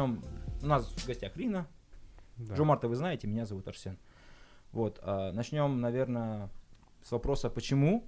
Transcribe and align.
начнем. 0.00 0.22
У 0.62 0.66
нас 0.66 0.84
в 0.86 1.06
гостях 1.06 1.36
Рина. 1.36 1.66
Да. 2.36 2.56
Жомарта 2.56 2.88
вы 2.88 2.96
знаете, 2.96 3.26
меня 3.26 3.44
зовут 3.46 3.68
Арсен. 3.68 3.98
Вот, 4.72 4.98
а, 5.02 5.32
начнем, 5.32 5.80
наверное, 5.80 6.48
с 7.02 7.10
вопроса, 7.10 7.50
почему 7.50 8.04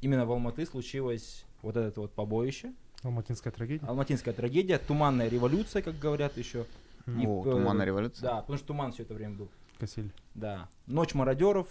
именно 0.00 0.26
в 0.26 0.32
Алматы 0.32 0.66
случилось 0.66 1.44
вот 1.62 1.76
это 1.76 2.00
вот 2.00 2.12
побоище, 2.12 2.72
Алматинская 3.02 3.52
трагедия. 3.52 3.86
алматинская 3.86 4.32
трагедия, 4.32 4.78
туманная 4.78 5.28
революция, 5.28 5.82
как 5.82 5.98
говорят 5.98 6.36
еще. 6.36 6.66
Мгм. 7.04 7.20
И, 7.20 7.26
О, 7.26 7.40
э, 7.46 7.50
туманная 7.50 7.86
революция. 7.86 8.22
Да, 8.22 8.40
потому 8.40 8.56
что 8.56 8.68
туман 8.68 8.92
все 8.92 9.02
это 9.02 9.14
время 9.14 9.34
был. 9.36 9.48
Касель. 9.78 10.10
Да. 10.34 10.68
Ночь 10.86 11.14
мародеров. 11.14 11.68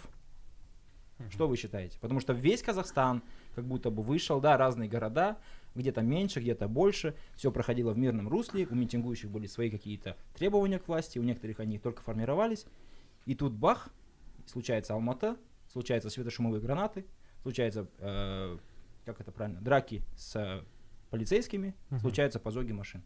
Что 1.30 1.48
вы 1.48 1.56
считаете? 1.56 1.98
Потому 2.00 2.20
что 2.20 2.32
весь 2.32 2.62
Казахстан 2.62 3.22
как 3.54 3.64
будто 3.64 3.90
бы 3.90 4.02
вышел, 4.02 4.38
да, 4.40 4.56
разные 4.56 4.88
города, 4.88 5.38
где-то 5.76 6.02
меньше, 6.02 6.40
где-то 6.40 6.68
больше, 6.68 7.14
все 7.34 7.52
проходило 7.52 7.92
в 7.92 7.98
мирном 7.98 8.28
русле, 8.28 8.66
у 8.66 8.74
митингующих 8.74 9.30
были 9.30 9.46
свои 9.46 9.70
какие-то 9.70 10.16
требования 10.34 10.78
к 10.78 10.88
власти, 10.88 11.18
у 11.18 11.22
некоторых 11.22 11.60
они 11.60 11.78
только 11.78 12.02
формировались, 12.02 12.66
и 13.26 13.34
тут 13.34 13.52
бах, 13.52 13.88
случается 14.46 14.94
Алмата, 14.94 15.36
случаются 15.72 16.10
светошумовые 16.10 16.60
гранаты, 16.60 17.04
случаются, 17.42 17.86
э, 17.98 18.58
как 19.04 19.20
это 19.20 19.30
правильно, 19.32 19.60
драки 19.60 20.02
с 20.16 20.36
э, 20.36 20.62
полицейскими, 21.10 21.74
Мгм. 21.90 22.00
случаются 22.00 22.38
позоги 22.40 22.72
машин. 22.72 23.02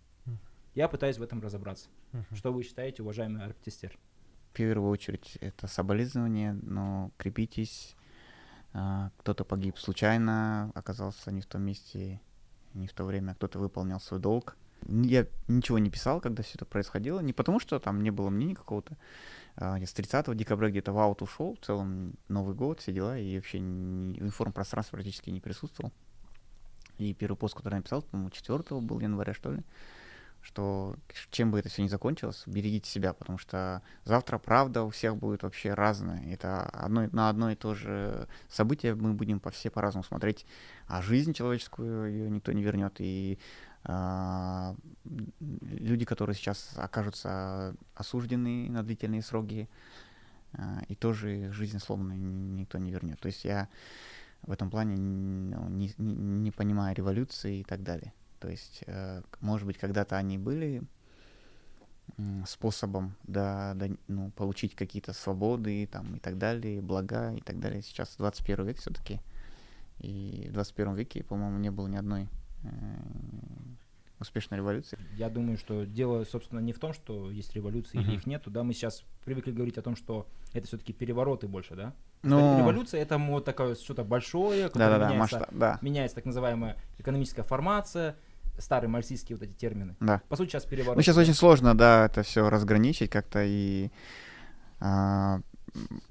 Я 0.75 0.87
пытаюсь 0.89 1.19
в 1.19 1.23
этом 1.23 1.41
разобраться. 1.41 1.89
Мгм. 2.13 2.25
Что 2.37 2.53
вы 2.53 2.63
считаете, 2.63 3.03
уважаемый 3.03 3.43
арктистер? 3.45 3.99
В 4.51 4.53
первую 4.53 4.89
очередь 4.91 5.37
это 5.41 5.67
соболезнование, 5.67 6.53
но 6.53 7.11
крепитесь. 7.19 7.97
А, 8.73 9.11
Кто-то 9.19 9.45
погиб 9.45 9.79
случайно, 9.79 10.71
оказался 10.77 11.33
не 11.33 11.41
в 11.41 11.47
том 11.47 11.63
месте, 11.63 12.21
не 12.75 12.87
в 12.87 12.93
то 12.93 13.05
время, 13.05 13.35
кто-то 13.35 13.59
выполнял 13.59 14.01
свой 14.01 14.21
долг. 14.21 14.57
Я 14.89 15.27
ничего 15.49 15.79
не 15.79 15.91
писал, 15.91 16.21
когда 16.21 16.43
все 16.43 16.55
это 16.55 16.65
происходило, 16.65 17.21
не 17.21 17.33
потому 17.33 17.61
что 17.61 17.79
там 17.79 18.03
не 18.03 18.11
было 18.11 18.31
мнения 18.31 18.55
какого-то. 18.55 18.97
А, 19.57 19.77
Я 19.79 19.87
с 19.87 19.93
30 19.93 20.35
декабря 20.35 20.71
где-то 20.71 20.93
в 20.93 20.99
аут 20.99 21.21
ушел, 21.23 21.57
в 21.61 21.65
целом 21.65 22.15
Новый 22.29 22.55
год, 22.55 22.81
все 22.81 22.93
дела, 22.93 23.19
и 23.19 23.37
вообще 23.37 23.61
ни- 23.61 24.19
в 24.19 24.23
информпространстве 24.25 24.97
практически 24.97 25.31
не 25.31 25.41
присутствовал. 25.41 25.93
И 26.99 27.13
первый 27.15 27.37
пост, 27.37 27.55
который 27.55 27.75
я 27.75 27.79
написал, 27.79 28.03
по-моему, 28.03 28.31
4 28.31 28.81
был 28.81 29.01
января, 29.01 29.35
что 29.35 29.53
ли, 29.53 29.63
что 30.43 30.97
чем 31.31 31.51
бы 31.51 31.59
это 31.59 31.69
все 31.69 31.83
ни 31.83 31.89
закончилось, 31.89 32.45
берегите 32.47 32.91
себя, 32.91 33.13
потому 33.13 33.39
что 33.39 33.83
завтра 34.05 34.39
правда 34.39 34.83
у 34.85 34.91
всех 34.91 35.17
будет 35.17 35.43
вообще 35.43 35.75
разная. 35.75 36.23
Это 36.33 36.63
одно, 36.63 37.09
на 37.13 37.29
одно 37.29 37.51
и 37.51 37.55
то 37.57 37.75
же 37.75 38.27
событие 38.49 38.95
мы 38.95 39.13
будем 39.13 39.39
по 39.39 39.51
все 39.51 39.71
по-разному 39.71 40.05
смотреть, 40.05 40.47
а 40.87 41.03
жизнь 41.03 41.35
человеческую 41.35 42.11
ее 42.11 42.31
никто 42.31 42.53
не 42.53 42.63
вернет. 42.63 42.97
И 42.99 43.39
м, 43.85 44.77
люди, 45.63 46.05
которые 46.05 46.35
сейчас 46.35 46.73
окажутся 46.77 47.75
осуждены 47.95 48.69
на 48.71 48.83
длительные 48.83 49.23
сроки, 49.23 49.69
а, 50.53 50.83
и 50.89 50.95
тоже 50.95 51.53
жизнь 51.53 51.79
сломанную 51.79 52.19
никто 52.21 52.79
не 52.79 52.91
вернет. 52.91 53.21
То 53.21 53.27
есть 53.27 53.45
я 53.45 53.69
в 54.43 54.53
этом 54.53 54.71
плане 54.71 54.97
ну, 54.97 55.69
не, 55.69 55.93
не- 55.99 56.15
не 56.15 56.51
понимаю 56.51 56.97
революции 56.97 57.61
и 57.61 57.65
так 57.65 57.83
далее. 57.83 58.13
То 58.41 58.49
есть, 58.49 58.83
э, 58.87 59.23
может 59.41 59.67
быть, 59.67 59.79
когда-то 59.79 60.17
они 60.17 60.39
были 60.39 60.83
способом 62.47 63.15
да, 63.23 63.73
да, 63.77 63.87
ну, 64.09 64.31
получить 64.33 64.75
какие-то 64.75 65.13
свободы 65.13 65.87
там, 65.87 66.17
и 66.17 66.19
так 66.19 66.39
далее, 66.39 66.81
блага 66.81 67.33
и 67.35 67.41
так 67.41 67.61
далее. 67.61 67.83
Сейчас 67.83 68.17
21 68.19 68.67
век 68.67 68.79
все-таки. 68.79 69.21
И 70.01 70.47
в 70.51 70.53
21 70.55 70.95
веке, 70.95 71.23
по-моему, 71.23 71.59
не 71.59 71.71
было 71.71 71.87
ни 71.87 71.97
одной 71.97 72.29
э, 72.65 72.69
успешной 74.19 74.59
революции. 74.59 74.99
Я 75.17 75.29
думаю, 75.29 75.57
что 75.57 75.85
дело, 75.85 76.25
собственно, 76.25 76.61
не 76.61 76.73
в 76.73 76.79
том, 76.79 76.93
что 76.93 77.31
есть 77.31 77.55
революции 77.55 77.99
или 77.99 78.09
Мгм. 78.09 78.17
их 78.17 78.27
нету, 78.27 78.51
да, 78.51 78.63
мы 78.63 78.73
сейчас 78.73 79.03
привыкли 79.25 79.53
говорить 79.53 79.79
о 79.79 79.83
том, 79.83 79.97
что 79.97 80.27
это 80.53 80.67
все-таки 80.67 80.93
перевороты 80.93 81.49
больше, 81.49 81.75
да? 81.75 81.95
Ну, 82.23 82.59
Революция 82.59 83.01
это 83.01 83.17
вот 83.17 83.47
такое 83.47 83.75
что-то 83.75 84.05
большое, 84.05 84.69
да-да-да, 84.69 85.09
меняется, 85.09 85.19
масштаб, 85.19 85.49
да, 85.53 85.79
меняется 85.81 86.17
так 86.17 86.27
называемая 86.27 86.77
экономическая 86.99 87.43
формация, 87.43 88.17
старые 88.61 88.89
марксистские 88.89 89.37
вот 89.37 89.47
эти 89.47 89.53
термины. 89.53 89.97
да. 90.01 90.21
По 90.29 90.37
сути, 90.37 90.51
сейчас 90.51 90.65
переворот. 90.65 90.97
Ну, 90.97 91.03
сейчас 91.03 91.17
очень 91.17 91.35
сложно, 91.35 91.77
да, 91.77 92.07
это 92.07 92.23
все 92.23 92.49
разграничить 92.49 93.11
как-то, 93.11 93.43
и 93.45 93.91
а, 94.81 95.41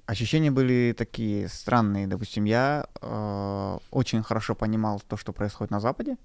ощущения 0.06 0.52
были 0.52 0.94
такие 0.98 1.48
странные. 1.48 2.08
Допустим, 2.08 2.46
я 2.46 2.88
а, 3.02 3.80
очень 3.92 4.24
хорошо 4.24 4.56
понимал 4.56 5.02
то, 5.08 5.18
что 5.18 5.34
происходит 5.34 5.72
на 5.72 5.80
Западе, 5.80 6.18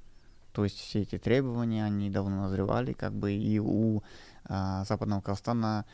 то 0.53 0.63
есть 0.63 0.79
все 0.79 1.03
эти 1.03 1.19
требования, 1.19 1.85
они 1.85 2.11
давно 2.11 2.43
назревали, 2.43 2.93
как 2.93 3.13
бы, 3.13 3.33
и 3.33 3.59
у 3.59 4.03
а, 4.45 4.85
Западного 4.85 5.21
Казахстана 5.21 5.85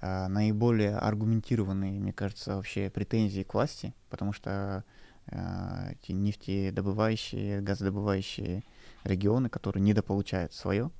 а, 0.00 0.28
наиболее 0.28 0.96
аргументированные, 0.96 2.00
мне 2.00 2.12
кажется, 2.12 2.56
вообще 2.56 2.90
претензии 2.90 3.42
к 3.42 3.54
власти, 3.54 3.94
потому 4.08 4.32
что 4.32 4.84
а, 5.28 5.90
эти 5.92 6.10
нефтедобывающие, 6.12 7.60
газодобывающие 7.60 8.64
регионы, 9.04 9.48
которые 9.48 9.82
недополучают 9.82 10.52
свое, 10.52 10.90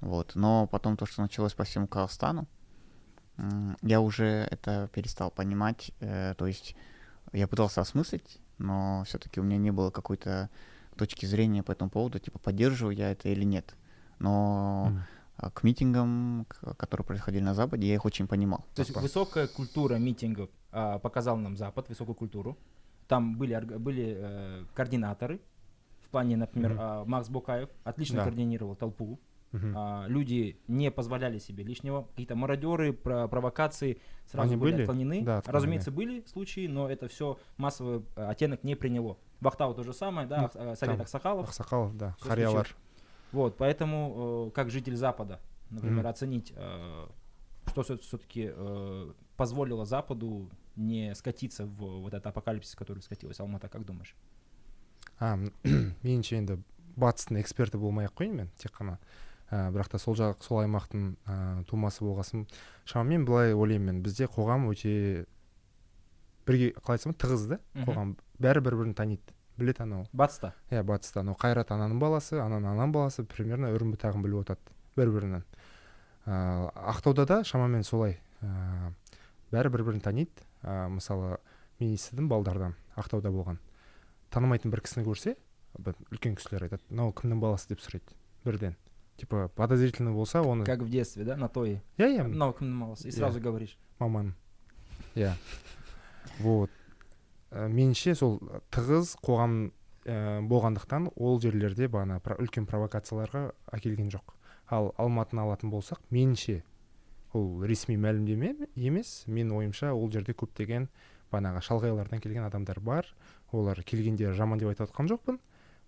вот. 0.00 0.32
Но 0.34 0.66
потом 0.66 0.96
то, 0.96 1.06
что 1.06 1.22
началось 1.22 1.54
по 1.54 1.64
всему 1.64 1.86
Казахстану, 1.86 2.46
я 3.82 4.00
уже 4.00 4.46
это 4.50 4.88
перестал 4.92 5.30
понимать. 5.30 5.92
э, 6.00 6.34
то 6.36 6.46
есть 6.46 6.76
я 7.32 7.46
пытался 7.48 7.80
осмыслить, 7.80 8.38
но 8.58 9.04
все-таки 9.06 9.40
у 9.40 9.42
меня 9.42 9.56
не 9.56 9.70
было 9.70 9.90
какой-то 9.90 10.50
точки 10.96 11.26
зрения 11.26 11.62
по 11.62 11.72
этому 11.72 11.90
поводу, 11.90 12.18
типа 12.18 12.38
поддерживаю 12.38 12.94
я 12.94 13.12
это 13.12 13.28
или 13.28 13.44
нет. 13.44 13.74
Но 14.18 14.92
а, 15.36 15.50
к 15.50 15.62
митингам, 15.62 16.46
которые 16.76 17.06
происходили 17.06 17.42
на 17.42 17.54
Западе, 17.54 17.88
я 17.88 17.94
их 17.94 18.04
очень 18.04 18.26
понимал. 18.26 18.66
То 18.74 18.82
есть 18.82 18.94
высокая 18.94 19.46
культура 19.46 19.94
митингов 19.94 20.50
а, 20.72 20.98
показал 20.98 21.38
нам 21.38 21.56
Запад, 21.56 21.88
высокую 21.88 22.14
культуру. 22.14 22.58
Там 23.08 23.38
были, 23.38 23.58
были 23.78 24.16
э, 24.18 24.64
координаторы. 24.74 25.40
В 26.10 26.12
плане, 26.12 26.36
например, 26.36 26.76
а, 26.76 27.04
Макс 27.04 27.28
Букаев 27.28 27.68
отлично 27.84 28.16
Да. 28.16 28.22
координировал 28.24 28.74
толпу. 28.74 29.20
Мгм. 29.52 29.74
А, 29.76 30.06
люди 30.08 30.58
не 30.66 30.90
позволяли 30.90 31.38
себе 31.38 31.62
лишнего. 31.62 32.02
Какие-то 32.02 32.34
мародеры, 32.34 32.92
про- 32.92 33.28
провокации 33.28 34.00
сразу 34.26 34.48
Они 34.48 34.56
были, 34.60 34.72
были? 34.72 34.82
отклонены. 34.82 35.22
Да, 35.22 35.38
отклонены. 35.38 35.56
Разумеется, 35.56 35.90
были 35.92 36.24
случаи, 36.26 36.66
но 36.66 36.90
это 36.90 37.06
все 37.06 37.38
массовый 37.58 38.02
э, 38.16 38.24
оттенок 38.26 38.64
не 38.64 38.74
приняло. 38.74 39.18
Вахтау 39.40 39.72
то 39.72 39.84
же 39.84 39.92
самое, 39.92 40.26
да, 40.26 40.50
Ну, 40.52 40.60
э, 40.60 40.74
Совет 40.74 40.96
там 40.96 41.02
Аксакалов. 41.02 41.48
Ақсақалов, 41.48 41.96
да, 41.96 42.16
Всё 42.18 42.28
қариялар. 42.28 42.66
Вот, 43.30 43.56
поэтому, 43.56 44.48
э, 44.48 44.50
как 44.50 44.70
житель 44.70 44.96
Запада, 44.96 45.38
например, 45.70 45.98
Мгм. 46.00 46.08
оценить, 46.08 46.52
э, 46.56 47.06
что 47.68 47.82
все-таки 47.84 48.50
позволило 49.36 49.84
Западу 49.84 50.50
не 50.74 51.14
скатиться 51.14 51.66
в 51.66 52.00
вот 52.00 52.14
этот 52.14 52.26
апокалипсис, 52.26 52.74
который 52.74 53.00
скатилась 53.00 53.38
Алмата, 53.38 53.68
как 53.68 53.84
думаешь? 53.84 54.16
меніңше 56.04 56.38
енді 56.40 56.58
батыстың 57.00 57.40
эксперті 57.40 57.78
болмай 57.80 58.08
ақ 58.08 58.16
қояйын 58.20 58.36
мен 58.42 58.48
тек 58.60 58.72
қана 58.76 58.98
ә, 59.50 59.68
бірақ 59.74 59.90
та 59.92 59.98
сол 59.98 60.16
жақ 60.18 60.42
сол 60.44 60.62
аймақтың 60.64 61.10
ә, 61.26 61.64
тумасы 61.68 62.04
болғасын. 62.04 62.46
Шамамен 62.88 63.24
былай 63.28 63.54
ойлаймын 63.54 63.94
мен 63.96 64.02
бізде 64.04 64.28
қоғам 64.30 64.68
өте 64.70 65.26
бірге 66.46 66.72
қалай 66.80 66.98
айтсам 66.98 67.14
тығыз 67.14 67.46
да? 67.52 67.60
Қоғам 67.84 68.16
бәрі 68.40 68.62
бір 68.64 68.78
бірін 68.80 68.94
таниды 68.94 69.34
біледі 69.60 69.84
анау 69.84 70.06
Батыста. 70.12 70.54
иә 70.70 70.82
батыста. 70.82 71.20
Анау 71.20 71.36
қайрат 71.36 71.70
ананың 71.70 71.98
баласы 72.00 72.38
ананың 72.40 72.72
ананың 72.72 72.92
баласы 72.92 73.24
примерно 73.24 73.70
үрім 73.74 73.92
бұтағын 73.94 74.22
біліп 74.24 74.44
отырады 74.44 74.76
бір 74.96 75.10
бірінен 75.14 75.44
ыыы 76.26 76.70
ақтауда 76.94 77.26
да 77.26 77.42
шамамен 77.44 77.84
солай 77.84 78.18
ыыы 78.40 78.94
бәрі 79.52 79.68
бір 79.74 79.84
бірін 79.84 80.00
таниды 80.00 80.46
ә, 80.62 80.88
мысалы 80.88 81.36
мен 81.80 81.92
естідім 81.92 82.28
балдардан 82.28 82.74
ақтауда 82.96 83.30
болған. 83.34 83.58
Танымайтын 84.30 84.70
бір 84.70 84.80
кісіні 84.86 85.06
көрсе 85.06 85.36
бір 85.78 85.94
үлкен 86.10 86.36
кісілер 86.38 86.64
айтады 86.68 86.82
мынау 86.90 87.12
кімнің 87.12 87.40
баласы? 87.40 87.68
деп 87.68 87.80
сұрайды 87.80 88.14
бірден. 88.44 88.76
Типа 89.16 89.48
подозрительный 89.54 90.12
болса 90.12 90.40
оны 90.40 90.64
Как 90.64 90.80
в 90.80 90.88
детстве, 90.88 91.24
да, 91.24 91.36
на 91.36 91.48
той. 91.48 91.80
иә 91.98 92.08
иә 92.16 92.26
Ну, 92.26 92.54
малос, 92.60 93.04
и 93.04 93.08
Иә. 93.08 93.12
сразу 93.12 93.40
говоришь. 93.40 93.76
маманың 94.00 94.32
иә 95.14 95.34
вот. 96.40 96.70
Ә, 97.50 97.66
меніңше 97.68 98.14
сол 98.14 98.38
тығыз 98.70 99.16
қоғам 99.22 99.72
ә, 100.06 100.40
болғандықтан 100.46 101.10
ол 101.16 101.40
жерлерде 101.40 101.88
бағана 101.88 102.20
про- 102.20 102.36
үлкен 102.38 102.64
провокацияларға 102.66 103.52
әкелген 103.72 104.08
жоқ. 104.10 104.34
Ал 104.70 104.94
алматыны 104.96 105.40
алатын 105.42 105.70
болсақ 105.70 105.98
меніңше 106.10 106.62
ол 107.34 107.62
ресми 107.64 107.96
мәлімдеме 107.96 108.68
емес 108.76 109.24
менің 109.26 109.52
ойымша 109.58 109.92
ол 109.92 110.08
жерде 110.10 110.32
көптеген 110.32 110.88
бағанағы 111.32 111.60
шалғайлардан 111.62 112.20
келген 112.22 112.44
адамдар 112.46 112.80
бар. 112.80 113.06
Олар 113.52 113.82
келгенде 113.82 114.32
жаман 114.32 114.58
деп 114.58 114.70
айтып 114.70 114.88
жатқан 114.88 115.10
жоқпын. 115.10 115.38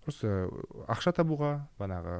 Просто 0.03 0.49
ақша 0.91 1.13
табуға 1.15 1.53
бағанағы 1.79 2.17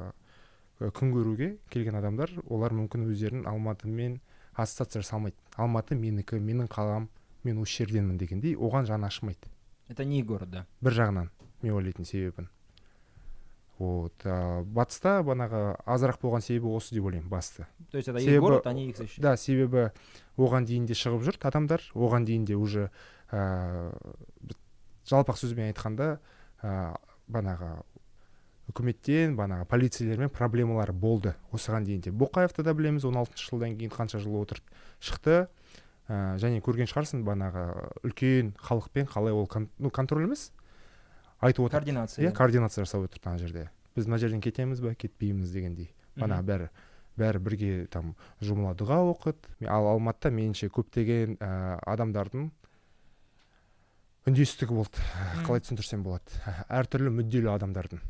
ә, 0.80 0.90
күн 0.90 1.12
көруге 1.12 1.50
келген 1.70 1.98
адамдар 2.00 2.32
олар 2.48 2.72
мүмкін 2.72 3.08
өздерін 3.10 3.46
алматымен 3.50 4.20
ассоциация 4.54 5.02
жасамайды. 5.02 5.36
Алматы 5.56 5.98
менікі 5.98 6.40
менің 6.40 6.70
қалам 6.72 7.10
мен 7.44 7.60
осы 7.60 7.84
жерденмін 7.84 8.18
дегендей 8.18 8.56
оған 8.56 8.88
жаны 8.88 9.06
ашымайды. 9.06 9.52
Это 9.88 10.04
не 10.04 10.22
город, 10.22 10.50
да. 10.50 10.66
бір 10.80 10.96
жағынан 10.96 11.30
мен 11.62 11.74
ойлайтын 11.74 12.04
себебін 12.08 12.48
вот 13.78 14.14
а, 14.24 14.62
батыста 14.62 15.18
бағанағы 15.26 15.62
азырақ 15.84 16.20
болған 16.22 16.44
себебі 16.44 16.70
осы 16.76 16.94
деп 16.94 17.08
ойлаймын 17.08 17.28
басты. 17.28 17.66
То 17.90 17.98
есть 17.98 18.08
это 18.08 18.18
их 18.18 18.40
город, 18.40 18.66
они 18.66 18.88
их 18.88 18.96
защищают. 18.96 19.22
да 19.22 19.36
себебі 19.36 19.90
оған 20.36 20.64
дейін 20.64 20.86
де 20.86 20.94
шығып 20.94 21.24
жүрді 21.26 21.48
адамдар 21.48 21.82
оған 21.94 22.24
дейін 22.24 22.44
де 22.44 22.54
уже 22.54 22.90
ә, 23.32 23.90
жалпақ 25.10 25.36
сөзбен 25.40 25.70
айтқанда 25.72 26.18
ә, 26.62 26.94
бағанағы 27.30 27.82
үкіметтен 28.72 29.34
бағанағы 29.36 29.66
полицейлермен 29.68 30.30
проблемалар 30.32 30.92
болды. 30.92 31.34
Осыған 31.52 31.84
дейін 31.84 32.00
де. 32.06 32.10
Боқаевты 32.10 32.62
да 32.64 32.72
білеміз 32.74 33.04
16 33.04 33.36
жылдан 33.50 33.76
кейін 33.76 33.92
қанша 33.92 34.18
жыл 34.24 34.38
отырып 34.40 34.64
шықты. 35.04 35.46
Ә, 36.08 36.36
және 36.40 36.62
көрген 36.64 36.88
шығарсың 36.88 37.22
бағанағы 37.24 37.64
үлкен 38.04 38.54
халықпен 38.60 39.06
қалай 39.08 39.32
ол 39.36 39.46
кон- 39.46 39.68
ну 39.78 39.90
контроль 39.90 40.24
емес 40.24 40.50
айтып 41.40 41.64
отыр. 41.66 41.80
Координация. 41.80 42.24
иә 42.28 42.32
координация 42.32 42.84
жасап 42.84 43.04
отырды 43.04 43.28
ана 43.28 43.38
жерде. 43.38 43.70
Біз 43.96 44.06
мына 44.06 44.18
жерден 44.18 44.40
кетеміз 44.40 44.80
ба 44.80 44.94
кетпейміз 44.94 45.52
дегендей. 45.52 45.92
Ана 46.20 46.40
Мгм. 46.42 46.46
бәрі 46.46 46.68
бәрі 47.18 47.38
бірге 47.38 47.86
там 47.90 48.14
жұмыла 48.42 48.74
дұға 48.74 49.00
оқыды. 49.12 49.68
Ал 49.68 49.86
алматыда 49.86 50.30
меніңше 50.34 50.68
көптеген 50.70 51.36
ә, 51.38 51.78
адамдардың 51.86 52.50
үндестігі 54.28 54.74
болды. 54.78 55.02
Қалай 55.44 55.60
түсіндірсем 55.64 56.02
болады. 56.06 56.38
Әртүрлі 56.72 57.10
мүдделі 57.18 57.50
адамдардың. 57.54 58.00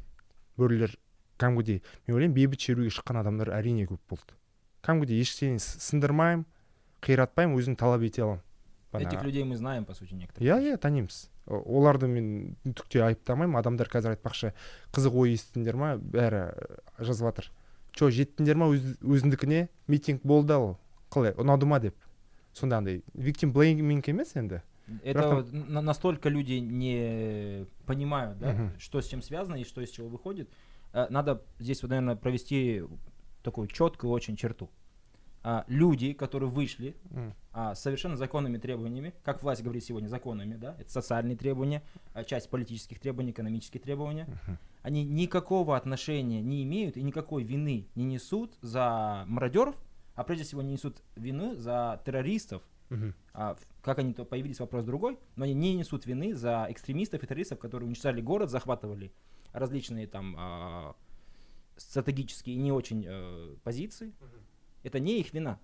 Біреулер 0.59 0.95
кәдімгідей 1.43 1.81
мен 2.07 2.17
ойлаймын 2.17 2.35
бейбіт 2.37 2.61
шеруге 2.63 2.93
шыққан 2.95 3.19
адамдар 3.25 3.51
әрине 3.57 3.87
көп 3.91 4.01
болды. 4.13 4.37
Кәдімгідей 4.87 5.23
ештеңені 5.25 5.59
с- 5.59 5.81
сындырмаймын 5.89 6.45
қиратпаймын 7.03 7.59
өзім 7.59 7.77
талап 7.81 8.03
ете 8.07 8.23
аламын. 8.23 8.43
Этих 8.95 9.25
людей 9.25 9.43
мы 9.43 9.57
знаем, 9.57 9.85
по 9.85 9.93
сути, 9.95 10.15
некоторые. 10.15 10.47
иә 10.55 10.63
иә 10.63 10.77
танимыз. 10.79 11.29
Оларды 11.47 12.07
мен 12.07 12.55
түк 12.63 12.87
те 12.89 13.03
айыптамаймын 13.03 13.59
адамдар 13.59 13.89
қазір 13.91 14.15
айтпақшы 14.15 14.53
қызық 14.95 15.17
ой 15.19 15.33
естідіңдер 15.35 15.75
ма? 15.77 15.89
бәрі 15.99 16.55
ә, 16.55 16.79
жазып 17.03 17.27
жатыр. 17.27 17.51
Че 17.91 18.07
жеттіңдер 18.15 18.55
ма 18.55 18.69
өз, 18.71 18.95
өзіндікіне? 19.03 19.67
Митинг 19.91 20.23
болды 20.23 20.55
ал 20.55 20.79
қалай 21.11 21.35
ұнады 21.35 21.67
ма 21.67 21.81
деп. 21.83 21.97
Сонда 22.55 22.79
андай 22.79 23.03
виктим 23.15 23.51
блейминг 23.53 24.07
емес 24.09 24.37
енді. 24.37 24.63
Это 25.03 25.29
Просто- 25.31 25.57
на- 25.57 25.81
настолько 25.81 26.29
люди 26.29 26.55
не 26.55 27.67
понимают, 27.87 28.39
да, 28.39 28.53
Мгм. 28.53 28.73
что 28.79 29.01
с 29.01 29.07
чем 29.07 29.23
связано 29.23 29.57
и 29.57 29.65
что 29.65 29.81
из 29.81 29.91
чего 29.91 30.09
выходит. 30.09 30.51
Э, 30.93 31.07
Надо 31.11 31.43
здесь, 31.59 31.83
вот, 31.83 31.89
наверное, 31.89 32.17
провести 32.17 32.83
такую 33.43 33.69
четкую 33.69 34.11
очень 34.13 34.37
черту. 34.37 34.69
А, 35.47 35.65
Люди, 35.69 36.15
которые 36.15 36.49
вышли 36.49 36.97
а, 37.53 37.75
с 37.75 37.83
совершенно 37.83 38.17
законными 38.17 38.57
требованиями, 38.59 39.13
как 39.23 39.43
власть 39.43 39.63
говорит 39.63 39.85
сегодня, 39.85 40.09
законными, 40.09 40.57
да, 40.57 40.75
это 40.79 40.91
социальные 40.91 41.37
требования, 41.37 41.83
а, 42.15 42.25
часть 42.25 42.49
политических 42.51 42.99
требований, 42.99 43.31
экономических 43.33 43.83
требования, 43.83 44.25
Мгм. 44.25 44.59
они 44.83 45.05
никакого 45.05 45.77
отношения 45.77 46.41
не 46.41 46.63
имеют 46.65 46.97
и 46.97 47.03
никакой 47.03 47.43
вины 47.45 47.87
не 47.95 48.05
несут 48.05 48.57
за 48.63 49.25
мародеров, 49.29 49.77
а 50.15 50.25
прежде 50.25 50.45
всего 50.45 50.63
не 50.63 50.73
несут 50.73 51.03
вины 51.15 51.55
за 51.57 52.01
террористов, 52.07 52.63
Мгм. 52.91 53.15
а, 53.33 53.57
как 53.83 53.99
они 53.99 54.13
то 54.15 54.25
появились, 54.25 54.61
вопрос 54.61 54.85
другой, 54.85 55.19
но 55.37 55.45
они 55.45 55.55
не 55.55 55.75
несут 55.75 56.07
вины 56.07 56.35
за 56.35 56.67
экстремистов 56.69 57.23
и 57.23 57.27
террористов, 57.27 57.59
которые 57.59 57.87
уничтожали 57.89 58.21
город, 58.21 58.51
захватывали 58.51 59.13
различные 59.53 60.07
там 60.07 60.35
а, 60.39 60.95
стратегические 61.77 62.57
и 62.57 62.59
не 62.59 62.73
очень 62.73 63.05
э, 63.07 63.57
позиции. 63.65 64.13
Это 64.83 65.01
не 65.01 65.19
их 65.21 65.33
вина. 65.33 65.59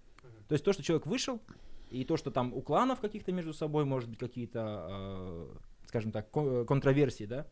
То 0.49 0.55
есть 0.55 0.65
то, 0.65 0.73
что 0.73 0.83
человек 0.83 1.07
вышел, 1.07 1.41
и 1.91 2.05
то, 2.05 2.17
что 2.17 2.31
там 2.31 2.53
у 2.55 2.63
кланов 2.63 3.01
каких-то 3.01 3.33
между 3.33 3.53
собой, 3.53 3.85
может 3.85 4.09
быть, 4.09 4.19
какие-то, 4.19 4.87
э, 4.91 5.57
скажем 5.87 6.11
так, 6.13 6.31
ко- 6.31 6.65
контроверсии, 6.65 7.25
да, 7.25 7.47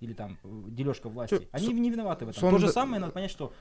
или 0.00 0.12
там 0.14 0.38
э, 0.44 0.62
дележка 0.68 1.08
власти, 1.08 1.38
Чё, 1.38 1.44
они 1.52 1.68
не 1.72 1.90
виноваты 1.90 2.24
в 2.24 2.28
этом. 2.30 2.40
сон 2.40 2.50
То 2.52 2.58
же 2.58 2.68
самое, 2.68 3.00
надо 3.00 3.12
понять, 3.12 3.30
что 3.30 3.52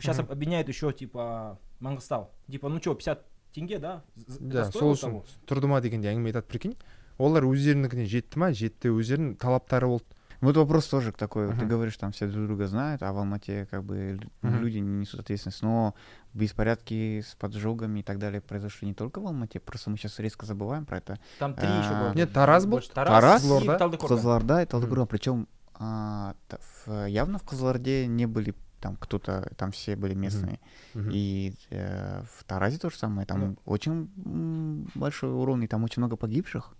сейчас 0.00 0.18
Мгм. 0.18 0.32
обвиняют 0.32 0.68
еще, 0.68 0.92
типа, 0.92 1.58
Мангостау. 1.80 2.30
Типа, 2.50 2.68
ну 2.68 2.78
что, 2.80 2.94
50 2.94 3.26
тенге, 3.53 3.79
да? 3.79 4.01
з- 4.15 4.37
да 4.39 4.61
это 4.63 4.71
сол 4.71 4.95
стоило 4.95 4.95
үшін 4.95 5.01
того? 5.01 5.25
тұрды 5.47 5.67
ма 5.67 5.81
дегенде 5.81 6.09
әңгіме 6.13 6.31
айтады 6.31 6.43
прикинь 6.47 6.75
олар 7.17 7.43
өздерінікіне 7.43 8.05
жетті 8.05 8.39
ма 8.39 8.51
жетті 8.53 8.89
өздерінің 8.89 9.35
талаптары 9.37 9.87
болды 9.87 10.05
Вот 10.41 10.55
вопрос 10.55 10.87
тоже 10.87 11.11
такой. 11.11 11.47
вот 11.47 11.55
Ты 11.57 11.65
Мгм. 11.65 11.67
говоришь, 11.67 11.97
там 11.97 12.11
все 12.13 12.25
друг 12.25 12.47
друга 12.47 12.65
знают, 12.67 13.03
а 13.03 13.11
в 13.11 13.17
Алмате 13.17 13.67
как 13.69 13.83
бы 13.83 14.13
лю- 14.15 14.29
Мгм. 14.41 14.61
люди 14.61 14.77
не 14.77 14.99
несут 15.01 15.19
ответственность. 15.19 15.61
Но 15.63 15.93
беспорядки 16.33 17.19
с 17.19 17.35
поджогами 17.35 17.99
и 17.99 18.03
так 18.03 18.19
далее 18.19 18.39
произошли 18.39 18.87
не 18.87 18.93
только 18.93 19.19
в 19.19 19.27
Алмате, 19.27 19.59
просто 19.59 19.89
мы 19.89 19.97
сейчас 19.97 20.17
резко 20.19 20.45
забываем 20.45 20.85
про 20.85 20.99
это. 20.99 21.19
Там 21.39 21.53
три 21.55 21.67
А, 21.67 21.79
еще 21.81 21.89
было. 21.89 22.13
Нет, 22.15 22.31
Тарас 22.31 22.63
был. 22.63 22.71
Больше 22.77 22.89
Тарас, 22.91 23.09
Тарас, 23.11 23.43
и 23.43 23.47
Қызылорда. 23.47 23.77
Талдыкорган. 23.77 24.17
Кызылорда 24.17 24.61
и 24.61 24.65
Талдыкорган. 24.65 25.07
Причем 25.07 25.47
а, 25.81 26.35
та- 26.47 26.59
в- 26.85 27.05
явно 27.09 27.37
в 27.37 27.43
Кызылорде 27.43 28.07
не 28.07 28.25
были 28.25 28.53
там 28.83 28.95
кто-то, 28.95 29.51
там 29.57 29.71
все 29.71 29.95
были 29.95 30.13
местные. 30.15 30.59
Мгм. 30.93 31.09
И 31.13 31.53
э, 31.69 32.21
в 32.37 32.43
Таразе 32.45 32.77
то 32.77 32.89
же 32.89 32.97
самое. 32.97 33.25
Там 33.27 33.39
Ну. 33.39 33.55
очень 33.65 34.09
м, 34.25 34.87
большой 34.95 35.31
урон, 35.33 35.61
и 35.63 35.67
там 35.67 35.83
очень 35.83 36.01
много 36.01 36.15
погибших. 36.15 36.75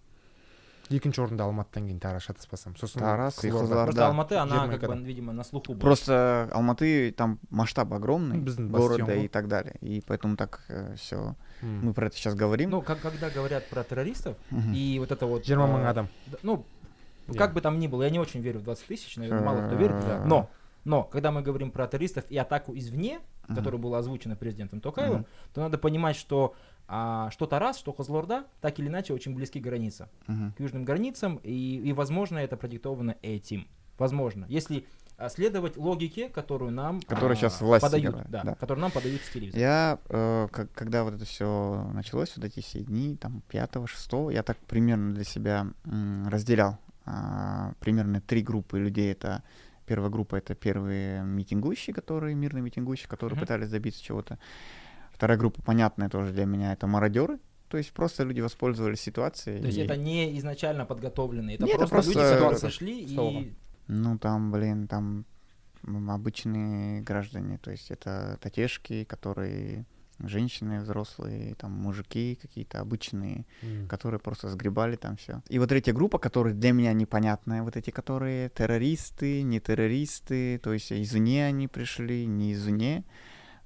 екінші 0.90 1.22
орында 1.22 1.44
алматыдан 1.46 1.86
кейін 1.86 2.00
тараз 2.02 2.24
шатаспасам 2.26 2.74
сосын 2.76 3.02
Тараз 3.02 3.44
и 3.44 3.50
қызылорда. 3.52 3.62
Қызылорда. 3.62 3.84
Просто 3.86 4.02
Да. 4.02 4.08
Алматы, 4.08 4.36
она 4.36 4.56
Жирная 4.56 4.78
как 4.80 4.90
бы, 4.90 4.96
гора. 4.96 5.00
видимо, 5.06 5.34
на 5.34 5.44
слуху 5.44 5.74
была. 5.74 5.80
Просто 5.82 6.50
Алматы 6.52 7.12
там 7.12 7.38
масштаб 7.52 7.94
огромный 7.94 8.38
Ну, 8.38 8.44
бизнес 8.44 8.72
города 8.72 9.06
бастион, 9.06 9.26
и 9.26 9.28
так 9.28 9.48
далее. 9.48 9.76
И 9.82 10.02
поэтому 10.08 10.36
так 10.36 10.66
все. 10.98 11.36
М. 11.62 11.86
Мы 11.86 11.94
про 11.94 12.08
это 12.08 12.16
сейчас 12.16 12.34
говорим. 12.34 12.72
Ну, 12.72 12.82
как, 12.82 13.02
когда 13.02 13.30
говорят 13.30 13.70
про 13.70 13.84
террористов, 13.84 14.36
Мгм. 14.50 14.74
и 14.74 14.98
вот 14.98 15.12
это 15.12 15.28
вот... 15.28 15.46
жиырма 15.46 15.66
э, 15.68 15.74
мың 15.78 15.86
адам 15.90 16.08
да, 16.26 16.38
Ну, 16.42 16.66
Я. 17.28 17.38
как 17.38 17.54
бы 17.54 17.62
там 17.62 17.78
ни 17.80 17.86
было, 17.88 18.02
я 18.02 18.10
не 18.10 18.18
очень 18.20 18.42
верю 18.42 18.60
в 18.60 18.64
20 18.64 18.88
тысяч, 18.88 19.16
наверное, 19.18 19.46
мало 19.46 19.68
кто 19.68 19.76
верит. 19.76 20.04
Э. 20.06 20.24
Но, 20.26 20.50
но, 20.85 21.03
когда 21.05 21.31
мы 21.31 21.43
говорим 21.43 21.71
про 21.71 21.87
террористов 21.87 22.25
и 22.31 22.37
атаку 22.37 22.77
извне, 22.77 23.21
Мгм. 23.49 23.57
которая 23.57 23.81
была 23.81 23.99
озвучена 23.99 24.37
президентом 24.37 24.81
Токаевым, 24.81 25.21
Мгм. 25.21 25.27
то 25.53 25.61
надо 25.61 25.79
понимать, 25.79 26.17
что 26.17 26.55
а, 26.87 27.31
что 27.31 27.47
Тарас, 27.47 27.79
что 27.79 27.95
Козлорда, 27.95 28.45
так 28.61 28.79
или 28.79 28.89
иначе, 28.89 29.15
очень 29.15 29.35
близки 29.35 29.59
к 29.59 29.63
границам. 29.63 30.09
Мгм. 30.27 30.53
к 30.53 30.61
южным 30.61 30.85
границам, 30.85 31.41
и, 31.43 31.77
и 31.83 31.93
возможно, 31.95 32.37
это 32.39 32.59
продиктовано 32.59 33.17
этим. 33.23 33.67
Возможно. 33.99 34.45
Если 34.51 34.85
а, 35.17 35.29
следовать 35.31 35.77
логике, 35.79 36.29
которую 36.29 36.73
нам 36.73 37.01
Которую 37.01 37.33
а, 37.33 37.37
щас 37.37 37.61
власти 37.63 37.87
подают, 37.87 38.17
да, 38.29 38.43
да. 38.43 38.55
которую 38.57 38.83
нам 38.83 38.91
подают 38.91 39.23
с 39.23 39.31
телевизора. 39.31 39.61
Я, 39.63 39.99
э, 40.11 40.49
как- 40.53 40.73
когда 40.73 41.05
вот 41.05 41.15
это 41.15 41.25
все 41.25 41.89
началось, 41.95 42.35
вот 42.37 42.45
эти 42.45 42.61
все 42.61 42.81
дни, 42.81 43.17
там, 43.17 43.43
пятого, 43.49 43.87
шестого, 43.87 44.29
я 44.31 44.43
так 44.43 44.59
примерно 44.59 45.15
для 45.15 45.25
себя 45.25 45.67
м, 45.87 46.29
разделял 46.29 46.79
а, 47.07 47.73
примерно 47.81 48.21
три 48.21 48.43
группы 48.43 48.79
людей. 48.79 49.13
Это 49.13 49.43
первая 49.87 50.11
группа— 50.11 50.37
это 50.37 50.55
первые 50.55 51.23
митингующие, 51.25 51.95
которые, 51.95 52.35
мирные 52.35 52.63
митингующие, 52.63 53.09
которые 53.09 53.37
Мгм. 53.37 53.41
пытались 53.47 53.69
добиться 53.69 54.03
чего-то. 54.03 54.39
Вторая 55.13 55.39
группа, 55.39 55.63
понятная 55.63 56.09
тоже 56.09 56.33
для 56.33 56.45
меня, 56.45 56.73
это 56.73 56.87
мародеры. 56.87 57.39
То 57.69 57.79
есть 57.79 57.93
просто 57.93 58.25
люди 58.25 58.41
воспользовались 58.41 59.01
ситуацией. 59.01 59.61
То 59.61 59.67
есть 59.67 59.79
и- 59.79 59.83
это 59.83 59.97
не 59.97 60.39
изначально 60.39 60.85
подготовленные, 60.87 61.57
это 61.57 61.65
Нет, 61.65 61.77
это 61.77 61.89
просто, 61.89 62.11
люди, 62.13 62.41
просто 62.41 62.71
которые 62.71 63.15
толком. 63.17 63.43
и... 63.43 63.55
Ну, 63.89 64.19
там, 64.19 64.53
блин, 64.53 64.87
там 64.89 65.25
обычные 66.09 67.03
граждане, 67.03 67.59
то 67.59 67.71
есть 67.71 67.91
это 67.91 68.39
татешки, 68.41 69.05
которые 69.05 69.85
женщины 70.29 70.81
взрослые, 70.81 71.55
там 71.55 71.73
мужики 71.73 72.39
какие-то 72.41 72.81
обычные, 72.81 73.47
М. 73.63 73.89
которые 73.89 74.21
просто 74.21 74.49
сгребали 74.49 74.97
там 74.97 75.17
все. 75.17 75.43
И 75.49 75.59
вот 75.59 75.69
третья 75.69 75.93
группа, 75.93 76.19
которая 76.19 76.55
для 76.55 76.73
меня 76.73 76.93
непонятная, 76.93 77.63
вот 77.63 77.77
эти, 77.77 77.91
которые 77.91 78.49
террористы, 78.51 79.43
не 79.43 79.61
террористы, 79.61 80.59
то 80.59 80.73
есть 80.73 80.93
извне 80.93 81.47
они 81.47 81.69
пришли, 81.69 82.27
не 82.27 82.53
извне, 82.53 83.05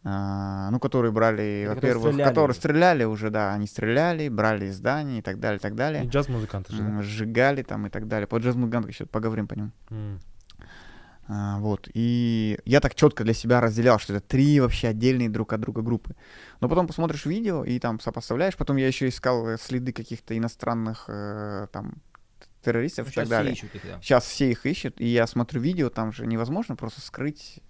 а, 0.05 0.71
ну, 0.71 0.79
которые 0.79 1.13
брали, 1.13 1.65
которые 1.69 1.75
во-первых, 1.75 2.13
стреляли 2.15 2.29
которые 2.31 2.55
стреляли 2.55 3.05
уже, 3.05 3.31
да, 3.31 3.53
они 3.53 3.67
стреляли, 3.67 4.29
брали 4.29 4.71
здания 4.71 5.19
и 5.19 5.23
так 5.23 5.41
далее, 5.41 5.59
и 5.59 5.61
так 5.61 5.75
далее. 5.75 6.05
И 6.05 6.09
джаз 6.09 6.29
музыканты 6.29 6.73
же 6.73 6.83
да? 6.83 7.03
Сжигали 7.03 7.63
там 7.63 7.87
и 7.87 7.91
так 7.91 8.07
далее. 8.07 8.27
По 8.27 8.37
джаз 8.39 8.55
еще 8.57 9.07
поговорим 9.07 9.49
по 9.49 9.55
нему. 9.55 9.71
М. 9.91 10.21
А, 11.31 11.59
вот. 11.59 11.89
И 11.93 12.59
я 12.65 12.81
так 12.81 12.95
четко 12.95 13.23
для 13.23 13.35
себя 13.35 13.61
разделял, 13.61 13.99
что 13.99 14.15
это 14.15 14.27
три 14.27 14.61
вообще 14.61 14.89
отдельные 14.89 15.29
друг 15.29 15.53
от 15.53 15.61
друга 15.61 15.83
группы. 15.83 16.17
Но 16.61 16.69
потом 16.69 16.87
посмотришь 16.87 17.27
видео 17.27 17.65
и 17.65 17.79
там 17.79 18.01
сопоставляешь. 18.01 18.57
Потом 18.57 18.77
я 18.77 18.87
еще 18.87 19.09
искал 19.09 19.47
э, 19.47 19.59
следы 19.59 19.93
каких-то 19.93 20.37
иностранных 20.37 21.05
э, 21.09 21.67
там 21.71 21.97
террористов 22.63 23.07
Ну, 23.07 23.13
и 23.13 23.15
так 23.15 23.29
далее. 23.29 23.55
все 23.55 23.67
ищут 23.67 23.75
их, 23.77 23.83
да. 23.85 24.01
Сейчас 24.01 24.25
все 24.25 24.51
их 24.51 24.65
ищут, 24.65 25.01
и 25.01 25.07
я 25.07 25.27
смотрю 25.27 25.61
видео, 25.61 25.91
там 25.91 26.13
же 26.13 26.27
невозможно 26.27 26.77
просто 26.77 27.01
скрыть. 27.03 27.61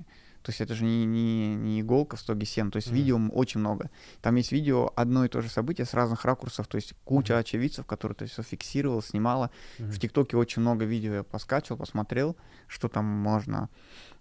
То 0.48 0.50
есть 0.50 0.62
это 0.62 0.74
же 0.74 0.84
не, 0.86 1.04
не, 1.04 1.54
не 1.56 1.80
иголка 1.82 2.16
в 2.16 2.20
стоге 2.20 2.46
сена, 2.46 2.70
то 2.70 2.76
есть 2.78 2.88
Мгм. 2.88 2.96
видео 2.96 3.18
очень 3.34 3.60
много. 3.60 3.90
Там 4.22 4.34
есть 4.36 4.50
видео 4.50 4.90
одно 4.96 5.26
и 5.26 5.28
то 5.28 5.42
же 5.42 5.50
событие 5.50 5.84
с 5.84 5.92
разных 5.92 6.24
ракурсов, 6.24 6.66
то 6.68 6.76
есть 6.76 6.94
куча 7.04 7.34
Мгм. 7.34 7.40
очевидцев, 7.40 7.84
которые 7.84 8.16
это 8.16 8.24
все 8.24 8.42
фиксировал, 8.42 9.02
снимала. 9.02 9.50
Мгм. 9.78 9.90
В 9.90 9.98
ТикТоке 10.00 10.38
очень 10.38 10.62
много 10.62 10.86
видео 10.86 11.12
я 11.16 11.22
поскачивал, 11.22 11.76
посмотрел, 11.76 12.34
что 12.66 12.88
там 12.88 13.04
можно 13.04 13.68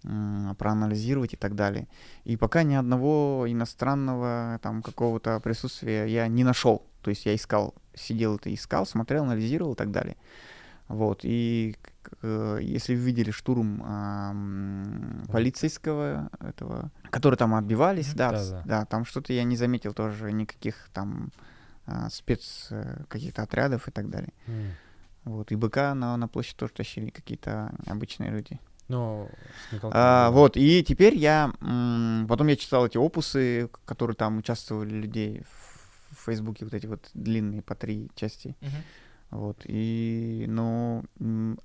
м, 0.03 0.53
проанализировать 0.57 1.33
и 1.33 1.37
так 1.37 1.55
далее. 1.55 1.87
И 2.25 2.35
пока 2.35 2.63
ни 2.63 2.75
одного 2.75 3.45
иностранного 3.47 4.59
там 4.61 4.81
какого-то 4.81 5.39
присутствия 5.39 6.07
я 6.07 6.27
не 6.27 6.43
нашел. 6.43 6.83
То 7.01 7.09
есть 7.09 7.25
я 7.25 7.33
искал, 7.33 7.73
сидел 7.95 8.35
это 8.35 8.53
искал, 8.53 8.85
смотрел, 8.85 9.23
анализировал 9.23 9.73
и 9.73 9.77
так 9.77 9.91
далее. 9.91 10.17
Вот. 10.89 11.21
И 11.23 11.77
если 12.21 12.95
вы 12.95 13.01
видели 13.01 13.31
штурм 13.31 13.81
м, 13.83 15.25
полицейского 15.31 16.29
этого, 16.39 16.91
которые 17.09 17.37
там 17.37 17.53
отбивались, 17.55 18.13
да, 18.13 18.31
Да, 18.31 18.45
да. 18.49 18.61
да, 18.65 18.85
там 18.85 19.05
что-то 19.05 19.33
я 19.33 19.43
не 19.43 19.55
заметил 19.55 19.93
тоже 19.93 20.31
никаких 20.31 20.89
там 20.93 21.31
а, 21.85 22.09
спец 22.09 22.67
э, 22.71 23.03
каких-то 23.07 23.43
отрядов 23.43 23.87
и 23.87 23.91
так 23.91 24.09
далее. 24.09 24.33
М. 24.47 24.73
Вот, 25.23 25.51
и 25.51 25.55
БК 25.55 25.93
на, 25.93 26.17
на 26.17 26.27
площадь 26.27 26.57
тоже 26.57 26.73
тащили 26.73 27.09
какие-то 27.09 27.73
обычные 27.85 28.29
люди. 28.31 28.59
но 28.87 29.29
смекалка 29.69 29.97
А, 29.97 30.29
вот, 30.31 30.57
и 30.57 30.83
теперь 30.83 31.15
я, 31.15 31.51
м, 31.61 32.25
потом 32.27 32.47
я 32.47 32.55
читал 32.55 32.85
эти 32.85 32.97
опусы, 32.97 33.69
которые 33.85 34.15
там 34.15 34.37
участвовали 34.37 34.93
людей 34.93 35.43
в, 35.43 36.15
в 36.15 36.25
Фейсбуке, 36.25 36.65
вот 36.65 36.73
эти 36.73 36.85
вот 36.87 37.09
длинные 37.13 37.61
по 37.61 37.75
три 37.75 38.09
части. 38.15 38.55
Мгм. 38.61 38.83
Вот, 39.29 39.61
и, 39.65 40.45
ну, 40.47 41.03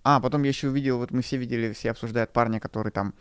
а, 0.02 0.20
потом 0.20 0.42
я 0.42 0.48
еще 0.48 0.68
увидел, 0.68 0.98
вот 0.98 1.12
мы 1.12 1.22
все 1.22 1.36
видели, 1.36 1.72
все 1.72 1.90
обсуждают 1.92 2.32
парня, 2.32 2.58
который 2.60 2.90
там 2.92 3.14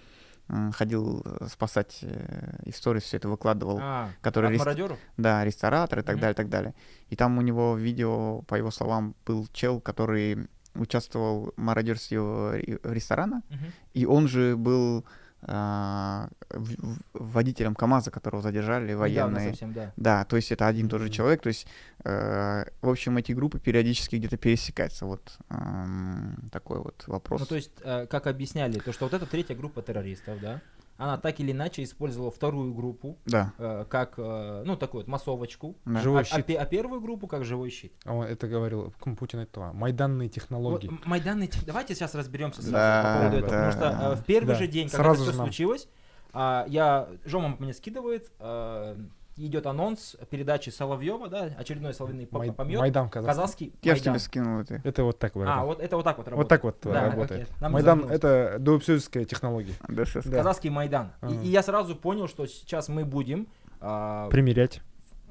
ходил 0.73 1.21
э, 1.23 1.47
спасать 1.47 1.99
э, 2.01 2.57
историю, 2.65 3.01
все 3.01 3.17
это 3.17 3.29
выкладывал, 3.29 3.77
А, 3.81 4.09
который 4.21 4.51
от 4.51 4.57
мародеров? 4.57 4.99
да, 5.15 5.45
ресторатор 5.45 5.99
и 5.99 6.01
так 6.01 6.15
Мгм. 6.15 6.21
далее, 6.21 6.33
так 6.35 6.49
далее. 6.49 6.73
И 7.09 7.15
там 7.15 7.37
у 7.37 7.41
него 7.41 7.77
видео, 7.77 8.41
по 8.41 8.55
его 8.55 8.69
словам, 8.71 9.15
был 9.25 9.47
чел, 9.53 9.79
который 9.79 10.47
участвовал 10.75 11.53
в 11.55 11.61
мародерстве 11.61 12.17
ресторана, 12.83 13.43
Мгм. 13.49 13.65
и 13.93 14.05
он 14.05 14.27
же 14.27 14.57
был 14.57 15.05
водителем 17.13 17.75
КАМАЗа, 17.75 18.11
которого 18.11 18.41
задержали 18.41 18.83
Недавно 18.83 18.99
военные. 18.99 19.49
совсем, 19.49 19.73
да. 19.73 19.93
Да, 19.95 20.25
то 20.25 20.35
есть 20.35 20.51
это 20.51 20.67
один 20.67 20.87
и 20.87 20.89
тот 20.89 21.01
же 21.01 21.09
человек. 21.09 21.41
То 21.41 21.47
есть, 21.47 21.67
э, 22.03 22.65
в 22.81 22.89
общем, 22.89 23.17
эти 23.17 23.31
группы 23.31 23.59
периодически 23.59 24.17
где-то 24.17 24.37
пересекаются. 24.37 25.05
Вот 25.05 25.37
эм, 25.49 26.49
такой 26.51 26.79
вот 26.79 27.03
вопрос. 27.07 27.41
Ну, 27.41 27.45
то 27.45 27.55
есть, 27.55 27.71
э, 27.83 28.05
как 28.07 28.27
объясняли, 28.27 28.79
то, 28.79 28.93
что 28.93 29.05
вот 29.05 29.13
эта 29.13 29.25
третья 29.25 29.55
группа 29.55 29.81
террористов, 29.81 30.39
да, 30.39 30.61
она 31.01 31.17
так 31.17 31.39
или 31.39 31.51
иначе 31.51 31.83
использовала 31.83 32.29
вторую 32.29 32.73
группу 32.75 33.17
Да, 33.25 33.53
э, 33.57 33.85
как, 33.89 34.13
э, 34.17 34.63
ну, 34.65 34.77
такую 34.77 35.01
вот 35.01 35.07
массовочку, 35.07 35.75
да. 35.85 35.99
Живой 35.99 36.19
а, 36.19 36.21
а 36.21 36.23
щит. 36.25 36.45
пе- 36.45 36.57
а 36.57 36.65
первую 36.65 37.01
группу 37.01 37.25
как 37.27 37.43
живой 37.43 37.71
щит. 37.71 37.91
А 38.05 38.13
он 38.13 38.25
это 38.25 38.47
говорил 38.47 38.93
путин 39.17 39.39
ғой 39.51 39.73
майданные 39.73 40.27
Вот, 40.27 40.33
технологии 40.35 40.89
м, 40.89 41.01
Майданный 41.05 41.47
тех- 41.47 41.65
Давайте 41.65 41.95
сейчас 41.95 42.13
разберемся 42.13 42.61
сразу 42.61 42.73
Да, 42.73 43.01
по 43.03 43.19
поводу 43.19 43.37
этого, 43.37 43.51
да. 43.51 43.71
потому 43.71 43.71
что 43.71 44.03
э, 44.11 44.15
в 44.15 44.25
первый 44.25 44.47
Да, 44.49 44.55
же 44.55 44.67
день, 44.67 44.89
когда 44.89 45.03
сразу 45.03 45.23
это 45.23 45.31
все 45.31 45.37
нам. 45.39 45.47
случилось, 45.47 45.87
а, 46.33 46.65
я 46.69 47.07
Жома 47.25 47.55
мне 47.59 47.73
скидывает, 47.73 48.31
э, 48.39 48.95
идет 49.47 49.65
анонс 49.65 50.15
передачи 50.29 50.69
Соловьева, 50.69 51.27
да, 51.29 51.49
очередной 51.57 51.93
Соловьиный 51.93 52.27
Май- 52.31 52.51
помет, 52.51 52.79
майдан 52.79 53.09
казахстан 53.09 53.35
казахский 53.43 53.73
Я 53.81 53.95
же 53.95 54.01
тебе 54.01 54.19
скинул 54.19 54.59
это. 54.61 54.81
это 54.83 55.03
вот 55.03 55.19
так 55.19 55.35
А, 55.35 55.39
выражено. 55.39 55.65
вот 55.65 55.79
это 55.81 55.95
вот 55.97 56.03
так 56.03 56.17
вот 56.17 56.27
работает. 56.27 56.37
вот 56.37 56.49
так 56.49 56.63
вот 56.63 56.93
Да, 56.93 57.09
работает 57.09 57.41
окей. 57.43 57.55
Нам 57.61 57.71
майдан 57.73 58.05
это 58.09 58.57
доупсюзская 58.59 59.25
технология 59.25 59.73
ДСС. 59.87 60.25
Да. 60.25 60.37
казахский 60.37 60.69
Майдан. 60.69 61.07
И- 61.07 61.25
Ага. 61.25 61.33
И, 61.43 61.47
я 61.47 61.63
сразу 61.63 61.95
понял, 61.95 62.27
что 62.27 62.45
сейчас 62.45 62.89
мы 62.89 63.05
будем 63.05 63.47
а, 63.79 64.29
примерять 64.29 64.81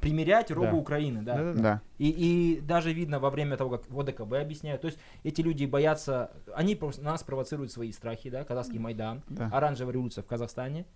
примерять 0.00 0.50
робу 0.50 0.71
Да. 0.71 0.76
Украины, 0.76 1.21
да. 1.23 1.35
Да-да-да. 1.37 1.61
Да. 1.62 1.83
И, 1.99 2.09
и 2.57 2.61
даже 2.62 2.90
видно 2.93 3.19
во 3.21 3.29
время 3.29 3.59
того, 3.59 3.76
как 3.76 3.83
в 3.90 4.00
ОДКБ 4.00 4.33
объясняют, 4.33 4.81
то 4.81 4.87
есть 4.87 4.99
эти 5.25 5.43
люди 5.43 5.67
боятся, 5.67 6.31
они 6.55 6.75
просто 6.75 7.02
нас 7.02 7.23
провоцируют 7.23 7.71
свои 7.71 7.93
страхи, 7.93 8.31
да, 8.31 8.43
казахский 8.45 8.79
Майдан, 8.79 9.23
Да. 9.29 9.50
оранжевая 9.52 9.93
революция 9.93 10.23
в 10.25 10.26
Казахстане. 10.26 10.87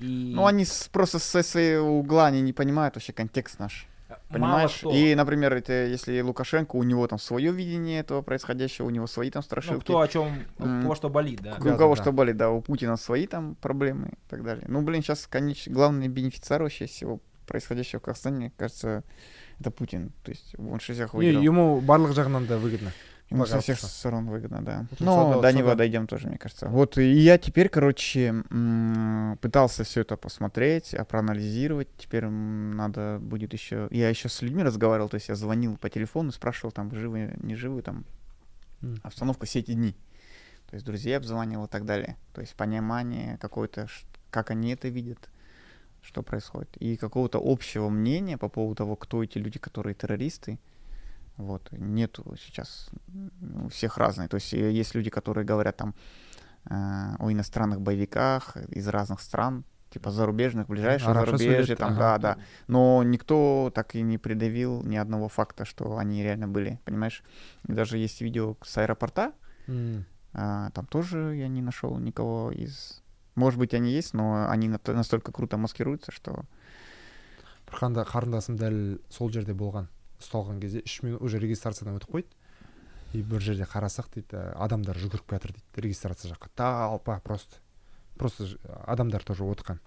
И 0.00 0.32
Ну, 0.34 0.46
они 0.46 0.64
с- 0.64 0.88
просто 0.88 1.18
со 1.18 1.42
своего 1.42 1.98
угла 1.98 2.26
они 2.26 2.40
не 2.40 2.52
понимают 2.52 2.94
вообще 2.96 3.12
контекст 3.12 3.58
наш. 3.58 3.86
мало 4.08 4.18
Понимаешь? 4.32 4.78
кто, 4.78 4.90
И, 4.92 5.14
например, 5.14 5.52
это 5.52 5.86
если 5.86 6.20
Лукашенко, 6.20 6.76
у 6.76 6.82
него 6.82 7.06
там 7.06 7.18
свое 7.18 7.52
видение 7.52 8.00
этого 8.00 8.22
происходящего, 8.22 8.86
у 8.86 8.90
него 8.90 9.06
свои 9.06 9.30
там 9.30 9.40
ну, 9.40 9.44
страшилки. 9.44 9.82
кто 9.84 10.00
о 10.00 10.08
чем, 10.08 10.44
у 10.58 10.62
кого 10.62 10.94
что 10.94 11.08
болит, 11.10 11.40
да. 11.42 11.56
У 11.60 11.64
Да, 11.64 11.76
кого 11.76 11.94
да, 11.94 12.02
что 12.02 12.12
болит, 12.12 12.36
да, 12.36 12.50
у 12.50 12.60
Путина 12.60 12.96
свои 12.96 13.26
там 13.26 13.54
проблемы 13.60 14.08
и 14.08 14.30
так 14.30 14.42
далее. 14.42 14.64
Ну, 14.68 14.82
блин, 14.82 15.02
сейчас, 15.02 15.26
конечно, 15.26 15.72
главный 15.72 16.08
бенефициар 16.08 16.62
вообще 16.62 16.86
всего 16.86 17.20
происходящего 17.46 18.00
в 18.00 18.02
Казахстане, 18.04 18.52
кажется, 18.56 19.02
это 19.60 19.70
Путин. 19.70 20.12
То 20.24 20.30
есть 20.30 20.54
он 20.58 20.80
же 20.80 20.92
всех 20.94 21.12
Не, 21.14 21.18
выиграл. 21.18 21.42
ему 21.42 21.80
барлық 21.80 22.12
жағынан 22.12 22.46
да 22.46 22.56
выгодно 22.58 22.92
Ему 23.30 23.46
со 23.46 23.54
Ага, 23.54 23.62
всех 23.62 23.78
сторон 23.78 24.26
выгодно, 24.28 24.60
да. 24.64 24.86
Вот 24.90 25.00
Ну, 25.00 25.34
сюда, 25.34 25.40
до 25.40 25.52
него 25.56 25.74
дойдем 25.76 26.08
тоже, 26.08 26.26
мне 26.26 26.36
кажется. 26.36 26.66
Вот, 26.68 26.98
и 26.98 27.12
я 27.12 27.38
теперь, 27.38 27.68
короче, 27.68 28.42
пытался 29.40 29.84
все 29.84 30.00
это 30.00 30.16
посмотреть, 30.16 30.94
а, 30.94 31.04
проанализировать. 31.04 31.88
Теперь 31.96 32.26
надо 32.26 33.18
будет 33.20 33.52
еще... 33.52 33.86
Я 33.92 34.08
еще 34.08 34.28
с 34.28 34.42
людьми 34.42 34.64
разговаривал, 34.64 35.08
то 35.08 35.14
есть 35.14 35.28
я 35.28 35.36
звонил 35.36 35.76
по 35.76 35.88
телефону, 35.88 36.32
спрашивал, 36.32 36.72
там, 36.72 36.92
живы, 36.92 37.34
не 37.40 37.54
живы, 37.54 37.82
там, 37.82 38.04
М. 38.82 38.98
обстановка 39.04 39.46
все 39.46 39.60
эти 39.60 39.74
дни. 39.74 39.94
То 40.68 40.74
есть 40.74 40.84
друзей 40.86 41.16
обзванивал 41.16 41.66
и 41.66 41.68
так 41.68 41.84
далее. 41.84 42.16
То 42.32 42.40
есть 42.40 42.54
понимание 42.56 43.38
какое-то, 43.38 43.86
как 44.30 44.50
они 44.50 44.72
это 44.72 44.88
видят, 44.88 45.28
что 46.02 46.22
происходит. 46.22 46.76
И 46.78 46.96
какого-то 46.96 47.40
общего 47.42 47.88
мнения 47.90 48.38
по 48.38 48.48
поводу 48.48 48.74
того, 48.76 48.96
кто 48.96 49.22
эти 49.22 49.38
люди, 49.38 49.58
которые 49.58 49.94
террористы, 49.94 50.58
вот, 51.40 51.68
нету 51.72 52.34
сейчас. 52.38 52.90
У 53.64 53.68
всех 53.68 53.98
разные. 53.98 54.28
То 54.28 54.36
есть 54.36 54.54
э, 54.54 54.70
есть 54.70 54.94
люди, 54.94 55.10
которые 55.10 55.44
говорят 55.44 55.76
там 55.76 55.94
э, 56.66 57.16
о 57.18 57.30
иностранных 57.32 57.80
боевиках 57.80 58.56
из 58.68 58.88
разных 58.88 59.20
стран, 59.20 59.64
типа 59.90 60.10
зарубежных, 60.10 60.68
ближайшего 60.68 61.10
Арабша 61.10 61.76
там, 61.76 61.92
ага. 61.92 61.98
да, 61.98 62.18
да. 62.18 62.38
Но 62.68 63.02
никто 63.02 63.72
так 63.74 63.94
и 63.94 64.02
не 64.02 64.18
придавил 64.18 64.82
ни 64.82 64.96
одного 64.96 65.28
факта, 65.28 65.64
что 65.64 65.98
они 65.98 66.22
реально 66.22 66.48
были, 66.48 66.80
понимаешь? 66.84 67.22
И 67.66 67.72
даже 67.72 67.98
есть 67.98 68.20
видео 68.20 68.56
с 68.62 68.78
аэропорта, 68.78 69.32
М. 69.66 70.04
а, 70.32 70.70
там 70.70 70.86
тоже 70.86 71.34
я 71.36 71.48
не 71.48 71.62
нашел 71.62 71.98
никого 71.98 72.52
из... 72.52 73.02
Может 73.34 73.58
быть, 73.58 73.74
они 73.74 73.90
есть, 73.90 74.14
но 74.14 74.48
они 74.48 74.68
на- 74.68 74.80
настолько 74.86 75.32
круто 75.32 75.56
маскируются, 75.56 76.12
что... 76.12 76.44
қарындасым 77.70 78.56
дәл 78.58 78.98
сол 79.10 79.30
жерде 79.30 79.54
болған 79.54 79.86
ұсталған 80.20 80.60
кезде 80.60 80.84
үш 80.84 81.00
минут 81.02 81.22
уже 81.24 81.40
регистрациядан 81.40 81.96
өтіп 81.98 82.14
қойды. 82.14 82.28
И 83.12 83.22
бір 83.26 83.42
жерде 83.42 83.66
қарасақ 83.66 84.12
дейді 84.14 84.38
адамдар 84.54 84.98
жүгіріп 85.00 85.26
келе 85.26 85.40
жатыр 85.40 85.56
дейді 85.56 85.82
регистрация 85.82 86.30
жаққа. 86.30 86.50
Толпа 86.54 87.18
просто 87.24 87.58
просто 88.16 88.46
адамдар 88.86 89.24
тоже 89.24 89.42
отқан. 89.44 89.80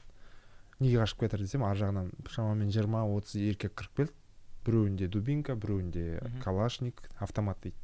Неге 0.80 1.00
қашып 1.00 1.22
келе 1.22 1.30
жатыр 1.30 1.46
десем 1.46 1.64
ар 1.64 1.78
жағынан 1.78 2.12
шамамен 2.28 2.74
жиырма 2.74 3.06
отыз 3.08 3.38
еркек 3.40 3.78
кіріп 3.78 3.96
келді. 3.96 4.14
Біреуінде 4.66 5.08
дубинка 5.08 5.56
біреуінде 5.56 6.20
калашник 6.44 7.00
автомат 7.20 7.62
дейді. 7.64 7.78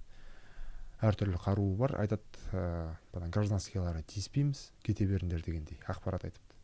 Әртүрлі 1.00 1.40
қаруы 1.40 1.78
бар. 1.80 1.96
Айтады 2.02 2.24
ыыы 2.52 2.92
бағана 3.14 3.32
гражданскийларға 3.32 4.04
тиіспейміз 4.12 4.72
кете 4.84 5.08
беріңдер 5.08 5.44
дегендей 5.46 5.80
ақпарат 5.88 6.28
айтыпты. 6.28 6.56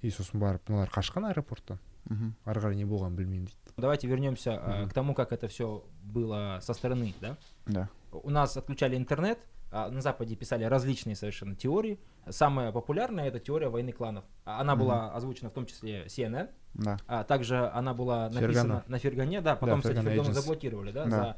И 0.00 0.10
сосын 0.10 0.40
барып 0.40 0.68
мыналар 0.68 0.88
қашқан 0.94 1.28
аэропорттан? 1.28 1.80
Мгм. 2.07 2.33
ары 2.45 2.61
қарай 2.61 2.75
не 2.75 2.85
болғанын 2.85 3.15
білмеймін 3.15 3.45
дейді 3.45 3.57
Давайте 3.77 4.07
вернемся 4.07 4.51
э, 4.51 4.79
Мгм. 4.81 4.89
к 4.89 4.93
тому, 4.93 5.13
как 5.15 5.31
это 5.31 5.47
все 5.47 5.83
было 6.03 6.59
со 6.61 6.73
стороны, 6.73 7.13
да. 7.21 7.37
Да. 7.65 7.89
У 8.11 8.29
нас 8.29 8.55
отключали 8.57 8.95
интернет, 8.95 9.39
а 9.71 9.89
на 9.89 10.01
Западе 10.01 10.35
писали 10.35 10.63
различные 10.65 11.15
совершенно 11.15 11.55
теории. 11.55 11.97
Самая 12.29 12.71
популярная 12.71 13.27
это 13.29 13.39
теория 13.39 13.69
войны 13.69 13.91
кланов. 13.91 14.23
А 14.45 14.61
Она 14.61 14.75
Мгм. 14.75 14.83
была 14.83 15.15
озвучена 15.15 15.49
в 15.49 15.53
том 15.53 15.65
числе 15.65 16.05
CNN, 16.07 16.49
Да. 16.75 16.97
а 17.07 17.23
также 17.23 17.67
она 17.73 17.93
была 17.95 18.29
Фергана. 18.29 18.41
написана 18.47 18.83
на 18.87 18.99
Фергане, 18.99 19.41
да, 19.41 19.55
потом, 19.55 19.79
кстати, 19.79 19.95
Фергана 19.95 20.09
Фергану 20.15 20.29
Agency. 20.29 20.33
заблокировали, 20.41 20.91
да, 20.91 21.03
Да. 21.05 21.09
за 21.09 21.37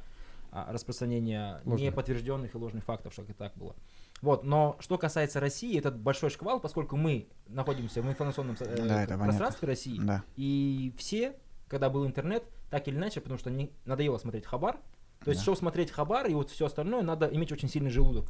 а, 0.51 0.72
распространение 0.72 1.60
Ложных. 1.65 1.82
неподтвержденных 1.92 2.56
и 2.56 2.58
ложных 2.58 2.84
фактов, 2.86 3.12
что 3.13 3.24
это 3.24 3.34
так 3.34 3.51
было. 3.56 3.75
Вот, 4.23 4.45
но 4.45 4.77
что 4.81 4.99
касается 4.99 5.41
России, 5.41 5.79
этот 5.79 5.99
большой 5.99 6.29
шквал, 6.31 6.61
поскольку 6.61 6.97
мы 6.97 7.29
находимся 7.49 8.03
в 8.03 8.09
информационном 8.09 8.57
э, 8.61 9.07
Да, 9.07 9.17
пространстве 9.17 9.69
России, 9.69 9.99
Да. 9.99 10.23
и 10.37 10.93
все, 10.99 11.35
когда 11.69 11.89
был 11.89 12.07
интернет, 12.07 12.45
так 12.69 12.87
или 12.87 12.97
иначе, 12.97 13.21
потому 13.21 13.39
что 13.39 13.50
не 13.50 13.71
надоело 13.87 14.19
смотреть 14.19 14.45
хабар, 14.45 14.79
то 15.25 15.31
есть 15.31 15.41
Да. 15.41 15.45
шел 15.47 15.57
смотреть 15.57 15.91
хабар, 15.91 16.27
и 16.27 16.35
вот 16.35 16.50
все 16.50 16.67
остальное 16.67 17.03
надо 17.03 17.27
иметь 17.27 17.50
очень 17.50 17.69
сильный 17.69 17.91
желудок. 17.91 18.27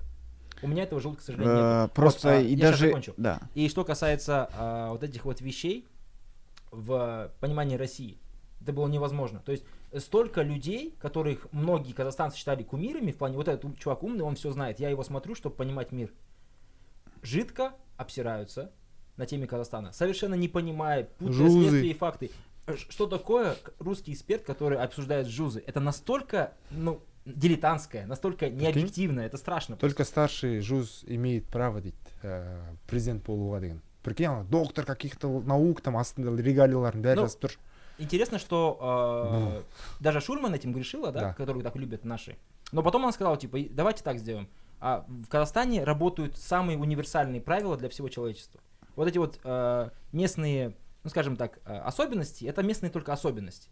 У 0.63 0.69
меня 0.69 0.85
этого 0.85 1.01
желудка, 1.01 1.23
к 1.23 1.25
сожалению, 1.27 1.57
нет. 1.57 1.91
Э, 1.91 1.95
Просто 1.95 2.37
а, 2.37 2.41
и 2.41 2.55
даже... 2.55 2.95
Да. 3.17 3.41
И 3.55 3.69
что 3.69 3.85
касается 3.85 4.49
а, 4.53 4.91
вот 4.91 5.03
этих 5.03 5.25
вот 5.25 5.41
вещей 5.41 5.89
в 6.71 7.33
понимании 7.41 7.77
России, 7.77 8.19
это 8.61 8.73
было 8.73 8.87
невозможно. 8.87 9.41
То 9.41 9.53
есть 9.53 9.65
столько 9.99 10.43
людей, 10.43 10.95
которых 11.01 11.49
многие 11.53 11.93
казахстанцы 11.93 12.37
считали 12.39 12.63
кумирами, 12.63 13.11
в 13.13 13.17
плане 13.17 13.37
вот 13.37 13.49
этот 13.49 13.79
чувак 13.79 14.03
умный, 14.03 14.23
он 14.25 14.37
все 14.37 14.51
знает, 14.53 14.79
я 14.81 14.89
его 14.91 15.03
смотрю, 15.03 15.35
чтобы 15.35 15.57
понимать 15.57 15.93
мир. 15.93 16.13
Жидко 17.23 17.73
обсираются 17.97 18.73
на 19.17 19.27
теме 19.27 19.47
Казахстана, 19.47 19.93
совершенно 19.93 20.35
не 20.35 20.49
понимая, 20.49 21.05
путая 21.19 21.33
Жузы. 21.35 21.61
следствие 21.61 21.93
и 21.93 21.95
факты. 21.95 22.31
Э, 22.67 22.77
Что 22.77 23.07
такое 23.07 23.57
русский 23.79 24.13
эксперт, 24.13 24.45
который 24.45 24.79
обсуждает 24.79 25.27
жузы? 25.27 25.63
Это 25.67 25.81
настолько, 25.81 26.55
ну, 26.71 27.03
дилетантское, 27.27 28.07
настолько 28.07 28.49
необъективное, 28.49 29.27
это 29.27 29.37
страшно. 29.37 29.77
только 29.77 30.05
старший 30.05 30.61
жуз 30.61 31.05
имеет 31.07 31.47
право 31.47 31.81
дейді 31.81 31.97
ә, 32.23 32.63
президент 32.89 33.25
болуға 33.27 33.61
деген 33.61 33.83
прикинь 34.03 34.27
ана 34.27 34.45
доктор 34.45 34.87
каких 34.87 35.17
то 35.17 35.29
наук 35.41 35.83
там 35.83 35.97
астында 35.97 36.33
регалияларын 36.33 37.03
бәрі 37.03 37.21
жазып 37.29 37.45
тұр 37.45 37.57
Интересно, 38.01 38.39
что 38.39 38.79
э, 38.81 39.39
Ну. 39.39 39.63
даже 40.01 40.21
Шульман 40.21 40.55
этим 40.55 40.73
грешила, 40.73 41.13
да, 41.13 41.21
Да. 41.21 41.35
которую 41.35 41.63
так 41.63 41.77
любят 41.77 42.05
наши. 42.05 42.37
Но 42.73 42.83
потом 42.83 43.03
она 43.03 43.13
сказала, 43.13 43.37
типа, 43.37 43.57
«И 43.57 43.69
давайте 43.69 44.03
так 44.03 44.19
сделаем. 44.19 44.49
а 44.83 45.05
в 45.09 45.27
Казахстане 45.29 45.85
работают 45.85 46.39
самые 46.39 46.79
универсальные 46.79 47.43
правила 47.43 47.77
для 47.77 47.91
всего 47.91 48.09
человечества. 48.09 48.61
Вот 48.97 49.07
эти 49.09 49.19
вот 49.19 49.39
э, 49.45 49.91
местные, 50.13 50.75
ну 51.05 51.11
скажем 51.11 51.37
так, 51.37 51.59
э, 51.67 51.79
особенности, 51.81 52.47
это 52.47 52.63
местные 52.63 52.89
только 52.89 53.13
особенности. 53.13 53.69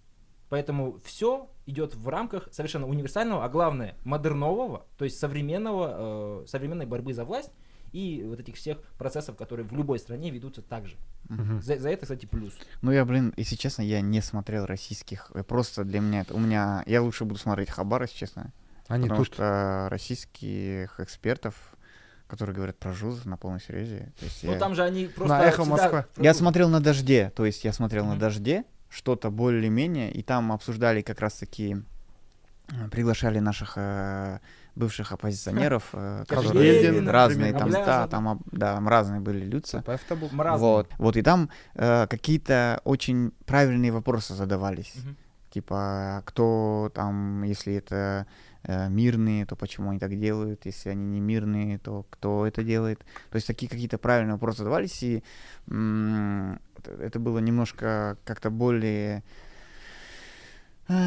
Поэтому 0.51 0.99
все 1.05 1.49
идет 1.65 1.95
в 1.95 2.07
рамках 2.09 2.49
совершенно 2.53 2.87
универсального, 2.87 3.43
а 3.43 3.49
главное 3.49 3.95
модернового, 4.05 4.85
то 4.99 5.05
есть 5.07 5.19
современного, 5.19 6.43
э, 6.43 6.47
современной 6.47 6.85
борьбы 6.85 7.15
за 7.15 7.25
власть 7.25 7.53
и 7.93 8.23
вот 8.25 8.41
этих 8.41 8.57
всех 8.57 8.81
процессов, 8.99 9.37
которые 9.37 9.67
в 9.67 9.73
любой 9.73 9.99
стране 9.99 10.31
ведутся 10.31 10.63
так 10.63 10.87
же. 10.87 10.97
Мгм. 11.29 11.61
За, 11.63 11.79
за 11.79 11.91
это, 11.91 12.03
кстати, 12.03 12.27
плюс. 12.27 12.55
Ну, 12.83 12.91
я, 12.93 13.05
блин, 13.05 13.33
если 13.37 13.57
честно, 13.57 13.83
я 13.83 14.01
не 14.01 14.21
смотрел 14.21 14.67
российских. 14.67 15.31
Просто 15.47 15.85
для 15.85 16.01
меня 16.01 16.23
это... 16.23 16.35
У 16.35 16.39
меня... 16.39 16.83
Я 16.87 17.03
лучше 17.03 17.25
буду 17.25 17.39
смотреть 17.39 17.71
Хабар, 17.71 18.03
если 18.03 18.17
честно. 18.17 18.53
они 18.89 19.05
потому 19.05 19.25
тут 19.25 19.35
что 19.35 19.89
российских 19.91 21.01
экспертов, 21.01 21.55
которые 22.27 22.55
говорят 22.55 22.79
про 22.79 22.93
ЖУЗ 22.93 23.25
на 23.25 23.37
полном 23.37 23.61
серьезе. 23.61 24.13
То 24.19 24.25
есть 24.25 24.45
Ну 24.45 24.53
я... 24.53 24.59
там 24.59 24.75
же 24.75 24.83
они 24.83 25.07
просто... 25.07 25.37
«Эхо 25.37 25.63
всегда 25.63 25.77
Москва». 25.77 26.07
Я 26.17 26.35
смотрел 26.35 26.69
на 26.69 26.81
«Дожде», 26.81 27.33
то 27.35 27.45
есть 27.45 27.65
я 27.65 27.73
смотрел 27.73 28.05
на 28.05 28.13
Мгм. 28.13 28.21
«Дожде», 28.21 28.65
что-то 28.91 29.31
более-менее, 29.31 30.11
и 30.11 30.23
там 30.23 30.51
обсуждали 30.51 31.03
как 31.03 31.21
раз-таки, 31.21 31.77
приглашали 32.91 33.39
наших 33.39 33.75
э, 33.77 34.39
бывших 34.79 35.13
оппозиционеров, 35.13 35.89
которые 36.29 36.53
Кожевенин, 36.81 37.09
разные 37.11 37.53
там, 37.53 37.69
да, 37.87 38.07
там, 38.09 38.41
да, 38.53 38.75
там 38.75 38.89
разные 38.89 39.21
были 39.21 39.45
был. 39.45 39.83
Разные. 40.43 40.69
Вот, 40.71 40.91
вот, 40.99 41.17
и 41.17 41.23
там 41.23 41.51
э, 41.75 42.07
какие-то 42.07 42.81
очень 42.85 43.33
правильные 43.47 43.93
вопросы 43.93 44.35
задавались. 44.35 44.95
Типа, 45.51 46.23
кто 46.27 46.91
там, 46.95 47.43
если 47.43 47.73
это 47.75 48.27
э, 48.65 48.89
мирные, 48.91 49.47
то 49.47 49.57
почему 49.57 49.91
они 49.91 49.99
так 49.99 50.19
делают? 50.19 50.67
Если 50.67 50.91
они 50.91 51.07
не 51.07 51.21
мирные, 51.21 51.79
то 51.79 52.05
кто 52.11 52.47
это 52.47 52.63
делает? 52.63 52.99
То 53.31 53.37
есть 53.37 53.47
такие 53.47 53.69
какие-то 53.71 53.97
правильные 53.99 54.35
вопросы 54.35 54.59
задавались, 54.59 55.03
и 55.03 55.25
м, 55.71 56.61
это- 56.77 56.91
было 57.19 57.39
немножко 57.39 58.19
как-то 58.25 58.51
более 58.51 59.23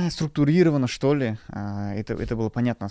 структурировано, 0.09 0.87
что 0.87 1.13
ли. 1.15 1.37
А, 1.49 1.93
Это, 1.95 2.13
это 2.13 2.35
было 2.35 2.49
понятно 2.49 2.87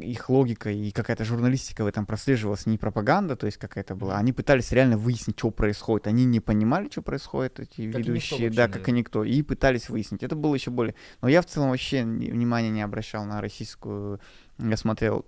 их 0.00 0.28
логика 0.30 0.70
и 0.70 0.90
какая-то 0.90 1.24
журналистика 1.24 1.84
в 1.84 1.86
этом 1.86 2.06
прослеживалась, 2.06 2.66
не 2.66 2.78
пропаганда, 2.78 3.36
то 3.36 3.46
есть 3.46 3.58
какая-то 3.58 3.94
была. 3.94 4.16
Они 4.16 4.32
пытались 4.32 4.72
реально 4.72 4.96
выяснить, 4.96 5.38
что 5.38 5.50
происходит. 5.50 6.06
Они 6.06 6.24
не 6.24 6.40
понимали, 6.40 6.88
что 6.90 7.02
происходит, 7.02 7.60
эти 7.60 7.90
Как 7.90 8.00
ведущие, 8.00 8.50
да, 8.50 8.68
как 8.68 8.88
и 8.88 8.92
никто, 8.92 9.24
и 9.24 9.42
пытались 9.42 9.88
выяснить. 9.88 10.22
Это 10.22 10.36
было 10.36 10.54
еще 10.54 10.70
более... 10.70 10.94
Но 11.20 11.28
я 11.28 11.42
в 11.42 11.46
целом 11.46 11.70
вообще 11.70 12.02
ни- 12.04 12.30
внимания 12.30 12.70
не 12.70 12.82
обращал 12.82 13.24
на 13.24 13.40
российскую... 13.40 14.20
Я 14.58 14.76
смотрел, 14.76 15.26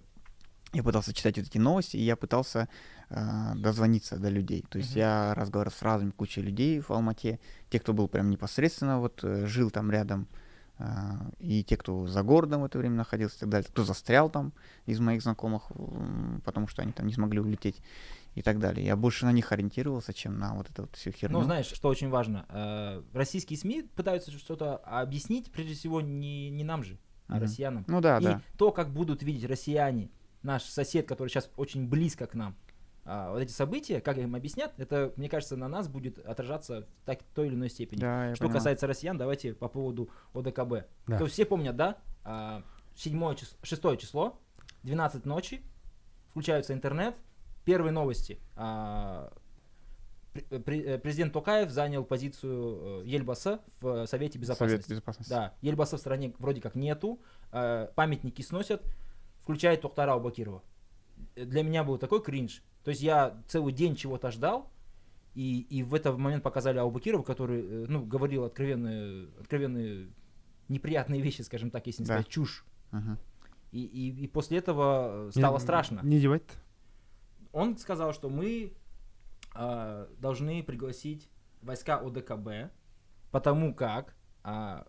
я 0.73 0.83
пытался 0.83 1.13
читать 1.15 1.39
вот 1.39 1.47
эти 1.47 1.59
новости, 1.59 1.97
и 1.97 2.03
я 2.03 2.17
пытался 2.17 2.69
э, 3.11 3.55
дозвониться 3.57 4.17
до 4.17 4.29
людей. 4.29 4.65
То 4.69 4.79
есть 4.79 4.91
Мгм. 4.91 4.99
я 4.99 5.35
разговаривал 5.35 5.75
с 5.75 5.83
разными 5.83 6.11
кучей 6.11 6.43
людей 6.43 6.81
в 6.81 6.91
Алмате, 6.91 7.41
те, 7.71 7.79
кто 7.81 7.93
был 7.93 8.09
прям 8.09 8.31
непосредственно, 8.31 9.01
вот 9.01 9.21
э, 9.23 9.47
жил 9.47 9.71
там 9.71 9.91
рядом, 9.91 10.29
и 11.39 11.65
те, 11.65 11.77
кто 11.77 12.07
за 12.07 12.23
городом 12.23 12.63
в 12.63 12.65
это 12.65 12.79
время 12.79 12.97
находился 12.97 13.37
и 13.37 13.41
так 13.41 13.49
далее, 13.49 13.69
кто 13.69 13.85
застрял 13.85 14.31
там 14.31 14.53
из 14.87 15.01
моих 15.01 15.23
знакомых, 15.23 15.71
потому 16.45 16.69
что 16.69 16.83
они 16.83 16.93
там 16.93 17.07
не 17.07 17.13
смогли 17.13 17.41
улететь 17.41 17.83
и 18.35 18.43
так 18.43 18.59
далее. 18.61 18.87
Я 18.87 18.97
больше 18.97 19.27
на 19.27 19.33
них 19.33 19.51
ориентировался, 19.51 20.13
чем 20.13 20.39
на 20.39 20.55
вот 20.55 20.71
эту 20.71 20.83
вот 20.83 20.95
всю 20.95 21.11
херню. 21.11 21.39
Ну, 21.39 21.45
знаешь, 21.45 21.67
что 21.67 21.89
очень 21.89 22.09
важно, 22.09 22.47
э, 22.49 23.03
российские 23.13 23.59
СМИ 23.59 23.83
пытаются 23.95 24.31
что-то 24.31 24.77
объяснить, 24.77 25.51
прежде 25.51 25.75
всего, 25.75 26.01
не, 26.01 26.51
не 26.51 26.63
нам 26.63 26.85
же, 26.85 26.99
а 27.27 27.35
Мгм. 27.35 27.43
россиянам. 27.43 27.85
Ну 27.89 28.01
да, 28.01 28.19
и 28.19 28.25
да. 28.25 28.43
то, 28.57 28.71
как 28.71 28.93
будут 28.93 29.23
видеть 29.23 29.49
россияне, 29.51 30.11
наш 30.43 30.63
сосед, 30.63 31.09
который 31.09 31.29
сейчас 31.29 31.51
очень 31.57 31.89
близко 31.89 32.27
к 32.27 32.35
нам, 32.35 32.57
а, 33.11 33.31
вот 33.33 33.41
эти 33.41 33.51
события, 33.53 34.03
как 34.03 34.19
им 34.19 34.35
объяснят, 34.35 34.75
это, 34.77 35.15
мне 35.17 35.31
кажется, 35.31 35.57
на 35.57 35.67
нас 35.67 35.89
будет 35.89 36.19
отражаться 36.19 36.83
в 36.83 37.07
так, 37.07 37.23
той 37.35 37.47
или 37.47 37.55
иной 37.55 37.71
степени. 37.71 38.01
Да, 38.01 38.35
Что 38.35 38.45
понимаю. 38.45 38.59
касается 38.59 38.87
россиян, 38.87 39.17
давайте 39.17 39.55
по 39.55 39.69
поводу 39.69 40.11
ОДКБ. 40.35 40.87
Да. 41.07 41.19
То 41.19 41.25
все 41.27 41.47
помнят, 41.47 41.75
да? 41.75 41.97
А, 42.23 42.63
седьмое 42.95 43.35
число, 43.35 43.57
шестое 43.63 43.97
число, 43.97 44.39
12 44.83 45.25
ночи, 45.25 45.63
включается 46.31 46.75
интернет, 46.75 47.17
первые 47.65 47.93
новости. 47.93 48.39
А, 48.57 49.33
э, 50.35 50.59
пре- 50.59 50.99
президент 50.99 51.33
Токаев 51.33 51.71
занял 51.71 52.05
позицию 52.05 53.03
э, 53.05 53.07
Ельбаса 53.07 53.61
в 53.81 54.07
Совете 54.07 54.39
Безопасности. 54.39 54.83
Совет 54.83 54.89
безопасности. 54.91 55.31
Да, 55.31 55.55
Ельбаса 55.63 55.97
в 55.97 56.01
стране 56.01 56.35
вроде 56.39 56.61
как 56.61 56.75
нету, 56.75 57.21
э, 57.53 57.89
памятники 57.95 58.43
сносят, 58.43 58.83
включая 59.43 59.79
Тохтара 59.79 60.13
Абакирова. 60.13 60.63
Э, 61.37 61.47
Для 61.47 61.63
меня 61.63 61.85
был 61.85 61.97
такой 61.97 62.23
кринж. 62.23 62.63
То 62.89 62.93
есть 62.93 63.03
я 63.03 63.37
целый 63.47 63.75
день 63.75 63.97
чего-то 63.97 64.31
ждал, 64.31 64.73
и, 65.35 65.61
и 65.69 65.83
в 65.83 65.93
этот 65.93 66.17
момент 66.17 66.43
показали 66.43 66.79
Абакирова, 66.79 67.23
который, 67.23 67.61
э, 67.61 67.85
ну, 67.87 68.03
говорил 68.03 68.45
откровенные, 68.45 69.29
откровенные 69.39 70.09
неприятные 70.69 71.21
вещи, 71.21 71.43
скажем 71.43 71.71
так, 71.71 71.87
если 71.87 72.01
не 72.01 72.07
Да. 72.07 72.15
сказать, 72.15 72.29
чушь. 72.29 72.65
Мгм. 72.93 73.19
И, 73.73 73.85
и, 73.85 74.25
и 74.25 74.27
после 74.27 74.57
этого 74.57 75.29
э, 75.29 75.31
стало 75.33 75.57
Не- 75.57 75.61
страшно. 75.61 76.01
Не 76.03 76.19
девать. 76.19 76.45
Он 77.53 77.77
сказал, 77.77 78.15
что 78.15 78.31
мы 78.31 78.73
э, 79.55 80.07
должны 80.19 80.63
пригласить 80.63 81.29
войска 81.61 81.99
ОДКБ, 81.99 82.73
потому 83.31 83.75
как 83.75 84.17
а, 84.43 84.87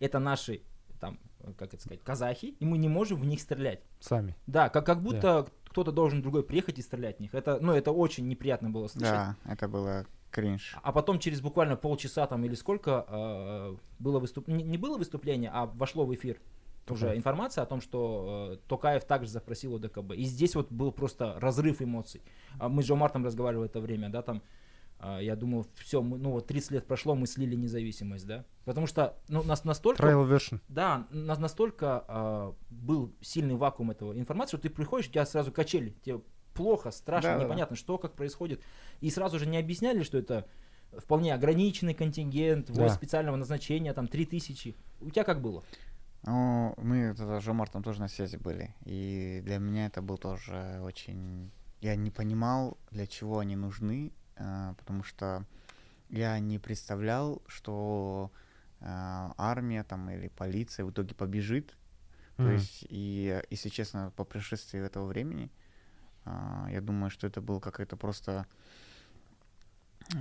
это 0.00 0.18
наши, 0.18 0.62
там, 0.98 1.20
э, 1.35 1.35
как 1.54 1.74
это 1.74 1.82
сказать, 1.82 2.02
казахи, 2.02 2.56
и 2.58 2.64
мы 2.64 2.78
не 2.78 2.88
можем 2.88 3.20
в 3.20 3.26
них 3.26 3.40
стрелять. 3.40 3.80
Сами. 4.00 4.36
Да, 4.46 4.68
как, 4.68 4.86
как 4.86 5.02
будто 5.02 5.46
кто-то 5.68 5.92
должен 5.92 6.22
другой 6.22 6.42
приехать 6.42 6.78
и 6.78 6.82
стрелять 6.82 7.18
в 7.18 7.20
них. 7.20 7.34
Это, 7.34 7.58
ну, 7.60 7.72
это 7.72 7.92
очень 7.92 8.26
неприятно 8.28 8.70
было 8.70 8.88
слышать. 8.88 9.12
Да, 9.12 9.36
это 9.44 9.68
было 9.68 10.06
кринж. 10.30 10.76
А 10.82 10.92
потом 10.92 11.18
через 11.18 11.40
буквально 11.40 11.76
полчаса 11.76 12.26
там 12.26 12.44
или 12.44 12.54
сколько 12.54 13.04
э, 13.08 13.76
было 13.98 14.18
выступ... 14.18 14.48
не, 14.48 14.64
не 14.64 14.78
было 14.78 14.96
выступления, 14.96 15.50
а 15.52 15.66
вошло 15.66 16.06
в 16.06 16.14
эфир 16.14 16.38
уже 16.88 17.02
Токаев. 17.02 17.18
информация 17.18 17.62
о 17.62 17.66
том, 17.66 17.80
что 17.80 18.52
э, 18.52 18.68
Токаев 18.68 19.04
также 19.04 19.30
запросил 19.30 19.76
ОДКБ. 19.76 20.12
И 20.12 20.24
здесь 20.24 20.54
вот 20.54 20.70
был 20.70 20.92
просто 20.92 21.36
разрыв 21.40 21.82
эмоций. 21.82 22.22
А 22.58 22.68
мы 22.68 22.82
с 22.82 22.86
Джо 22.86 22.94
Мартом 22.94 23.24
разговаривали 23.24 23.66
в 23.66 23.70
это 23.70 23.80
время, 23.80 24.08
да, 24.08 24.22
там 24.22 24.42
я 25.20 25.36
думал, 25.36 25.66
все, 25.76 26.02
ну 26.02 26.30
вот 26.30 26.46
30 26.46 26.70
лет 26.72 26.86
прошло, 26.86 27.14
мы 27.14 27.26
слили 27.26 27.54
независимость, 27.56 28.26
да. 28.26 28.44
Потому 28.64 28.86
что 28.86 29.16
ну, 29.28 29.42
нас 29.42 29.64
настолько 29.64 30.02
Trial 30.02 30.28
version. 30.28 30.60
да, 30.68 31.06
нас 31.10 31.38
настолько 31.38 32.04
а, 32.08 32.54
был 32.70 33.14
сильный 33.20 33.54
вакуум 33.54 33.90
этого 33.90 34.18
информации, 34.18 34.56
что 34.56 34.68
ты 34.68 34.70
приходишь, 34.70 35.08
у 35.08 35.12
тебя 35.12 35.26
сразу 35.26 35.52
качели, 35.52 35.90
тебе 36.02 36.20
плохо, 36.54 36.90
страшно, 36.90 37.30
Да-да-да. 37.30 37.44
непонятно, 37.44 37.76
что, 37.76 37.98
как 37.98 38.14
происходит. 38.14 38.62
И 39.00 39.10
сразу 39.10 39.38
же 39.38 39.46
не 39.46 39.58
объясняли, 39.58 40.02
что 40.02 40.16
это 40.18 40.48
вполне 40.98 41.34
ограниченный 41.34 41.94
контингент, 41.94 42.70
войск 42.70 42.94
Да. 42.94 42.94
специального 42.94 43.36
назначения, 43.36 43.92
там 43.92 44.08
3000. 44.08 44.74
У 45.02 45.10
тебя 45.10 45.24
как 45.24 45.42
было? 45.42 45.62
Ну, 46.22 46.74
мы 46.78 47.14
с 47.14 47.40
Жомартом 47.42 47.82
тоже 47.82 48.00
на 48.00 48.08
связи 48.08 48.36
были. 48.36 48.74
И 48.84 49.40
для 49.44 49.58
меня 49.58 49.86
это 49.86 50.00
был 50.02 50.16
тоже 50.18 50.80
очень... 50.82 51.50
Я 51.80 51.94
не 51.94 52.10
понимал, 52.10 52.78
для 52.90 53.06
чего 53.06 53.38
они 53.40 53.54
нужны, 53.54 54.08
э, 54.08 54.10
потому 54.36 55.02
что 55.02 55.44
я 56.08 56.38
не 56.38 56.58
представлял, 56.58 57.42
что 57.46 58.30
э, 58.80 58.84
армия 58.86 59.82
там 59.84 60.08
или 60.10 60.28
полиция 60.28 60.84
в 60.84 60.90
итоге 60.90 61.14
побежит. 61.14 61.76
То 62.36 62.42
Мгм. 62.42 62.52
есть, 62.52 62.86
и, 62.88 63.42
если 63.50 63.68
честно, 63.70 64.12
по 64.14 64.24
прошествии 64.24 64.80
этого 64.80 65.06
времени, 65.06 65.50
э, 66.24 66.66
я 66.70 66.80
думаю, 66.80 67.10
что 67.10 67.26
это 67.26 67.40
был 67.40 67.60
какой-то 67.60 67.96
просто 67.96 68.46
э, 70.14 70.18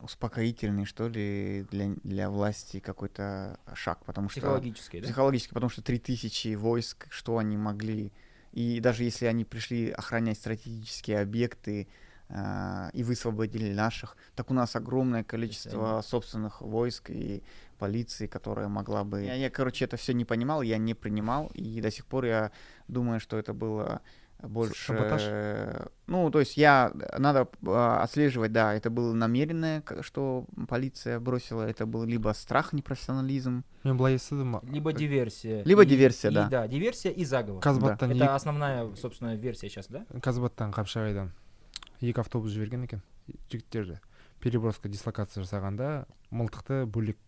успокоительный, 0.00 0.84
что 0.84 1.08
ли, 1.08 1.66
для, 1.70 1.94
для 2.02 2.30
власти 2.30 2.80
какой-то 2.80 3.60
шаг, 3.74 4.04
потому 4.04 4.28
что... 4.28 4.40
Психологически, 4.40 5.00
да? 5.00 5.06
Психологически, 5.06 5.54
потому 5.54 5.70
что 5.70 5.82
3000 5.82 6.54
войск, 6.54 7.06
что 7.10 7.38
они 7.38 7.56
могли... 7.56 8.12
И 8.52 8.80
даже 8.80 9.04
если 9.04 9.26
они 9.26 9.44
пришли 9.44 9.90
охранять 9.90 10.38
стратегические 10.38 11.20
объекты 11.20 11.82
э, 11.82 11.86
и 12.93 13.03
высвободили 13.03 13.73
наших, 13.73 14.17
так 14.35 14.49
у 14.49 14.53
нас 14.53 14.75
огромное 14.75 15.23
количество 15.23 16.01
собственных 16.01 16.61
войск 16.61 17.09
и 17.11 17.43
полиции, 17.77 18.27
которая 18.27 18.67
могла 18.69 19.03
бы... 19.03 19.21
Я, 19.21 19.35
я, 19.35 19.49
короче, 19.49 19.85
это 19.85 19.97
все 19.97 20.13
не 20.13 20.25
понимал, 20.25 20.63
я 20.63 20.77
не 20.77 20.93
принимал, 20.95 21.51
и 21.53 21.81
до 21.81 21.91
сих 21.91 22.05
пор 22.05 22.25
я 22.25 22.51
думаю, 22.87 23.19
что 23.19 23.37
это 23.37 23.53
было 23.53 24.01
больше... 24.41 24.85
саботаж? 24.87 25.21
э, 25.25 25.87
Ну, 26.07 26.31
то 26.31 26.39
есть 26.39 26.57
я... 26.57 26.91
Надо 27.19 27.47
э, 27.61 27.97
отслеживать, 28.03 28.51
да, 28.51 28.73
это 28.73 28.89
было 28.89 29.13
намеренное, 29.13 29.81
к- 29.81 30.01
что 30.01 30.45
полиция 30.67 31.19
бросила, 31.19 31.61
это 31.69 31.85
был 31.85 32.03
либо 32.05 32.33
страх, 32.33 32.73
непрофессионализм, 32.73 33.63
мен 33.83 33.97
былай 33.97 34.13
естідім 34.15 34.59
Либо 34.73 34.91
диверсия. 34.91 35.63
Либо 35.65 35.83
и- 35.83 35.85
диверсия, 35.85 36.31
и- 36.31 36.33
да. 36.33 36.47
Да, 36.49 36.67
диверсия 36.67 37.11
и 37.11 37.25
заговор. 37.25 37.61
казбаттан 37.61 38.11
Это 38.11 38.23
екі 38.23 38.35
основная, 38.35 38.95
собственно, 38.95 39.35
версия 39.35 39.69
сейчас, 39.69 39.87
да? 39.89 40.05
казбаттан 40.21 40.71
қапшағайдан 40.71 41.29
Екі 42.00 42.20
автобус 42.20 42.52
жіберген 42.52 42.84
екен 42.84 43.02
жігіттерді 43.50 43.98
переброска 44.40 44.88
дислокация 44.88 45.42
жасағанда 45.42 46.06
мылтықты 46.30 46.84
бөлек 46.86 47.18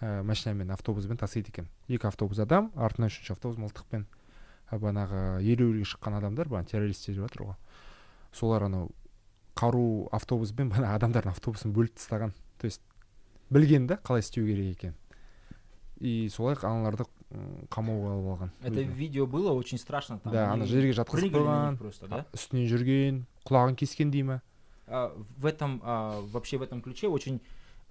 ә, 0.00 0.22
машинамен 0.22 0.70
автобуспен 0.74 1.16
тасиды 1.16 1.52
екен. 1.52 1.68
Екі 1.88 2.08
автобус 2.10 2.40
адам 2.42 2.70
артынан 2.76 3.10
үшінші 3.12 3.34
автобус 3.36 3.60
мылтықпен. 3.62 4.06
Бағанағы 4.72 5.42
ереуілге 5.44 5.86
шыққан 5.88 6.18
адамдар 6.18 6.48
бағана 6.48 6.68
террористер 6.68 7.14
деп 7.14 7.26
жатыр 7.26 7.46
ғой. 7.50 7.56
Солар 8.32 8.66
анау 8.68 8.90
қару 9.56 10.08
автобуспен 10.12 10.72
бағана 10.72 10.94
адамдардың 10.96 11.32
автобусын 11.32 11.74
бөліп 11.76 11.96
тастаған. 11.96 12.32
То 12.58 12.68
есть 12.68 12.82
білген 13.50 13.86
да 13.86 14.00
қалай 14.04 14.24
істеу 14.24 14.46
керек 14.46 14.76
екенін. 14.76 14.96
И 16.00 16.28
солай 16.32 16.56
аналарды 16.62 17.04
қамауға 17.69 18.11
алып 18.13 18.27
алған 18.33 18.49
Это 18.63 18.79
өзіне. 18.81 18.93
видео 18.95 19.25
было 19.27 19.51
очень 19.51 19.77
страшно. 19.77 20.19
Там 20.19 20.31
да 20.33 20.51
ана 20.53 20.63
они 20.63 20.71
жерге 20.71 20.91
жатқызып 20.91 21.11
прыгали 21.11 21.43
на 21.43 21.49
қойған 21.49 21.71
них 21.71 21.79
просто, 21.79 22.07
да? 22.07 22.25
үстінен 22.33 22.67
жүрген 22.67 23.25
құлағын 23.45 23.75
кескен 23.75 24.11
дей 24.11 24.23
ма 24.23 24.41
А, 24.87 25.11
в 25.37 25.45
этом 25.45 25.81
а, 25.83 26.21
вообще 26.31 26.57
в 26.57 26.61
этом 26.61 26.81
ключе 26.81 27.07
очень 27.09 27.41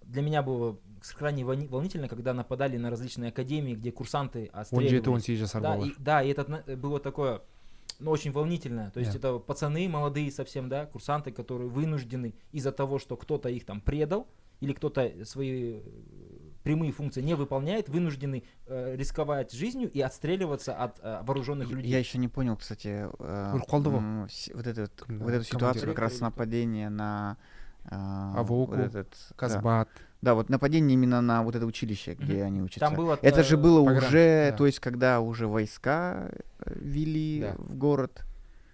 для 0.03 0.23
меня 0.23 0.43
было 0.43 0.79
крайне 1.19 1.43
волни- 1.45 1.69
волнительно, 1.69 2.09
когда 2.09 2.33
нападали 2.33 2.79
на 2.79 2.89
различные 2.91 3.29
академии, 3.29 3.75
где 3.75 3.91
курсанты 3.93 4.51
он 4.55 4.61
отстреливались. 4.61 4.91
жеті 4.91 5.11
он 5.11 5.21
сегіз 5.21 5.39
жасар 5.41 5.63
Да, 5.63 5.77
бала 5.77 5.85
и, 5.87 5.93
да, 5.99 6.23
и 6.23 6.33
это 6.33 6.49
на- 6.51 6.77
было 6.77 6.99
такое, 6.99 7.41
ну, 8.01 8.11
очень 8.11 8.33
волнительно. 8.33 8.91
То 8.95 9.01
есть 9.01 9.13
Да. 9.13 9.19
это 9.19 9.39
пацаны 9.39 9.87
молодые 9.89 10.31
совсем, 10.31 10.69
да, 10.71 10.87
курсанты, 10.87 11.31
которые 11.33 11.69
вынуждены 11.69 12.33
из-за 12.53 12.73
того, 12.73 12.99
что 12.99 13.17
кто-то 13.17 13.49
их 13.51 13.67
там 13.67 13.81
предал, 13.83 14.27
или 14.61 14.73
кто-то 14.73 15.13
свои 15.25 15.75
э, 15.75 15.81
прямые 16.64 16.92
функции 16.92 17.22
не 17.22 17.34
выполняет, 17.36 17.90
вынуждены 17.90 18.44
э, 18.68 18.96
рисковать 18.96 19.52
жизнью 19.52 19.90
и 19.92 20.02
отстреливаться 20.02 20.74
от 20.76 21.00
э, 21.02 21.22
вооруженных 21.24 21.70
людей. 21.70 21.92
Я 21.92 22.00
еще 22.00 22.18
не 22.18 22.28
понял, 22.28 22.56
кстати, 22.58 23.08
э, 23.20 23.54
м, 23.54 24.28
вот, 24.54 24.68
этот, 24.68 25.04
вот 25.08 25.32
эту 25.32 25.44
ситуацию, 25.46 25.88
как 25.90 26.00
раз 26.00 26.20
нападение 26.20 26.90
на 26.90 27.38
а, 27.86 28.36
Авоку, 28.38 28.76
вот 28.76 28.80
этот, 28.80 29.10
да. 29.30 29.36
казбат 29.36 29.90
Да, 30.22 30.36
вот 30.36 30.50
нападение 30.50 30.94
именно 30.94 31.20
на 31.20 31.42
вот 31.42 31.56
это 31.56 31.66
училище, 31.66 32.14
где 32.14 32.36
Мгм. 32.38 32.46
они 32.46 32.62
учатся. 32.62 32.80
Там 32.82 32.94
было... 32.96 33.18
Это 33.24 33.44
же 33.44 33.56
э, 33.56 33.60
было 33.60 33.84
Погран, 33.84 34.04
уже, 34.08 34.50
да. 34.52 34.58
то 34.58 34.66
есть, 34.68 34.80
когда 34.80 35.20
уже 35.20 35.48
войска 35.48 36.30
э, 36.60 36.74
ввели 36.76 37.40
Да. 37.42 37.56
в 37.58 37.76
город. 37.76 38.24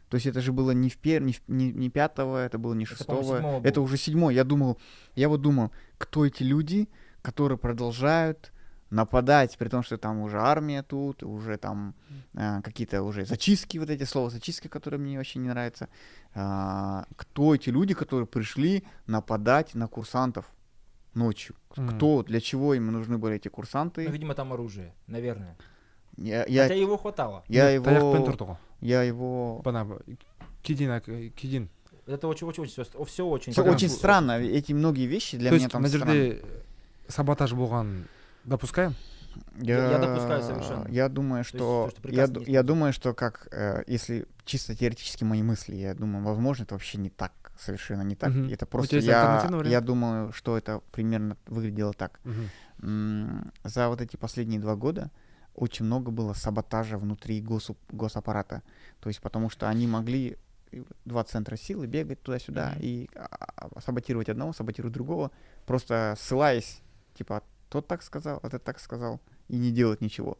То 0.10 0.15
есть 0.15 0.28
это 0.28 0.41
же 0.41 0.52
было 0.52 0.71
не 0.71 0.89
в 0.89 0.97
пер... 0.97 1.21
не, 1.21 1.32
в- 1.34 1.41
не, 1.47 1.71
не 1.71 1.89
пятого, 1.89 2.45
это 2.45 2.58
было 2.58 2.73
не 2.73 2.84
Это, 2.84 2.95
шестого. 2.95 3.62
Это 3.63 3.80
было. 3.80 3.86
уже 3.86 3.95
седьмой. 3.97 4.36
Я 4.36 4.43
думал, 4.43 4.78
я 5.15 5.30
вот 5.30 5.41
думал, 5.41 5.71
кто 5.97 6.26
эти 6.26 6.43
люди, 6.43 6.89
которые 7.21 7.58
продолжают 7.58 8.51
нападать, 8.89 9.58
при 9.58 9.67
том, 9.67 9.84
что 9.84 9.97
там 9.97 10.21
уже 10.21 10.39
армия 10.39 10.82
тут, 10.82 11.21
уже 11.23 11.58
там 11.58 11.93
э, 12.34 12.62
какие-то 12.62 13.03
уже 13.03 13.25
зачистки, 13.25 13.77
вот 13.80 13.89
эти 13.89 14.03
слова 14.03 14.30
зачистки, 14.30 14.67
которые 14.69 14.99
мне 14.99 15.17
вообще 15.17 15.39
не 15.39 15.49
нравятся. 15.49 15.89
А, 16.34 17.06
кто 17.17 17.53
эти 17.53 17.69
люди, 17.69 17.93
которые 17.93 18.27
пришли 18.27 18.84
нападать 19.06 19.75
на 19.75 19.88
курсантов 19.88 20.45
ночью? 21.13 21.56
М. 21.75 21.89
Кто, 21.89 22.23
для 22.23 22.39
чего 22.39 22.73
им 22.75 22.88
нужны 22.91 23.17
были 23.17 23.36
эти 23.36 23.49
Ну, 23.49 23.53
курсанты? 23.56 24.06
видимо, 24.08 24.36
там 24.36 24.53
оружие, 24.53 24.93
наверное. 25.08 25.58
Я, 26.15 26.45
я, 26.45 26.63
Хотя 26.63 26.75
его 26.75 26.97
хватало. 26.97 27.43
я 27.49 27.77
Ну, 27.77 27.84
таяқпен 27.84 28.34
его, 28.34 28.58
я 28.80 29.03
его... 29.03 29.62
кеден 30.63 30.91
ак- 30.91 31.34
кеден 31.36 31.69
Это 32.06 32.27
очень, 32.30 32.47
очень, 32.47 32.63
очень, 32.63 32.71
все, 32.71 33.03
все 33.06 33.25
очень. 33.25 33.53
Очень 33.53 33.89
странно. 33.89 34.39
Эти 34.39 34.71
многие 34.71 35.08
вещи 35.08 35.38
для 35.38 35.49
то 35.49 35.56
меня 35.56 35.63
есть 35.65 35.71
там 35.73 35.86
странно. 35.86 36.36
Саботаж 37.10 37.54
болған 37.54 38.04
допускаем 38.46 38.96
Я- 39.62 39.91
я 39.91 39.98
допускаю 40.00 40.41
совершенно. 40.41 40.88
Я 40.89 41.10
думаю, 41.10 41.39
есть 41.39 41.50
что, 41.50 41.91
то, 41.91 42.10
что 42.10 42.10
я, 42.10 42.28
я 42.48 42.63
думаю, 42.63 42.91
что 42.93 43.13
как, 43.13 43.48
э, 43.52 43.84
если 43.86 44.26
чисто 44.46 44.76
теоретически 44.76 45.24
мои 45.26 45.43
мысли, 45.43 45.76
я 45.76 45.93
думаю, 45.93 46.26
возможно, 46.26 46.63
это 46.63 46.74
вообще 46.74 46.98
не 46.98 47.10
так, 47.10 47.32
совершенно 47.60 48.02
не 48.02 48.15
так. 48.15 48.30
Мгм. 48.32 48.50
Это 48.50 48.65
У 48.65 48.70
просто 48.70 48.96
есть 48.96 49.08
я, 49.08 49.48
я 49.65 49.82
думаю, 49.82 50.32
что 50.34 50.58
это 50.58 50.82
примерно 50.91 51.38
выглядело 51.46 51.93
так. 51.93 52.20
Мгм. 52.24 52.50
М, 52.82 53.52
За 53.63 53.89
вот 53.89 54.02
эти 54.02 54.17
последние 54.17 54.60
два 54.60 54.76
года 54.76 55.12
очень 55.54 55.86
много 55.86 56.10
было 56.12 56.34
саботажа 56.34 56.98
внутри 56.98 57.39
госуп- 57.41 57.78
госаппарата. 57.91 58.62
То 59.00 59.10
есть 59.10 59.22
потому 59.22 59.50
что 59.52 59.67
они 59.70 59.88
могли 59.88 60.38
и 60.72 60.84
два 61.06 61.24
центра 61.24 61.56
силы 61.58 61.86
бегать 61.88 62.22
туда-сюда 62.24 62.72
Мгм. 62.72 62.80
и 62.82 63.10
а, 63.15 63.28
а, 63.56 63.82
саботировать 63.82 64.30
одного, 64.30 64.52
саботировать 64.54 64.93
другого, 64.93 65.32
просто 65.65 66.15
ссылаясь, 66.20 66.82
типа, 67.17 67.43
тот 67.69 67.88
так 67.88 68.03
сказал, 68.03 68.39
этот 68.43 68.63
так 68.63 68.80
сказал, 68.80 69.19
и 69.47 69.58
не 69.58 69.71
делать 69.71 70.01
ничего. 70.01 70.38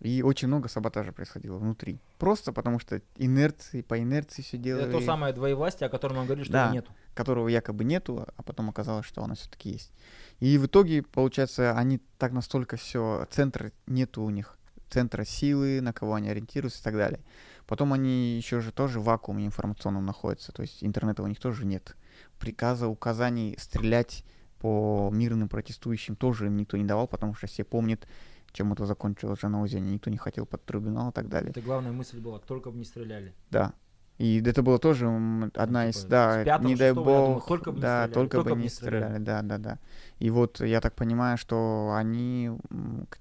И 0.00 0.22
очень 0.22 0.48
много 0.48 0.68
саботажа 0.68 1.12
происходило 1.12 1.56
внутри. 1.56 1.98
Просто 2.18 2.52
потому 2.52 2.78
что 2.78 3.00
инерции, 3.16 3.80
по 3.80 3.98
инерции 3.98 4.42
все 4.42 4.58
делали, 4.58 4.84
Это 4.88 4.98
то 4.98 5.00
самое 5.00 5.32
двоевластие, 5.32 5.86
о 5.86 5.90
котором 5.90 6.18
он 6.18 6.26
говорит, 6.26 6.44
что 6.44 6.52
Да. 6.52 6.70
нету. 6.70 6.90
которого 7.14 7.48
якобы 7.48 7.84
нету, 7.84 8.26
а 8.36 8.42
потом 8.42 8.68
оказалось, 8.68 9.06
что 9.06 9.22
оно 9.24 9.34
все-таки 9.36 9.70
есть. 9.70 9.90
И 10.38 10.58
в 10.58 10.66
итоге, 10.66 11.02
получается, 11.02 11.72
они 11.72 11.98
так 12.18 12.32
настолько 12.32 12.76
все, 12.76 13.26
центра 13.30 13.72
нету 13.86 14.22
у 14.22 14.28
них, 14.28 14.58
центра 14.90 15.24
силы, 15.24 15.80
на 15.80 15.94
кого 15.94 16.14
они 16.14 16.28
ориентируются 16.28 16.80
и 16.80 16.84
так 16.84 16.94
далее. 16.94 17.20
Потом 17.66 17.94
они 17.94 18.36
еще 18.36 18.60
же 18.60 18.70
тоже 18.70 19.00
в 19.00 19.04
вакууме 19.04 19.46
информационном 19.46 20.04
находятся, 20.04 20.52
то 20.52 20.60
есть 20.60 20.84
интернета 20.84 21.22
у 21.22 21.26
них 21.26 21.40
тоже 21.40 21.64
нет. 21.64 21.96
Приказа, 22.38 22.86
указаний 22.86 23.56
стрелять 23.58 24.22
по 24.66 25.10
мирным 25.12 25.48
протестующим 25.48 26.16
тоже 26.16 26.46
им 26.46 26.56
никто 26.56 26.76
не 26.76 26.84
давал, 26.84 27.06
потому 27.06 27.34
что 27.34 27.46
все 27.46 27.62
помнят, 27.62 28.08
чем 28.52 28.72
это 28.72 28.84
закончилось 28.84 29.40
же 29.40 29.48
на 29.48 29.62
озере. 29.62 29.82
Никто 29.82 30.10
не 30.10 30.16
хотел 30.16 30.44
под 30.44 30.64
трибунал 30.64 31.10
и 31.10 31.12
так 31.12 31.28
далее. 31.28 31.50
Это 31.50 31.60
главная 31.60 31.92
мысль 31.92 32.18
была, 32.18 32.40
только 32.40 32.72
бы 32.72 32.78
не 32.78 32.84
стреляли. 32.84 33.32
Да. 33.50 33.74
И 34.18 34.42
это 34.44 34.64
было 34.64 34.80
тоже 34.80 35.06
одна 35.54 35.88
из, 35.88 35.98
типа, 35.98 36.08
да, 36.08 36.42
с 36.42 36.44
пятого, 36.44 36.66
не 36.66 36.74
дай 36.74 36.88
я 36.88 36.94
думаю, 36.94 37.34
бог, 37.34 37.46
только 37.46 37.70
бы 37.70 37.76
не 37.76 37.82
да, 37.82 38.06
стреляли, 38.06 38.12
только, 38.14 38.36
только 38.38 38.54
бы 38.56 38.60
не 38.60 38.68
стреляли. 38.68 39.04
стреляли, 39.04 39.22
да, 39.22 39.42
да, 39.42 39.58
да. 39.58 39.78
И 40.18 40.30
вот 40.30 40.60
я 40.60 40.80
так 40.80 40.96
понимаю, 40.96 41.38
что 41.38 41.92
они, 41.94 42.50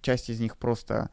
часть 0.02 0.32
из 0.32 0.40
них 0.40 0.58
просто, 0.58 1.12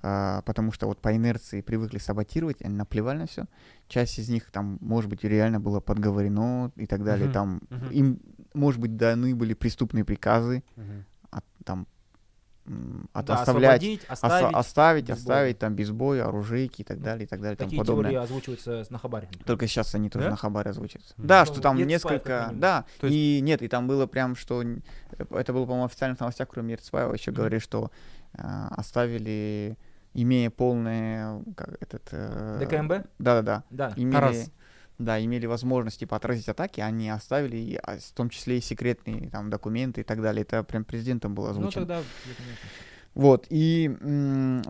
а, 0.00 0.42
потому 0.42 0.70
что 0.70 0.86
вот 0.86 1.00
по 1.00 1.16
инерции 1.16 1.60
привыкли 1.60 1.98
саботировать, 1.98 2.62
они 2.62 2.76
наплевали 2.76 3.18
на 3.18 3.26
все. 3.26 3.46
Часть 3.88 4.18
из 4.18 4.28
них 4.28 4.50
там, 4.52 4.78
может 4.80 5.10
быть, 5.10 5.24
реально 5.24 5.58
было 5.58 5.80
подговорено 5.80 6.70
и 6.76 6.86
так 6.86 7.02
далее. 7.02 7.26
Мгм, 7.26 7.32
Там 7.32 7.62
мгм. 7.70 7.90
им, 7.90 8.20
может 8.54 8.80
быть, 8.80 8.96
даны 8.96 9.34
были 9.34 9.54
преступные 9.54 10.04
приказы, 10.04 10.62
Мгм. 10.76 11.04
от, 11.30 11.44
там 11.64 11.86
от 13.12 13.26
Да, 13.26 13.34
оставлять, 13.40 13.82
оставить. 14.08 14.54
оставить, 14.54 15.04
без 15.08 15.16
оставить 15.18 15.58
там 15.58 15.74
без 15.74 15.90
боя, 15.90 16.26
оружейки 16.28 16.82
и 16.82 16.84
так 16.84 17.00
далее, 17.02 17.24
и 17.24 17.26
так 17.26 17.40
далее, 17.40 17.56
тому 17.56 17.68
Такие 17.70 17.80
подобное. 17.80 18.10
теории 18.12 18.22
озвучиваются 18.22 18.84
на 18.88 18.98
Хабаре. 18.98 19.28
Только 19.44 19.66
сейчас 19.66 19.92
они 19.96 20.08
тоже 20.08 20.26
Да? 20.26 20.30
на 20.30 20.36
Хабаре 20.36 20.70
озвучиваются. 20.70 21.14
Мгм. 21.16 21.26
Да, 21.26 21.40
Ну, 21.40 21.46
что 21.46 21.60
там 21.60 21.76
Ерцбаев 21.76 22.22
как 22.22 22.28
несколько... 22.30 22.50
Да, 22.54 22.84
То 23.00 23.08
есть- 23.08 23.16
и 23.16 23.40
нет, 23.42 23.62
и 23.62 23.68
там 23.68 23.88
было 23.88 24.06
прям, 24.06 24.36
что... 24.36 24.62
Это 25.30 25.52
было, 25.52 25.64
по-моему, 25.64 25.82
в 25.88 25.90
официальных 25.90 26.20
новостях, 26.20 26.48
кроме 26.48 26.72
Ерцбаева, 26.74 27.12
еще 27.14 27.32
Мгм. 27.32 27.38
говорили, 27.38 27.58
что 27.58 27.90
а, 28.34 28.68
оставили, 28.76 29.76
имея 30.14 30.48
полное... 30.50 31.42
Как, 31.56 31.70
этот, 31.82 32.08
э, 32.12 32.58
ДКМБ? 32.60 33.06
Да-да-да. 33.18 33.64
Да. 33.70 33.92
Имели, 33.96 34.12
Тарас. 34.14 34.50
Да, 35.04 35.22
имели 35.24 35.46
возможность, 35.46 36.00
типа, 36.00 36.16
отразить 36.16 36.48
атаки, 36.48 36.80
они 36.80 37.08
оставили, 37.10 37.56
и, 37.56 37.76
а, 37.76 37.98
в 37.98 38.12
том 38.12 38.28
числе 38.30 38.58
и 38.58 38.60
секретные 38.60 39.28
там 39.30 39.50
документы 39.50 40.00
и 40.00 40.04
так 40.04 40.20
далее. 40.22 40.42
Это 40.42 40.62
прям 40.64 40.84
президентом 40.84 41.34
было 41.34 41.46
Ну 41.46 41.50
озвучено. 41.52 41.86
тогда... 41.86 41.96
я 41.98 42.02
понятно. 42.36 42.68
Вот, 43.14 43.46
и 43.50 43.94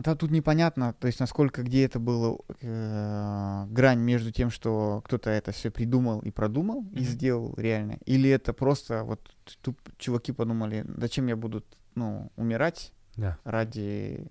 да, 0.03 0.15
тут 0.15 0.29
непонятно, 0.31 0.93
то 0.99 1.07
есть 1.07 1.21
насколько 1.21 1.63
где 1.63 1.85
это 1.85 1.97
было 1.97 2.39
э, 2.59 3.65
грань 3.69 3.99
между 3.99 4.31
тем, 4.33 4.49
что 4.49 5.01
кто-то 5.05 5.29
это 5.29 5.53
все 5.53 5.71
придумал 5.71 6.19
и 6.19 6.29
продумал 6.29 6.81
и 6.91 6.95
Мгм. 6.97 7.05
сделал 7.05 7.53
реально, 7.55 7.99
или 8.05 8.29
это 8.29 8.51
просто 8.51 9.05
вот 9.05 9.21
туп, 9.61 9.79
чуваки 9.97 10.33
подумали, 10.33 10.85
зачем 10.97 11.27
я 11.27 11.37
буду 11.37 11.63
ну 11.95 12.33
умирать 12.35 12.91
Да. 13.15 13.37
ради 13.45 14.27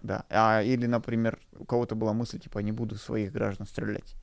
да, 0.00 0.24
а 0.30 0.62
или 0.62 0.86
например 0.86 1.38
у 1.58 1.66
кого-то 1.66 1.94
была 1.94 2.14
мысль 2.14 2.38
типа 2.38 2.60
не 2.60 2.72
буду 2.72 2.94
своих 2.96 3.32
граждан 3.32 3.66
стрелять, 3.66 4.14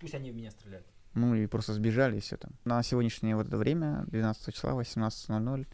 Пусть 0.00 0.14
они 0.14 0.30
в 0.30 0.36
меня 0.36 0.50
стреляют. 0.50 0.86
ну 1.14 1.34
и 1.34 1.46
просто 1.46 1.72
сбежали 1.72 2.16
и 2.16 2.20
все 2.20 2.36
там. 2.36 2.52
На 2.64 2.82
сегодняшнее 2.82 3.36
вот 3.36 3.46
это 3.46 3.56
время 3.56 4.04
12 4.08 4.52
числа 4.54 4.74
18:00 4.74 5.66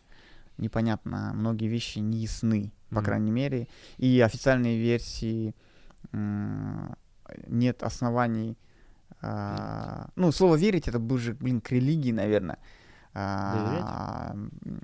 непонятно, 0.59 1.33
многие 1.35 1.69
вещи 1.69 1.99
не 2.01 2.19
ясны, 2.19 2.73
по 2.91 2.97
Мгм. 2.97 3.05
крайней 3.05 3.31
мере. 3.31 3.67
И 3.97 4.21
официальные 4.21 4.79
версии 4.79 5.55
м, 6.13 6.95
нет 7.47 7.83
оснований. 7.83 8.57
а, 9.23 10.09
ну, 10.17 10.33
слово 10.33 10.57
верить 10.57 10.89
это 10.89 10.99
ближе, 10.99 11.35
блин, 11.35 11.61
к 11.61 11.71
религии, 11.73 12.11
наверное. 12.13 12.59
А, 13.13 14.37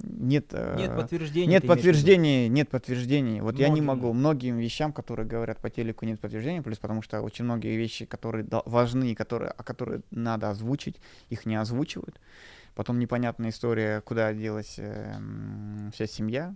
нет, 0.03 0.47
э, 0.53 0.77
Нет 0.77 0.97
подтверждений. 0.97 1.47
нет 1.47 1.67
подтверждений, 1.67 2.49
нет 2.49 2.69
подтверждений. 2.69 3.41
Вот 3.41 3.59
я 3.59 3.69
не 3.69 3.81
Многим. 3.81 3.85
могу, 3.87 4.13
многим 4.13 4.59
вещам, 4.59 4.93
которые 4.93 5.27
говорят 5.29 5.59
по 5.59 5.71
телеку, 5.71 6.05
нет 6.07 6.19
подтверждений, 6.21 6.61
плюс 6.61 6.79
потому 6.79 7.03
что 7.03 7.21
очень 7.23 7.45
многие 7.45 7.77
вещи, 7.77 8.05
которые 8.05 8.45
важны, 8.67 9.15
которые, 9.15 9.53
а 9.57 9.63
которые 9.63 10.01
надо 10.11 10.51
озвучить, 10.51 11.01
их 11.31 11.47
не 11.47 11.55
озвучивают. 11.55 12.21
Потом 12.75 12.99
непонятная 12.99 13.51
история, 13.51 14.01
куда 14.01 14.35
делась 14.35 14.75
э, 14.79 15.15
вся 15.95 16.07
семья. 16.07 16.55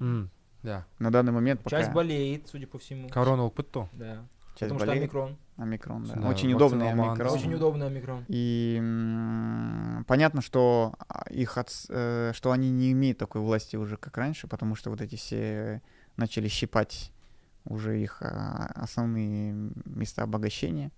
М, 0.00 0.30
да 0.62 0.84
На 0.98 1.10
данный 1.10 1.32
момент 1.32 1.60
пока 1.62 1.76
Часть 1.78 1.92
болеет, 1.92 2.48
судя 2.48 2.66
по 2.66 2.78
всему. 2.78 3.08
корона 3.08 3.42
болып 3.42 3.54
кетті 3.56 3.78
ғой 3.78 3.88
Да. 3.98 4.24
Часть 4.60 4.72
Потому 4.72 4.80
что 4.80 4.86
болеет. 4.88 5.04
омикрон. 5.04 5.38
Омикрон, 5.56 6.04
да. 6.04 6.14
Да, 6.14 6.28
Очень 6.28 6.52
удобный 6.52 6.90
омикрон. 6.90 7.32
Очень 7.32 7.54
удобный 7.54 7.86
омикрон. 7.86 8.24
И 8.28 8.76
м, 8.78 10.04
понятно, 10.06 10.42
что 10.42 10.94
а, 11.08 11.24
их 11.30 11.56
отс- 11.56 11.86
э, 11.88 12.32
что 12.34 12.52
они 12.52 12.70
не 12.70 12.92
имеют 12.92 13.18
такой 13.18 13.40
власти 13.40 13.76
уже, 13.76 13.96
как 13.96 14.16
раньше, 14.16 14.46
потому 14.46 14.74
что 14.74 14.90
вот 14.90 15.00
эти 15.00 15.16
все 15.16 15.80
начали 16.16 16.48
щипать 16.48 17.10
уже 17.64 18.00
их 18.00 18.22
а, 18.22 18.70
основные 18.74 19.52
места 19.84 20.22
обогащения 20.22 20.92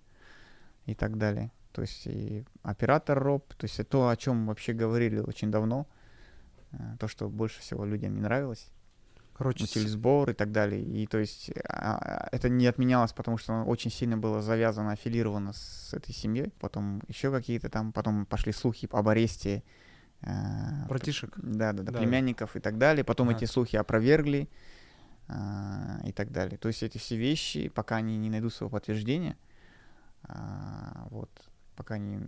и 0.85 0.93
так 0.93 1.17
далее. 1.17 1.51
То 1.71 1.81
есть 1.81 2.05
и 2.05 2.45
оператор 2.61 3.17
роб, 3.17 3.53
то 3.55 3.65
есть 3.65 3.87
то, 3.89 4.09
о 4.09 4.15
чем 4.17 4.45
вообще 4.47 4.73
говорили 4.73 5.19
очень 5.19 5.51
давно, 5.51 5.87
э, 6.71 6.77
то, 6.99 7.07
что 7.07 7.29
больше 7.29 7.61
всего 7.61 7.85
людям 7.85 8.13
не 8.15 8.21
нравилось, 8.21 8.67
Короче, 9.35 9.63
утиль 9.63 9.87
сбор 9.87 10.29
и 10.29 10.33
так 10.33 10.51
далее. 10.51 10.81
И 10.83 11.07
то 11.07 11.17
есть 11.17 11.51
а, 11.67 12.27
это 12.31 12.49
не 12.49 12.67
отменялось, 12.67 13.13
потому 13.13 13.37
что 13.37 13.53
оно 13.53 13.65
очень 13.65 13.91
сильно 13.91 14.17
было 14.17 14.41
завязано, 14.41 14.91
аффилировано 14.91 15.53
с 15.53 15.93
этой 15.93 16.13
семьей. 16.13 16.51
Потом 16.59 17.01
еще 17.07 17.31
какие-то 17.31 17.69
там, 17.69 17.91
потом 17.91 18.25
пошли 18.25 18.51
слухи 18.53 18.87
об 18.91 19.07
аресте 19.09 19.63
э, 20.21 20.87
братишек. 20.87 21.33
да, 21.37 21.73
да, 21.73 21.83
да, 21.83 21.91
Да. 21.91 21.99
племянников 21.99 22.55
и 22.55 22.59
так 22.59 22.77
далее. 22.77 23.03
Потом 23.03 23.29
Ага. 23.29 23.37
эти 23.37 23.45
слухи 23.45 23.75
опровергли 23.75 24.49
а, 25.27 25.99
и 26.05 26.11
так 26.11 26.31
далее. 26.31 26.57
То 26.57 26.67
есть 26.67 26.83
эти 26.83 26.97
все 26.97 27.17
вещи, 27.17 27.69
пока 27.69 27.95
они 27.97 28.17
не 28.17 28.29
найдут 28.29 28.53
своего 28.53 28.69
подтверждения, 28.71 29.35
а, 30.23 31.07
вот, 31.09 31.29
пока 31.75 31.95
они 31.95 32.19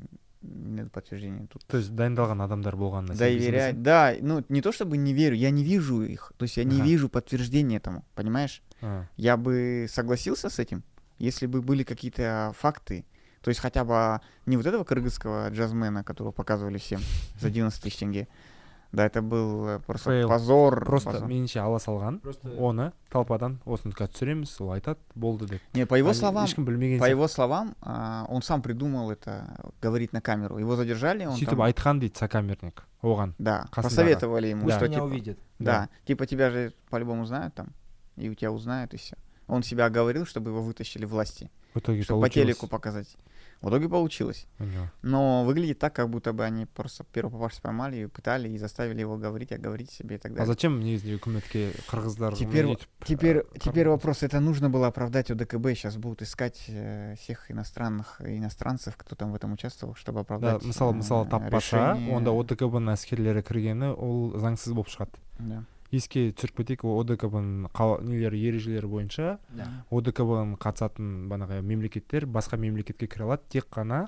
не 0.45 0.75
найдут 0.75 0.91
подтверждения 0.93 1.47
тут. 1.47 1.65
То 1.65 1.77
есть 1.77 1.91
дайындалған 1.91 2.41
адамдар 2.43 2.75
болғанына 2.75 3.15
Доверять, 3.17 3.81
да, 3.81 4.13
ну 4.21 4.43
не 4.49 4.61
то 4.61 4.71
чтобы 4.71 4.97
не 4.97 5.13
верю, 5.13 5.35
я 5.35 5.49
не 5.51 5.63
вижу 5.63 6.01
их, 6.03 6.31
то 6.37 6.43
есть 6.43 6.57
я 6.57 6.63
не 6.63 6.75
Ага. 6.75 6.85
вижу 6.85 7.09
подтверждения 7.09 7.77
этому, 7.77 8.03
понимаешь? 8.15 8.61
сенбейсің? 8.81 8.85
А, 8.85 9.05
Я 9.17 9.37
бы 9.37 9.87
согласился 9.89 10.49
с 10.49 10.59
этим, 10.59 10.83
если 11.17 11.47
бы 11.47 11.61
были 11.61 11.83
какие-то 11.83 12.53
факты, 12.57 13.05
то 13.41 13.49
есть 13.49 13.59
хотя 13.61 13.83
бы 13.83 14.21
не 14.45 14.57
вот 14.57 14.65
этого 14.65 14.83
кыргызского 14.83 15.49
джазмена, 15.49 16.03
которого 16.03 16.31
показывали 16.31 16.77
всем 16.77 17.01
за 17.39 17.47
11 17.49 17.81
тысяч 17.81 17.97
тенге, 17.97 18.27
да, 18.94 19.06
это 19.06 19.22
был 19.22 19.66
э, 19.68 19.78
просто 19.86 20.10
Фейл. 20.10 20.28
позор. 20.28 20.84
просто 20.84 21.10
позор. 21.12 21.28
меніңше 21.28 21.60
ала 21.62 21.78
салған 21.78 22.18
Просто 22.20 22.48
оны 22.58 22.90
толпадан 23.12 23.60
осындыққа 23.64 24.08
түсіреміз 24.10 24.56
ол 24.60 24.72
айтады 24.74 24.98
болды 25.14 25.46
деп 25.46 25.60
Не, 25.74 25.86
по 25.86 25.94
его 25.94 26.08
Они- 26.10 26.18
словам, 26.18 26.44
ешкім 26.44 26.64
білмеген 26.64 26.98
по 26.98 27.04
сияқты. 27.06 27.10
его 27.10 27.28
словам, 27.28 27.74
а, 27.82 28.26
он 28.28 28.42
сам 28.42 28.62
придумал 28.62 29.10
это, 29.12 29.44
говорить 29.80 30.12
на 30.12 30.20
камеру. 30.20 30.58
Его 30.58 30.74
задержали, 30.76 31.24
он 31.24 31.36
сөйтіп 31.36 31.50
там- 31.50 31.60
айтқан 31.62 32.00
дейді 32.00 32.18
сокамерник 32.18 32.82
оған 33.02 33.32
да, 33.38 33.66
Краснодар. 33.70 33.84
посоветовали 33.90 34.48
ему, 34.48 34.64
пусть 34.64 34.76
что 34.76 34.84
меня 34.86 34.94
типа, 34.96 35.04
увидят. 35.04 35.38
да, 35.60 35.88
типа 36.04 36.26
тебя 36.26 36.50
же 36.50 36.72
по-любому 36.90 37.24
знают 37.26 37.54
там, 37.54 37.68
и 38.16 38.28
у 38.28 38.34
тебя 38.34 38.50
узнают 38.50 38.92
и 38.94 38.96
все. 38.96 39.16
Он 39.46 39.62
себя 39.62 39.86
оговорил, 39.86 40.26
чтобы 40.26 40.50
его 40.50 40.62
вытащили 40.62 41.04
власти, 41.06 41.48
в 41.74 41.78
итоге 41.78 42.02
чтобы 42.02 42.20
по 42.22 42.26
получилось. 42.26 42.46
телеку 42.56 42.66
показать. 42.66 43.16
В 43.64 43.68
итоге 43.68 43.88
получилось. 43.90 44.46
Ага. 44.58 44.90
Но 45.02 45.44
выглядит 45.44 45.78
так, 45.78 45.92
как 45.92 46.08
будто 46.08 46.32
бы 46.32 46.44
они 46.44 46.64
просто 46.64 47.04
первого 47.04 47.32
попавшись 47.32 47.60
поймали 47.60 47.96
и 47.98 48.06
пытали 48.06 48.48
и 48.48 48.56
заставили 48.56 49.00
его 49.00 49.18
говорить, 49.18 49.52
а 49.52 49.58
говорить 49.58 49.90
себе 49.90 50.16
и 50.16 50.18
так 50.18 50.32
а 50.32 50.34
далее. 50.34 50.46
зачем 50.46 50.80
негізінде 50.80 51.18
үкіметке 51.20 51.72
қырғыздар 51.90 52.36
Теперь, 52.36 52.64
өйтіп, 52.66 52.88
теперь, 53.04 53.36
э, 53.38 53.44
теперь 53.60 53.86
қырғыз- 53.86 53.90
вопрос, 53.90 54.22
это 54.22 54.40
нужно 54.40 54.70
было 54.70 54.86
оправдать 54.86 55.30
ОДКБ, 55.30 55.74
сейчас 55.74 55.96
будут 55.96 56.22
искать 56.22 56.64
э, 56.68 57.16
всех 57.20 57.50
иностранных 57.50 58.20
иностранцев, 58.24 58.96
кто 58.96 59.14
там 59.14 59.32
в 59.32 59.34
этом 59.34 59.52
участвовал, 59.52 59.94
чтобы 59.94 60.16
да 60.18 60.20
оправдать. 60.22 60.62
мысалы 60.64 60.92
э, 60.92 60.96
мысалы 60.96 61.28
таппаса 61.28 61.92
решение. 61.92 62.16
онда 62.16 62.30
одкб 62.30 62.74
ның 62.80 62.92
әскерлері 62.96 63.42
кіргені 63.42 63.92
ол 63.96 64.32
заңсыз 64.40 64.72
болып 64.72 64.88
шығады 64.88 65.20
Да. 65.38 65.64
Еске 65.95 66.29
түсіріп 66.31 66.61
кетейік 66.61 66.85
одкб 66.85 67.37
нелері 68.05 68.41
ережелері 68.51 68.89
бойынша 68.91 69.37
одкб 69.89 70.33
қатысатын 70.61 71.29
бағанағы 71.31 71.61
мемлекеттер 71.61 72.27
басқа 72.27 72.59
мемлекетке 72.61 73.07
кіре 73.07 73.29
алады 73.29 73.47
тек 73.49 73.69
қана 73.71 74.07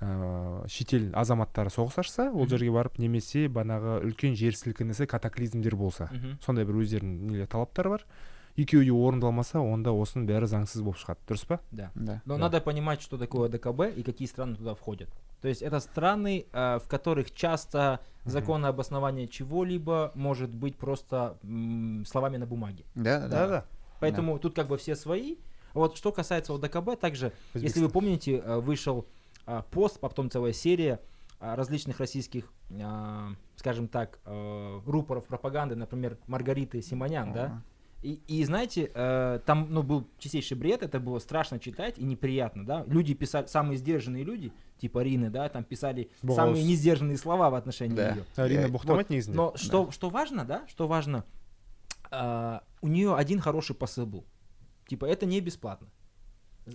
ыыы 0.00 0.68
шетел 0.68 1.08
азаматтары 1.16 1.70
соғыс 1.72 2.00
ашса 2.02 2.28
ол 2.30 2.48
жерге 2.48 2.70
барып 2.74 2.98
немесе 3.00 3.46
бағанағы 3.48 4.02
үлкен 4.04 4.36
жер 4.36 4.56
сілкінісі 4.56 5.06
катаклизмдер 5.08 5.76
болса. 5.76 6.10
Сондай 6.44 6.66
бір 6.68 6.82
өздерінің 6.82 7.30
нелер 7.32 7.48
талаптары 7.48 7.94
бар. 7.96 8.04
Екеуі 8.56 8.84
де 8.84 8.92
орындалмаса 8.92 9.60
онда 9.60 9.90
осының 9.92 10.26
бәрі 10.26 10.46
заңсыз 10.48 10.82
болып 10.82 10.98
шығады 10.98 11.18
дұрыс 11.28 11.46
па 11.46 11.60
Да. 11.70 11.90
Да. 11.94 12.22
Но 12.24 12.34
Да. 12.34 12.40
надо 12.40 12.60
понимать, 12.60 13.02
что 13.02 13.18
такое 13.18 13.48
ДКБ 13.48 13.96
и 13.96 14.02
какие 14.02 14.26
страны 14.28 14.56
туда 14.56 14.74
входят. 14.74 15.08
То 15.42 15.48
есть 15.48 15.62
это 15.62 15.80
страны, 15.80 16.46
э, 16.52 16.78
в 16.82 16.88
которых 16.88 17.30
часто 17.34 18.00
законное 18.24 18.70
обоснование 18.70 19.28
чего-либо 19.28 20.10
может 20.14 20.50
быть 20.50 20.76
просто 20.76 21.36
м, 21.44 22.04
словами 22.06 22.38
на 22.38 22.46
бумаге. 22.46 22.84
Да, 22.94 23.28
да, 23.28 23.46
да. 23.46 23.64
Поэтому 24.00 24.38
тут 24.38 24.54
как 24.54 24.68
бы 24.68 24.76
все 24.76 24.96
свои. 24.96 25.36
Вот 25.74 25.96
что 25.96 26.10
касается 26.10 26.54
ОДКБ, 26.54 26.98
также, 26.98 27.32
если 27.54 27.80
вы 27.80 27.88
помните, 27.90 28.42
э, 28.44 28.58
вышел 28.60 29.06
а, 29.48 29.62
пост, 29.62 30.00
потом 30.00 30.28
целая 30.30 30.52
серия 30.52 30.98
а, 31.38 31.54
различных 31.54 32.00
российских, 32.00 32.50
а, 32.82 33.28
скажем 33.56 33.86
так, 33.88 34.18
э, 34.24 34.80
рупоров 34.86 35.24
пропаганды, 35.26 35.76
например, 35.76 36.16
Маргариты 36.26 36.82
Симонян, 36.82 37.32
да? 37.32 37.62
И, 38.02 38.20
и 38.28 38.44
знаете, 38.44 38.90
э, 38.94 39.40
там 39.46 39.66
ну, 39.70 39.82
был 39.82 40.06
чистейший 40.18 40.56
бред, 40.56 40.82
это 40.82 41.00
было 41.00 41.18
страшно 41.18 41.58
читать 41.58 41.98
и 41.98 42.04
неприятно, 42.04 42.64
да. 42.64 42.84
Люди 42.86 43.14
писали, 43.14 43.46
самые 43.46 43.78
сдержанные 43.78 44.22
люди, 44.22 44.52
типа 44.78 45.02
Рины, 45.02 45.30
да, 45.30 45.48
там 45.48 45.64
писали 45.64 46.10
Босс. 46.22 46.36
самые 46.36 46.62
несдержанные 46.62 47.16
слова 47.16 47.50
в 47.50 47.54
отношении 47.54 47.96
Да. 47.96 48.10
ее. 48.10 48.24
әрине 48.36 48.60
Я- 48.62 48.68
боқтамайды 48.68 49.10
негізінде 49.10 49.34
Но 49.36 49.52
что, 49.56 49.90
что 49.90 50.10
важно, 50.10 50.44
да, 50.44 50.62
что 50.68 50.86
важно, 50.86 51.24
а, 52.10 52.62
у 52.82 52.88
нее 52.88 53.14
один 53.16 53.40
хороший 53.40 53.74
посыл 53.74 54.06
был. 54.06 54.24
Типа, 54.88 55.06
это 55.06 55.26
не 55.26 55.40
бесплатно. 55.40 55.88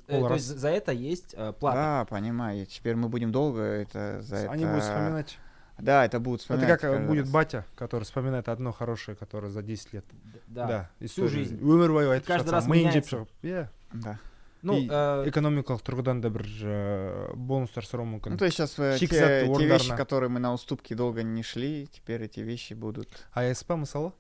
Э, 0.08 0.18
Ол 0.18 0.24
То 0.24 0.28
раз. 0.30 0.38
есть 0.38 0.60
за 0.60 0.70
это 0.70 0.92
есть 0.92 1.34
э, 1.38 1.54
плата. 1.54 1.78
Да, 1.78 2.06
понимаю. 2.06 2.66
Теперь 2.66 2.96
мы 2.96 3.10
будем 3.10 3.32
долго 3.32 3.62
это 3.62 4.22
за 4.22 4.50
они 4.52 4.64
это- 4.64 4.72
будут 4.74 4.84
вспоминать 4.84 5.38
Да, 5.81 6.05
это 6.07 6.21
будут 6.21 6.41
это 6.41 6.55
вспоминать. 6.55 6.81
как 6.81 6.85
э, 6.85 6.93
каждый 6.95 7.07
будет 7.09 7.25
раз. 7.25 7.31
батя 7.31 7.67
который 7.77 8.05
вспоминает 8.05 8.49
одно 8.49 8.73
хорошее 8.73 9.17
которое 9.17 9.51
за 9.51 9.63
10 9.63 9.93
лет 9.93 10.05
Да. 10.47 10.89
история. 11.01 11.29
жизнь. 11.29 11.59
өмір 11.61 11.93
бойы 11.93 12.09
айтып 12.15 12.27
Каждый 12.29 12.45
жатса 12.51 12.53
раз 12.53 12.67
миын 12.67 12.93
жеп 12.93 13.05
меняется. 13.05 13.17
шығып 13.17 13.29
иә 13.43 13.69
Да. 13.93 14.19
Ну, 14.63 14.73
И 14.79 14.89
э, 14.91 15.29
экономикалық 15.29 15.83
тұрғыдан 15.85 16.21
да 16.23 16.31
бір 16.31 16.43
ә, 16.43 17.35
бонустар 17.37 17.85
сұрауы 17.85 18.17
мүмкін 18.19 18.31
Ну, 18.33 18.37
то 18.39 18.47
есть 18.47 18.57
сейчас 18.57 18.71
те, 18.73 18.97
Шикізат 18.99 19.29
те 19.29 19.41
орындарына. 19.45 19.75
вещи, 19.75 19.95
которые 19.97 20.31
мы 20.31 20.41
на 20.41 20.53
уступки 20.55 20.95
долго 20.95 21.23
не 21.23 21.43
шли, 21.43 21.87
теперь 21.93 22.23
эти 22.25 22.41
вещи 22.41 22.73
будут. 22.73 23.09
асп 23.35 23.71
мысалы 23.77 24.13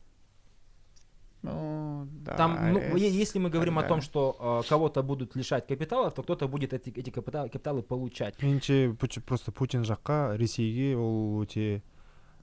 Ну, 1.44 2.08
да. 2.24 2.36
там, 2.36 2.74
ну, 2.74 2.80
э, 2.80 3.00
если 3.00 3.40
мы 3.40 3.50
говорим 3.50 3.80
о 3.80 3.82
да. 3.82 3.88
том, 3.88 4.02
что 4.02 4.62
э, 4.64 4.70
кого-то 4.70 5.02
будут 5.02 5.36
лишать 5.36 5.66
капиталов, 5.66 6.14
то 6.14 6.22
кто-то 6.22 6.48
будет 6.48 6.74
эти, 6.74 6.90
эти 6.90 7.10
капиталы, 7.10 7.50
капиталы 7.50 7.82
получать. 7.82 8.36
меніңше 8.42 8.96
просто 9.26 9.52
путин 9.52 9.82
жаққа 9.82 10.38
ресейге 10.38 10.96
ол 10.96 11.42
өте 11.42 11.82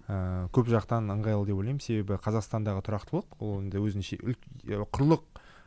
ә, 0.08 0.48
көп 0.50 0.66
жақтан 0.72 1.12
ыңғайлы 1.14 1.46
деп 1.46 1.61
ойлаймын 1.61 1.80
себебі 1.84 2.18
қазақстандағы 2.24 2.82
тұрақтылық 2.88 3.38
ол 3.38 3.61
енді 3.61 3.78
өзінің 3.78 4.82
құрлық 4.90 5.22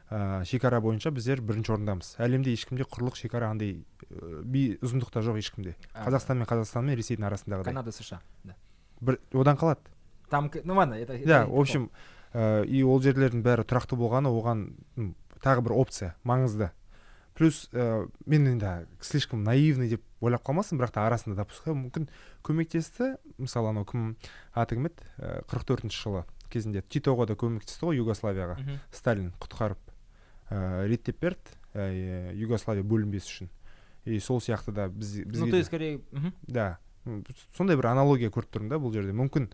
ә, 0.09 0.43
шекара 0.43 0.81
бойынша 0.81 1.13
біздер 1.13 1.41
бірінші 1.45 1.77
орындамыз 1.77 2.15
әлемде 2.19 2.51
ешкімде 2.51 2.83
құрлық 2.83 3.15
шекара 3.15 3.51
андай 3.53 3.83
ә, 4.09 4.41
би 4.43 4.77
ұзындықта 4.81 5.23
жоқ 5.23 5.39
ешкімде 5.39 5.77
қазақстан 5.93 6.41
мен 6.41 6.49
қазақстан 6.49 6.83
мен 6.89 6.99
ресейдің 6.99 7.29
арасындағыдай 7.29 7.71
Канада, 7.71 7.91
США. 7.91 8.19
Да. 8.43 8.57
бір 8.99 9.21
одан 9.33 9.57
қалады 9.57 9.79
Там, 10.29 10.49
ну 10.63 10.75
ладно, 10.75 10.93
это... 10.93 11.17
да 11.25 11.45
в 11.45 11.59
общем 11.59 11.91
и 12.33 12.83
ол 12.83 13.01
жерлердің 13.03 13.41
бәрі 13.43 13.65
тұрақты 13.67 13.97
болғаны 13.99 14.29
оған 14.31 14.67
тағы 15.43 15.61
бір 15.65 15.73
опция 15.75 16.15
маңызды. 16.23 16.69
Плюс 17.35 17.69
ә, 17.73 18.07
мен 18.25 18.45
енді 18.47 18.85
слишком 19.01 19.43
наивный 19.43 19.87
деп 19.89 20.03
ойлап 20.21 20.43
қалмасын 20.45 20.77
бірақ 20.77 20.91
та 20.93 21.05
арасында 21.07 21.37
допускаю 21.41 21.75
мүмкін 21.79 22.09
көмектесті. 22.43 23.15
Мысалы 23.39 23.71
анау 23.71 23.85
кім 23.87 24.15
аты 24.53 24.75
кім 24.75 24.89
еді? 24.91 25.07
Ә, 25.17 25.41
қырық 25.49 25.65
төртінші 25.71 26.01
жылы 26.03 26.23
кезінде 26.51 26.83
титоға 26.83 27.25
да 27.31 27.37
көмектесті 27.39 27.87
ғой 27.87 28.01
югославияға. 28.03 28.59
Сталин 28.91 29.31
құтқарып 29.39 29.79
ә, 30.51 30.85
реттеп 30.91 31.19
берді 31.23 31.55
ә, 31.73 32.35
югославия 32.35 32.83
бөлінбес 32.83 33.25
үшін. 33.31 33.49
И 34.05 34.19
сол 34.19 34.39
сияқты 34.41 34.71
да 34.75 34.87
біз 34.89 35.15
Ну, 35.25 35.31
бізге 35.31 35.45
то 35.45 35.51
де- 35.51 35.57
есть, 35.57 35.67
скорее... 35.67 35.99
да. 36.47 36.77
Сондай 37.57 37.77
бір 37.77 37.87
аналогия 37.95 38.29
көріп 38.29 38.51
тұрмын 38.51 38.69
да 38.69 38.77
бұл 38.77 38.91
жерде. 38.93 39.13
Мүмкін 39.13 39.49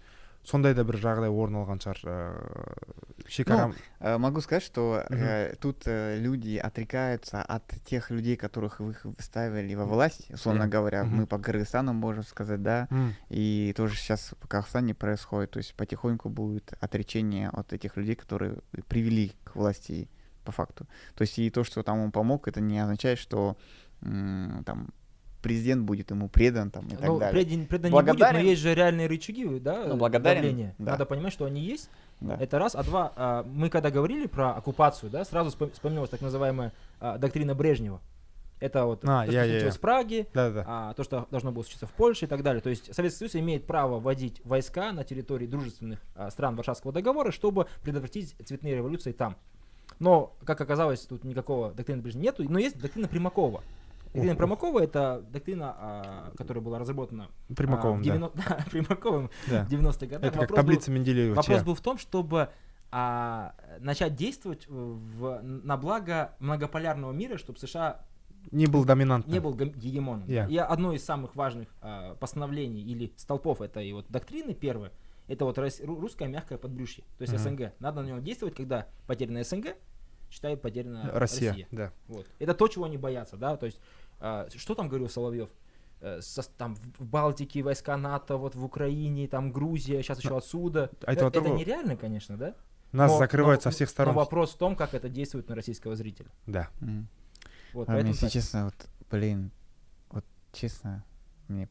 сондай 0.48 0.74
да 0.74 0.88
бір 0.88 0.98
жағдай 1.04 1.30
орын 1.30 1.62
алған 1.62 1.84
шығар 1.84 2.04
ыыы 2.08 3.28
шекара 3.28 3.72
Э, 4.00 4.18
Могу 4.18 4.42
сказать, 4.42 4.64
что 4.64 5.04
э, 5.10 5.56
тут 5.60 5.84
э, 5.86 6.18
люди 6.20 6.58
отрекаются 6.58 7.42
от 7.42 7.64
тех 7.86 8.12
людей, 8.12 8.36
которых 8.36 8.80
вы 8.80 8.92
их 8.92 9.06
выставили 9.06 9.74
во 9.76 9.86
власть, 9.86 10.30
условно 10.32 10.68
говоря. 10.68 11.04
Мы 11.04 11.26
по 11.26 11.40
Кыргызстану 11.40 11.94
можем 11.94 12.24
сказать, 12.24 12.62
да. 12.62 12.88
И 13.30 13.74
тоже 13.76 13.96
сейчас 13.96 14.34
в 14.40 14.48
Казахстане 14.48 14.94
происходит. 14.94 15.52
То 15.52 15.58
есть 15.58 15.74
потихоньку 15.76 16.30
будет 16.30 16.74
отречение 16.80 17.50
от 17.50 17.74
этих 17.74 17.98
людей, 17.98 18.16
которые 18.16 18.60
привели 18.88 19.34
к 19.44 19.56
власти 19.56 20.10
по 20.44 20.52
факту. 20.52 20.86
То 21.16 21.24
есть 21.24 21.40
и 21.40 21.50
то, 21.50 21.64
что 21.64 21.84
там 21.84 22.00
он 22.00 22.12
помог, 22.12 22.48
это 22.48 22.62
не 22.62 22.80
означает, 22.80 23.20
что 23.20 23.58
там 24.02 24.90
президент 25.48 25.84
будет 25.86 26.12
ему 26.12 26.28
предан 26.28 26.70
там, 26.70 26.86
и 26.88 26.92
так 26.92 27.08
Ну, 27.08 27.20
далее. 27.20 27.44
предан, 27.46 27.66
предан 27.66 27.92
не 27.92 27.96
будет, 27.96 28.06
но 28.06 28.14
Благодарен. 28.14 28.46
есть 28.46 28.62
же 28.62 28.74
реальные 28.76 29.08
рычаги, 29.08 29.60
да, 29.60 29.86
Ну, 29.88 29.96
благодарен, 29.96 30.42
давления. 30.42 30.76
да. 30.78 30.92
Надо 30.92 31.06
понимать, 31.06 31.32
что 31.34 31.46
они 31.46 31.62
есть. 31.62 31.90
Да. 32.20 32.36
Это 32.40 32.60
раз. 32.60 32.76
А 32.76 32.84
два, 32.84 33.14
а, 33.16 33.44
мы 33.44 33.70
когда 33.70 33.90
говорили 33.92 34.28
про 34.28 34.52
оккупацию, 34.56 35.10
да, 35.10 35.24
сразу 35.24 35.50
вспом- 35.52 35.72
вспомнилась 35.72 36.10
так 36.10 36.22
называемая 36.22 36.74
а, 37.00 37.18
доктрина 37.18 37.56
Брежнева. 37.56 38.02
Это 38.60 38.86
вот 38.86 39.04
А, 39.06 39.26
то, 39.26 39.32
я- 39.32 39.44
что 39.44 39.48
я- 39.48 39.52
случилось 39.54 39.74
я. 39.76 39.78
в 39.78 39.80
Праге, 39.82 40.28
да 40.34 40.50
да 40.50 40.64
а, 40.68 40.94
то, 40.96 41.04
что 41.04 41.28
должно 41.32 41.52
было 41.52 41.62
случиться 41.64 41.86
в 41.86 41.92
Польше 41.94 42.26
и 42.26 42.28
так 42.28 42.42
далее. 42.44 42.60
То 42.62 42.70
есть 42.72 42.94
Советский 42.94 43.20
Союз 43.20 43.36
имеет 43.36 43.66
право 43.68 44.00
вводить 44.00 44.42
войска 44.44 44.92
на 44.92 45.04
территории 45.04 45.46
дружественных 45.48 46.00
а, 46.16 46.30
стран 46.32 46.56
Варшавского 46.56 46.92
договора, 46.92 47.32
чтобы 47.32 47.68
предотвратить 47.84 48.36
цветные 48.44 48.76
революции 48.76 49.12
там. 49.12 49.36
Но, 50.00 50.36
как 50.44 50.60
оказалось, 50.60 51.02
тут 51.02 51.24
никакого 51.24 51.72
доктрины 51.72 52.02
Брежнева 52.02 52.24
нету, 52.24 52.44
но 52.50 52.60
есть 52.60 52.78
доктрина 52.80 53.08
Примакова. 53.08 53.64
Доктрина. 54.14 54.36
Примакова 54.36 54.80
это 54.84 55.26
доктрина, 55.30 55.76
а, 55.78 56.32
которая 56.38 56.64
была 56.64 56.80
разработана 56.80 57.30
а, 57.50 57.54
Примаковым, 57.54 58.00
в 58.02 58.06
да. 58.06 58.12
90 58.14 58.38
да, 58.38 58.66
Примаковым 58.72 59.30
Да. 59.50 59.66
в 59.66 59.70
90-х 59.70 60.06
годах. 60.08 60.24
Это 60.24 60.32
как 60.32 60.36
Вопрос 60.42 60.50
был- 60.50 60.56
таблица 60.56 60.92
Менделеева. 60.92 61.36
Вопрос 61.36 61.64
был 61.64 61.76
в 61.76 61.82
том, 61.82 61.98
чтобы 61.98 62.50
а, 62.92 63.54
начать 63.80 64.16
действовать 64.16 64.66
в, 64.68 65.42
на 65.44 65.78
благо 65.78 66.34
многополярного 66.40 67.12
мира, 67.12 67.38
чтобы 67.38 67.60
США 67.60 68.02
Не 68.52 68.66
был 68.68 68.86
доминантным. 68.86 69.34
не 69.34 69.40
был 69.40 69.54
гем- 69.54 69.74
гегемоном. 69.74 70.28
Я. 70.28 70.48
И 70.48 70.56
одно 70.58 70.94
из 70.94 71.04
самых 71.04 71.36
важных 71.36 71.68
а, 71.82 72.16
постановлений 72.16 72.82
или 72.82 73.12
столпов 73.18 73.62
этой 73.62 73.92
вот 73.94 74.06
доктрины 74.10 74.54
первое, 74.54 74.92
это 75.28 75.44
вот 75.44 75.58
русское 75.84 76.30
мягкое 76.30 76.58
подбрюшье, 76.58 77.04
то 77.18 77.24
есть 77.24 77.34
Мгм. 77.34 77.42
СНГ. 77.44 77.74
Надо 77.80 78.02
на 78.02 78.08
него 78.08 78.20
действовать, 78.20 78.56
когда 78.56 78.88
потеряна 79.08 79.44
СНГ, 79.44 79.76
считают 80.30 80.62
потеряна 80.62 81.10
Россия, 81.14 81.50
Россия. 81.52 81.68
да. 81.72 81.92
Вот. 82.08 82.26
Это 82.40 82.54
то, 82.54 82.68
чего 82.68 82.86
они 82.86 82.98
боятся, 82.98 83.38
да, 83.38 83.58
то 83.58 83.66
есть, 83.66 83.80
а, 84.20 84.48
что 84.56 84.76
там 84.76 84.88
говорил 84.90 85.10
Соловьев? 85.10 85.50
Э, 86.00 86.22
со- 86.22 86.44
там 86.58 86.76
в 86.76 87.06
Балтике 87.06 87.64
войска 87.64 87.98
НАТО, 87.98 88.38
вот 88.38 88.54
в 88.56 88.64
Украине, 88.64 89.28
там 89.28 89.52
Грузия, 89.52 90.04
сейчас 90.04 90.20
еще 90.20 90.38
отсюда. 90.38 90.92
а 91.06 91.14
это 91.14 91.26
Э, 91.26 91.28
это 91.30 91.42
того- 91.42 91.58
нереально, 91.58 91.96
конечно, 91.98 92.38
да? 92.38 92.54
Нас 92.92 93.12
Но- 93.12 93.18
закрывают 93.18 93.62
но- 93.66 93.72
со 93.72 93.76
всех 93.76 93.90
Но 93.90 93.92
сторон. 93.92 94.16
вопрос 94.16 94.54
в 94.54 94.58
том, 94.58 94.76
как 94.76 94.94
это 94.94 95.10
действует 95.10 95.50
на 95.50 95.56
российского 95.56 95.96
зрителя. 95.96 96.30
Да. 96.46 96.70
Вот, 97.74 97.90
А 97.90 97.92
мне, 97.94 97.98
поэтому 97.98 98.08
если 98.10 98.26
так. 98.28 98.32
честно, 98.32 98.66
вот, 98.66 98.76
блин, 99.10 99.52
вот 100.10 100.24
честно, 100.54 101.04
мне 101.48 101.68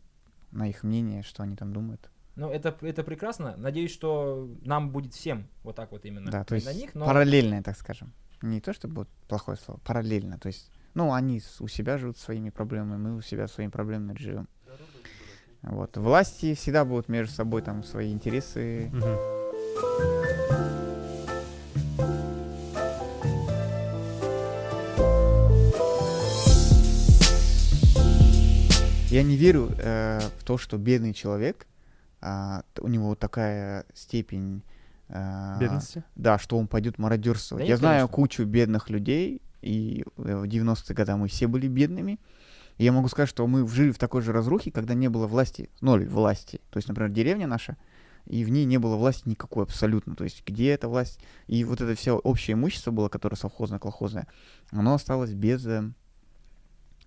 на 0.50 0.68
их 0.68 0.82
мнение, 0.82 1.22
что 1.22 1.42
они 1.44 1.54
там 1.56 1.72
думают. 1.72 2.10
Ну, 2.34 2.50
это, 2.50 2.76
это 2.82 3.02
прекрасно. 3.04 3.54
Надеюсь, 3.56 3.92
что 3.92 4.50
нам 4.62 4.90
будет 4.90 5.14
всем 5.14 5.46
вот 5.62 5.76
так 5.76 5.90
вот 5.92 6.04
именно 6.04 6.30
Да, 6.30 6.44
то 6.44 6.52
на 6.54 6.56
есть 6.56 6.74
них, 6.74 6.94
но 6.94 7.06
параллельное, 7.06 7.62
так 7.62 7.76
скажем. 7.76 8.12
Не 8.42 8.60
то, 8.60 8.72
чтобы 8.72 8.94
вот 8.94 9.08
плохое 9.28 9.56
слово, 9.56 9.78
параллельно. 9.84 10.38
То 10.38 10.48
есть, 10.48 10.70
ну, 10.94 11.12
они 11.12 11.40
у 11.60 11.68
себя 11.68 11.98
живут 11.98 12.18
своими 12.18 12.50
проблемами, 12.50 12.96
мы 12.98 13.16
у 13.16 13.22
себя 13.22 13.48
своими 13.48 13.70
проблемами 13.70 14.16
живем. 14.18 14.48
Вот. 15.62 15.96
Власти 15.96 16.54
всегда 16.54 16.84
будут 16.84 17.08
между 17.08 17.34
собой 17.34 17.62
там 17.62 17.82
свои 17.82 18.12
интересы. 18.12 18.90
Я 29.10 29.22
не 29.22 29.36
верю 29.36 29.70
э, 29.78 30.20
в 30.38 30.44
то, 30.44 30.58
что 30.58 30.76
бедный 30.76 31.14
человек, 31.14 31.66
т- 32.20 32.62
у 32.80 32.88
него 32.88 33.14
такая 33.14 33.86
степень... 33.94 34.62
э, 35.08 35.56
Бедности. 35.60 36.04
Да, 36.14 36.38
что 36.38 36.58
он 36.58 36.66
пойдет 36.68 36.98
мародерствовать. 36.98 37.62
Да 37.62 37.66
Я 37.66 37.72
нет, 37.72 37.78
знаю 37.80 38.00
конечно. 38.08 38.14
кучу 38.14 38.44
бедных 38.44 38.90
людей, 38.90 39.42
и 39.62 40.04
в 40.16 40.44
90-е 40.44 40.94
годы 40.94 41.16
мы 41.16 41.28
все 41.28 41.46
были 41.46 41.68
бедными. 41.68 42.18
И 42.78 42.84
я 42.84 42.92
могу 42.92 43.08
сказать, 43.08 43.28
что 43.28 43.46
мы 43.46 43.66
жили 43.68 43.90
в 43.90 43.98
такой 43.98 44.20
же 44.22 44.32
разрухе, 44.32 44.70
когда 44.70 44.94
не 44.94 45.08
было 45.08 45.26
власти, 45.26 45.70
ноль 45.80 46.06
власти. 46.06 46.60
То 46.70 46.76
есть, 46.76 46.88
например, 46.88 47.10
деревня 47.10 47.46
наша, 47.46 47.76
и 48.26 48.44
в 48.44 48.50
ней 48.50 48.64
не 48.66 48.76
было 48.78 48.96
власти 48.96 49.28
никакой 49.28 49.62
абсолютно. 49.64 50.14
То 50.14 50.24
есть, 50.24 50.42
где 50.46 50.70
эта 50.72 50.88
власть? 50.88 51.18
И 51.46 51.64
вот 51.64 51.80
это 51.80 51.94
все 51.94 52.18
общее 52.18 52.52
имущество 52.54 52.90
было, 52.90 53.08
которое 53.08 53.36
совхозное, 53.36 53.78
колхозное, 53.78 54.26
оно 54.72 54.94
осталось 54.94 55.32
без, 55.32 55.64
э, 55.66 55.90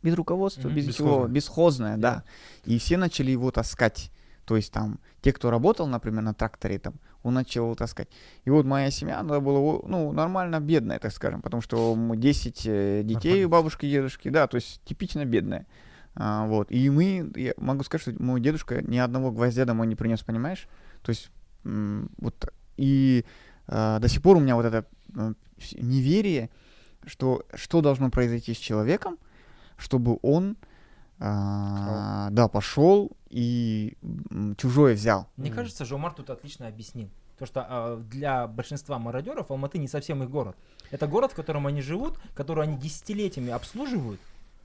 без 0.02 0.16
руководства, 0.16 0.68
Мгм. 0.70 0.76
без 0.78 0.88
Бесхозное. 0.88 1.28
бесхозное, 1.28 1.98
да. 1.98 2.24
И 2.66 2.80
все 2.80 2.98
начали 2.98 3.32
его 3.32 3.52
таскать. 3.52 4.12
То 4.46 4.56
есть 4.56 4.72
там 4.72 5.00
те, 5.22 5.32
кто 5.34 5.52
работал, 5.52 5.86
например, 5.88 6.24
на 6.24 6.34
тракторе, 6.34 6.80
там, 6.80 6.96
он 7.24 7.34
начал 7.34 7.76
таскать. 7.76 8.08
И 8.46 8.50
вот 8.50 8.66
моя 8.66 8.92
семья, 8.92 9.20
она 9.20 9.40
была, 9.40 9.82
ну, 9.86 10.12
нормально 10.12 10.60
бедная, 10.60 11.00
так 11.00 11.12
скажем, 11.12 11.42
потому 11.42 11.62
что 11.62 11.96
мы 11.96 12.18
10 12.18 12.62
э, 12.66 13.02
детей 13.04 13.44
у 13.46 13.50
бабушки 13.50 13.86
и 13.86 13.92
дедушки, 13.92 14.30
да, 14.30 14.48
то 14.48 14.56
есть 14.56 14.82
типично 14.86 15.26
бедная. 15.26 15.66
А, 16.16 16.46
вот. 16.48 16.72
И 16.72 16.90
мы, 16.90 17.32
я 17.36 17.54
могу 17.58 17.84
сказать, 17.84 18.02
что 18.02 18.24
мой 18.24 18.42
дедушка 18.42 18.82
ни 18.82 18.98
одного 18.98 19.32
гвоздя 19.32 19.66
домой 19.66 19.88
не 19.88 19.96
принес, 19.96 20.22
понимаешь? 20.22 20.68
То 21.02 21.12
есть 21.12 21.30
вот 21.64 22.54
и 22.78 23.26
а, 23.68 24.00
до 24.00 24.08
сих 24.08 24.22
пор 24.22 24.38
у 24.38 24.40
меня 24.40 24.56
вот 24.56 24.66
это 24.66 24.86
с- 25.60 25.74
неверие, 25.74 26.50
что 27.06 27.44
что 27.54 27.82
должно 27.82 28.10
произойти 28.10 28.54
с 28.54 28.58
человеком, 28.58 29.18
чтобы 29.78 30.20
он 30.22 30.58
а, 31.20 32.30
да, 32.32 32.48
пошел 32.48 33.12
и 33.30 33.98
чужое 34.58 34.96
взял. 34.96 35.28
мне 35.38 35.52
кажется, 35.52 35.86
Жомар 35.86 36.14
тут 36.14 36.30
отлично 36.30 36.68
объяснил. 36.68 37.10
То, 37.38 37.46
что 37.46 37.66
а, 37.70 37.98
для 37.98 38.48
большинства 38.48 39.00
мародеров 39.00 39.50
Алматы 39.52 39.78
не 39.78 39.88
совсем 39.88 40.24
их 40.24 40.30
город. 40.30 40.56
Это 40.92 41.08
город, 41.08 41.32
в 41.32 41.36
котором 41.36 41.68
они 41.68 41.82
живут, 41.82 42.18
который 42.36 42.64
они 42.66 42.78
десятилетиями 42.78 43.52
обслуживают, 43.52 44.20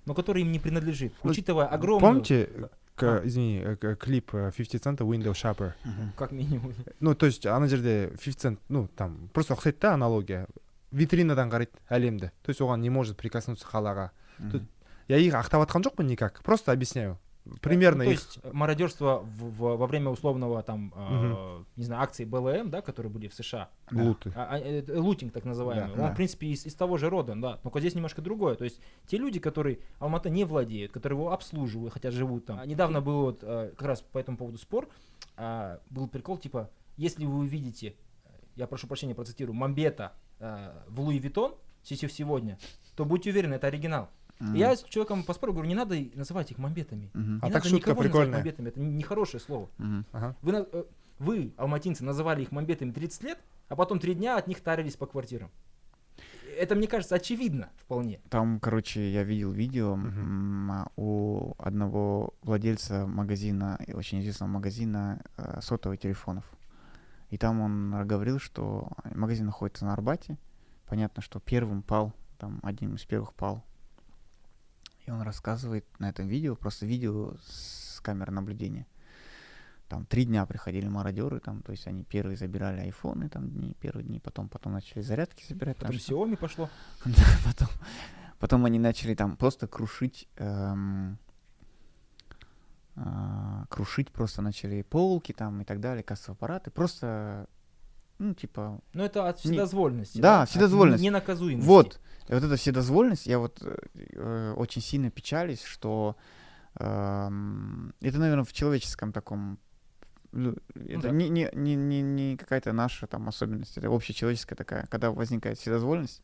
но 0.06 0.14
который 0.14 0.42
им 0.42 0.50
не 0.52 0.58
принадлежит. 0.58 1.12
Ну, 1.22 1.30
Учитывая 1.30 1.66
огромную... 1.66 2.00
Помните, 2.00 2.48
к- 2.96 3.02
А. 3.02 3.22
извини, 3.26 3.58
э, 3.58 3.76
к- 3.76 3.96
клип 3.96 4.34
э, 4.34 4.50
50 4.56 4.82
Cent 4.86 4.98
Window 4.98 5.32
Shopper? 5.32 5.72
Как 6.16 6.32
минимум. 6.32 6.74
Ну, 7.00 7.14
то 7.14 7.26
есть 7.26 7.46
ана 7.46 7.68
жерде 7.68 8.08
50 8.22 8.44
Cent, 8.44 8.58
ну, 8.68 8.88
там, 8.96 9.28
просто 9.32 9.54
ұқсайды 9.54 9.78
да 9.80 9.94
аналогия. 9.94 10.46
Витринадан 10.92 11.50
қарайды 11.50 11.74
әлемді. 11.90 12.30
То 12.42 12.50
есть 12.50 12.60
оған 12.60 12.78
не 12.80 12.88
может 12.90 13.16
прикоснуться 13.16 13.66
қалаға. 13.66 14.10
Тут 14.52 14.62
Я 15.08 15.18
их 15.18 15.34
ақтап 15.34 15.60
жатқан 15.66 15.82
жоқпын 15.82 16.06
никак. 16.06 16.42
Просто 16.42 16.72
объясняю. 16.72 17.18
Примерно 17.60 18.04
Ну, 18.04 18.04
то 18.04 18.10
их... 18.14 18.20
есть 18.20 18.38
мародерство 18.54 19.18
в- 19.18 19.50
в- 19.58 19.76
во 19.76 19.86
время 19.86 20.08
условного 20.08 20.62
там, 20.62 20.94
а, 20.96 21.62
не 21.76 21.84
знаю, 21.84 22.02
акции 22.02 22.24
БЛМ, 22.24 22.70
да, 22.70 22.80
которые 22.80 23.12
были 23.12 23.28
в 23.28 23.34
США, 23.34 23.68
Да. 23.90 24.02
луты. 24.02 24.32
А, 24.34 24.48
а, 24.52 24.58
э, 24.58 24.80
э, 24.80 24.96
лутинг 24.98 25.30
так 25.34 25.44
называемый, 25.44 25.88
Да, 25.88 25.92
он 25.92 26.08
да. 26.08 26.12
в 26.12 26.16
принципе 26.16 26.46
из, 26.46 26.64
из 26.64 26.74
того 26.74 26.96
же 26.96 27.10
рода, 27.10 27.34
да, 27.36 27.58
только 27.58 27.80
здесь 27.80 27.94
немножко 27.94 28.22
другое. 28.22 28.54
То 28.54 28.64
есть 28.64 28.80
те 29.06 29.18
люди, 29.18 29.40
которые 29.40 29.80
Алмата 29.98 30.30
не 30.30 30.44
владеют, 30.44 30.90
которые 30.92 31.18
его 31.18 31.32
обслуживают, 31.32 31.92
хотя 31.92 32.10
живут 32.10 32.46
там. 32.46 32.58
А 32.58 32.64
недавно 32.64 33.02
был 33.02 33.20
вот 33.24 33.40
э, 33.42 33.72
как 33.76 33.88
раз 33.88 34.00
по 34.00 34.16
этому 34.16 34.38
поводу 34.38 34.56
спор, 34.56 34.88
а, 35.36 35.80
был 35.90 36.08
прикол 36.08 36.38
типа, 36.38 36.70
если 36.96 37.26
вы 37.26 37.40
увидите, 37.40 37.88
э, 38.24 38.28
я 38.56 38.66
прошу 38.66 38.86
прощения, 38.86 39.14
процитирую, 39.14 39.54
Мамбета 39.54 40.12
э, 40.40 40.72
в 40.88 40.98
Луи 40.98 41.18
Виттон 41.18 41.54
сети 41.82 42.08
сегодня, 42.08 42.56
то 42.96 43.04
будьте 43.04 43.28
уверены, 43.28 43.56
это 43.56 43.66
оригинал. 43.66 44.08
И 44.40 44.58
Я 44.58 44.74
с 44.76 44.82
человеком 44.84 45.22
поспорил, 45.22 45.54
говорю, 45.54 45.68
не 45.68 45.74
надо 45.74 45.96
называть 46.14 46.50
их 46.50 46.58
мамбетами. 46.58 47.10
А 47.14 47.18
не 47.18 47.40
так 47.40 47.52
надо 47.52 47.68
шутка 47.68 47.90
никого 47.90 48.02
называть 48.02 48.12
прикольная. 48.12 48.34
мамбетами, 48.38 48.68
это 48.68 48.80
нехорошее 48.80 49.40
слово. 49.40 49.70
Мгм. 49.78 50.06
Ага. 50.12 50.36
Вы, 50.42 50.52
э, 50.72 50.84
вы, 51.18 51.52
алматинцы, 51.56 52.04
называли 52.04 52.42
их 52.42 52.50
мамбетами 52.52 52.90
30 52.90 53.22
лет, 53.22 53.38
а 53.68 53.76
потом 53.76 53.98
три 54.00 54.14
дня 54.14 54.36
от 54.36 54.46
них 54.46 54.60
тарились 54.60 54.96
по 54.96 55.06
квартирам. 55.06 55.50
Это, 56.58 56.74
мне 56.76 56.86
кажется, 56.86 57.16
очевидно 57.16 57.70
вполне. 57.76 58.20
Там, 58.30 58.60
короче, 58.60 59.12
я 59.12 59.24
видел 59.24 59.50
видео 59.50 59.98
а, 59.98 60.86
у 60.96 61.54
одного 61.58 62.34
владельца 62.42 63.06
магазина, 63.06 63.78
очень 63.92 64.20
известного 64.20 64.50
магазина 64.50 65.20
э, 65.36 65.60
сотовых 65.60 65.98
телефонов. 65.98 66.44
И 67.30 67.38
там 67.38 67.60
он 67.60 68.06
говорил, 68.06 68.38
что 68.38 68.88
магазин 69.14 69.46
находится 69.46 69.84
на 69.84 69.94
Арбате. 69.94 70.38
Понятно, 70.86 71.22
что 71.22 71.40
первым 71.40 71.82
пал, 71.82 72.12
там 72.38 72.60
одним 72.62 72.94
из 72.94 73.04
первых 73.04 73.34
пал. 73.34 73.64
И 75.06 75.10
он 75.10 75.22
рассказывает 75.22 75.84
на 75.98 76.08
этом 76.08 76.26
видео, 76.28 76.56
просто 76.56 76.86
видео 76.86 77.34
с 77.46 78.00
камеры 78.00 78.32
наблюдения. 78.32 78.86
Там 79.88 80.06
три 80.06 80.24
дня 80.24 80.46
приходили 80.46 80.88
мародеры, 80.88 81.40
там, 81.40 81.60
то 81.62 81.72
есть 81.72 81.86
они 81.86 82.04
первые 82.04 82.36
забирали 82.36 82.80
айфоны, 82.80 83.28
там 83.28 83.50
дни, 83.50 83.76
первые 83.80 84.04
дни, 84.06 84.18
потом, 84.18 84.48
потом 84.48 84.72
начали 84.72 85.02
зарядки 85.02 85.44
собирать. 85.44 85.76
там 85.76 85.88
Потом 85.88 86.00
что- 86.00 86.14
Xiaomi 86.14 86.36
пошло. 86.36 86.70
да, 87.04 87.22
потом, 87.44 87.68
потом 88.38 88.64
они 88.64 88.78
начали 88.78 89.14
там 89.14 89.36
просто 89.36 89.68
крушить, 89.68 90.26
эм, 90.36 91.18
а, 92.96 93.66
крушить 93.68 94.10
просто 94.10 94.40
начали 94.40 94.82
полки 94.82 95.32
там 95.32 95.60
и 95.60 95.64
так 95.64 95.80
далее, 95.80 96.02
кассовые 96.02 96.36
аппараты, 96.36 96.70
просто, 96.70 97.46
ну, 98.24 98.34
типа, 98.34 98.80
Но 98.94 99.04
это 99.04 99.28
от 99.28 99.36
Не- 99.44 99.50
вседозволенности. 99.52 100.18
Да, 100.18 100.42
От 100.42 100.48
вседозволенность. 100.50 101.02
Ненаказуемости. 101.04 101.66
вот, 101.68 102.00
и 102.28 102.32
вот 102.34 102.42
эта 102.42 102.56
вседозволенность, 102.56 103.26
я 103.26 103.38
вот 103.38 103.58
э, 103.62 103.76
э, 104.14 104.52
очень 104.56 104.82
сильно 104.82 105.10
печалюсь, 105.10 105.62
что 105.62 106.16
эм, 106.80 107.94
это, 108.00 108.18
наверное, 108.18 108.44
в 108.44 108.52
человеческом 108.52 109.12
таком, 109.12 109.58
лю- 110.32 110.56
это 110.74 110.96
Ну 110.96 111.00
да. 111.02 111.10
не, 111.10 111.28
не, 111.28 111.50
не, 111.52 111.74
не, 111.76 112.02
не 112.02 112.36
какая-то 112.36 112.72
наша 112.72 113.06
там 113.06 113.28
особенность, 113.28 113.76
это 113.78 113.88
общечеловеческая 113.88 114.56
такая, 114.56 114.86
когда 114.86 115.10
возникает 115.10 115.58
вседозволенность, 115.58 116.22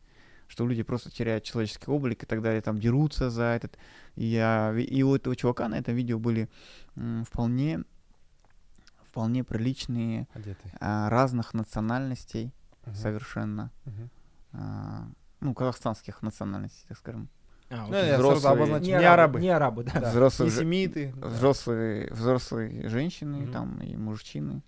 что 0.49 0.67
люди 0.67 0.83
просто 0.83 1.11
теряют 1.11 1.45
человеческий 1.45 1.91
облик 1.91 2.23
и 2.25 2.27
так 2.27 2.43
далее, 2.43 2.61
там 2.63 2.79
дерутся 2.79 3.31
за 3.31 3.45
этот. 3.45 3.79
И, 4.17 4.25
я, 4.27 4.75
и 4.77 5.03
у 5.03 5.15
этого 5.15 5.37
чувака 5.37 5.69
на 5.69 5.77
этом 5.79 5.95
видео 5.95 6.19
были 6.19 6.49
м, 6.97 7.25
вполне, 7.25 7.85
вполне 9.11 9.43
приличные 9.43 10.29
Одетый. 10.35 10.73
а, 10.81 11.11
разных 11.11 11.53
национальностей 11.53 12.53
Мгм. 12.87 12.95
совершенно, 12.95 13.71
Мгм. 13.85 14.11
а, 14.53 15.09
ну, 15.41 15.53
казахстанских 15.55 16.23
национальностей, 16.23 16.85
так 16.89 16.97
скажем. 16.99 17.29
А, 17.71 17.83
вот 17.83 17.91
Ну, 17.91 17.97
я 17.97 18.03
это 18.07 18.17
сразу 18.19 18.29
взрослые- 18.37 18.53
обозначил. 18.53 18.87
не, 18.87 18.91
Не 18.99 19.05
арабы. 19.09 19.41
Не 19.41 19.49
арабы, 19.49 19.85
да. 19.85 20.01
Да. 20.01 20.11
Взрослые 20.11 20.51
Не 20.51 20.57
семиты. 20.57 21.13
да. 21.17 21.27
Взрослые, 21.29 22.09
взрослые 22.13 22.89
женщины 22.89 23.39
Мгм. 23.41 23.53
там 23.53 23.81
и 23.83 23.97
мужчины, 23.97 24.63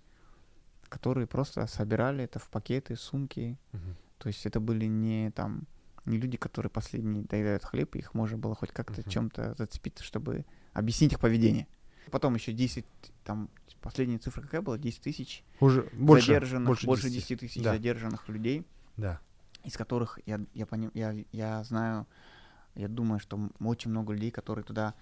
которые 0.89 1.25
просто 1.27 1.65
собирали 1.67 2.23
это 2.25 2.39
в 2.39 2.49
пакеты, 2.49 2.95
сумки. 2.95 3.57
Мгм. 3.71 3.95
То 4.19 4.27
есть 4.27 4.45
это 4.45 4.59
были 4.59 4.85
не 4.85 5.31
там 5.31 5.63
не 6.05 6.17
люди, 6.17 6.35
которые 6.37 6.69
последние 6.69 7.23
доедают 7.23 7.63
хлеб, 7.63 7.95
и 7.95 7.99
их 7.99 8.13
можно 8.13 8.37
было 8.37 8.55
хоть 8.55 8.71
как-то 8.71 8.99
Мгм. 9.01 9.09
чем-то 9.09 9.55
зацепиться, 9.57 10.03
чтобы 10.03 10.45
объяснить 10.73 11.13
их 11.13 11.19
поведение. 11.19 11.65
Потом 12.11 12.35
еще 12.35 12.51
10, 12.53 12.85
там, 13.23 13.49
последняя 13.81 14.17
цифра 14.17 14.41
какая 14.41 14.61
была? 14.61 14.77
10 14.77 15.01
тысяч 15.01 15.43
Уже 15.59 15.89
больше, 15.93 16.27
задержанных, 16.27 16.67
больше, 16.67 16.85
больше 16.87 17.09
10. 17.09 17.15
10 17.29 17.39
тысяч 17.39 17.63
Да. 17.63 17.71
задержанных 17.73 18.27
людей, 18.29 18.65
Да. 18.97 19.19
из 19.63 19.75
которых 19.77 20.19
я, 20.25 20.39
я, 20.53 20.65
поним, 20.65 20.91
я, 20.93 21.13
я 21.31 21.63
знаю, 21.63 22.05
я 22.75 22.87
думаю, 22.87 23.19
что 23.19 23.39
очень 23.59 23.91
много 23.91 24.13
людей, 24.13 24.31
которые 24.31 24.63
туда 24.65 24.93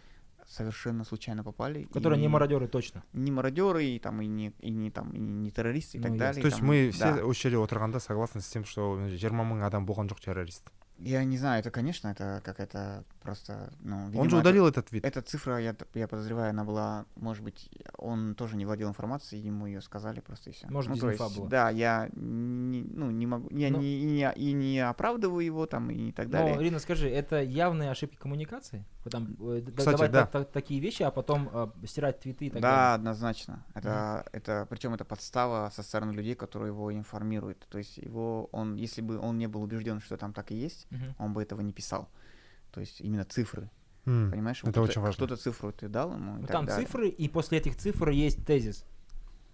совершенно 0.47 1.04
случайно 1.06 1.43
попали. 1.43 1.84
Которые 1.93 2.20
и 2.20 2.22
не 2.22 2.28
мародеры 2.28 2.68
точно. 2.68 3.04
не 3.14 3.32
мародеры, 3.32 3.86
и, 3.86 3.99
там, 3.99 4.22
и, 4.22 4.28
не, 4.28 4.54
и, 4.60 4.72
не, 4.72 4.91
там, 4.91 5.12
и 5.12 5.20
не 5.20 5.52
террористы, 5.52 5.97
и 5.97 5.99
Ну, 5.99 6.04
так 6.04 6.12
ясно. 6.14 6.26
далее. 6.26 6.41
То 6.41 6.47
есть 6.47 6.58
там, 6.60 6.68
мы 6.68 6.89
все 6.91 7.16
да. 7.16 7.26
осы 7.26 7.41
жерде 7.41 7.58
отырғанда 7.58 7.99
согласны 7.99 8.41
с 8.41 8.47
тем 8.47 8.66
что 8.66 8.97
жиырма 9.08 9.43
мың 9.45 9.64
адам 9.66 9.86
болған 9.86 10.08
жоқ 10.10 10.20
террорист 10.20 10.70
Я 11.04 11.24
не 11.24 11.38
знаю, 11.38 11.60
это, 11.60 11.72
конечно, 11.72 12.10
это 12.10 12.41
какая-то 12.43 13.04
просто, 13.22 13.72
ну, 13.82 13.97
он 13.97 14.06
видимо, 14.12 14.24
же 14.30 14.30
это- 14.38 14.39
удалил 14.39 14.68
этот 14.68 14.88
твит 14.88 15.06
Эта 15.06 15.22
цифра, 15.22 15.58
я, 15.60 15.76
я 15.93 16.08
подозреваю, 16.08 16.49
она 16.52 16.64
была, 16.64 17.06
может 17.16 17.43
быть, 17.43 17.70
он 17.97 18.36
тоже 18.36 18.56
не 18.58 18.66
владел 18.66 18.89
информацией, 18.89 19.41
ему 19.41 19.66
ее 19.68 19.82
сказали 19.82 20.20
просто 20.20 20.49
и 20.49 20.54
все. 20.54 20.68
Может, 20.68 20.91
ну, 20.91 20.97
то 20.97 21.10
есть, 21.12 21.38
была. 21.38 21.47
Да, 21.49 21.70
я 21.70 22.10
не, 22.14 22.84
ну, 22.84 23.12
не 23.12 23.26
могу, 23.28 23.49
я 23.52 23.70
Но- 23.72 23.80
не, 23.80 23.99
и, 24.02 24.06
не, 24.06 24.34
и 24.36 24.54
не 24.54 24.80
оправдываю 24.80 25.45
его 25.45 25.66
там 25.66 25.89
и 25.91 26.12
так 26.12 26.30
далее. 26.30 26.56
Но, 26.56 26.62
Ирина, 26.62 26.80
скажи, 26.80 27.10
это 27.10 27.41
явные 27.41 27.91
ошибки 27.91 28.16
коммуникации? 28.18 28.86
Вот 29.04 29.12
Там, 29.12 29.36
э, 29.39 29.64
Кстати, 29.76 29.95
давать 29.97 30.12
да. 30.12 30.26
та- 30.26 30.39
та- 30.39 30.45
такие 30.45 30.80
вещи, 30.80 31.04
а 31.04 31.12
потом 31.12 31.49
э, 31.52 31.68
стирать 31.88 32.20
твиты 32.20 32.45
и 32.45 32.49
так 32.52 32.62
да, 32.62 32.70
далее. 32.72 32.93
однозначно. 32.95 33.66
Это, 33.74 34.26
это, 34.32 34.68
причем 34.70 34.93
это 34.93 35.06
подстава 35.06 35.72
со 35.74 35.82
стороны 35.84 36.12
людей, 36.12 36.36
которые 36.36 36.68
его 36.70 36.93
информируют. 36.93 37.66
То 37.70 37.78
есть 37.80 37.97
его, 37.97 38.47
он, 38.52 38.76
если 38.76 39.02
бы 39.02 39.18
он 39.18 39.38
не 39.39 39.47
был 39.47 39.64
убежден, 39.64 39.99
что 40.02 40.18
там 40.18 40.34
так 40.34 40.52
и 40.52 40.56
есть, 40.56 40.88
Мгм. 40.92 41.16
он 41.18 41.34
бы 41.34 41.42
этого 41.42 41.62
не 41.62 41.74
писал. 41.74 42.08
То 42.72 42.80
есть 42.80 43.02
именно 43.02 43.26
цифры, 43.26 43.70
М, 44.06 44.32
понимаешь? 44.32 44.60
это 44.60 44.68
Вот 44.68 44.72
это- 44.72 44.82
очень 44.82 45.02
важно. 45.02 45.14
Что-то 45.14 45.36
цифру 45.38 45.72
ты 45.72 45.88
дал 45.89 46.14
ему. 46.14 46.38
и 46.38 46.42
Ну, 46.42 46.48
так 46.48 46.52
там 46.52 46.66
далее. 46.66 46.86
цифры, 46.86 47.10
и 47.10 47.28
после 47.28 47.58
этих 47.58 47.76
цифр 47.78 48.10
есть 48.10 48.46
тезис 48.46 48.86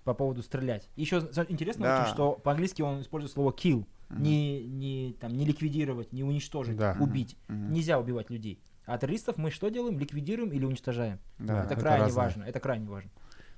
по 0.03 0.13
поводу 0.13 0.41
стрелять. 0.43 0.89
Еще 0.95 1.17
интересно 1.49 1.83
Да. 1.85 2.01
очень, 2.03 2.13
что 2.13 2.33
по-английски 2.33 2.81
он 2.81 3.01
использует 3.01 3.31
слово 3.33 3.51
kill. 3.51 3.85
Мгм. 4.09 4.23
Не, 4.23 4.63
не, 4.65 5.13
там, 5.19 5.33
не 5.33 5.45
ликвидировать, 5.45 6.13
не 6.13 6.23
уничтожить, 6.23 6.77
Да. 6.77 6.95
Убить. 6.99 7.37
Мгм. 7.49 7.73
Нельзя 7.73 7.99
убивать 7.99 8.29
людей. 8.29 8.61
А 8.85 8.97
террористов 8.97 9.37
мы 9.37 9.51
что 9.51 9.67
делаем? 9.69 9.99
Ликвидируем 9.99 10.49
или 10.51 10.63
уничтожаем. 10.63 11.19
Да. 11.39 11.63
это 11.65 11.73
это 11.73 11.81
крайне 11.81 12.03
разное. 12.05 12.23
важно. 12.23 12.43
Это 12.43 12.59
крайне 12.61 12.87
важно. 12.87 13.11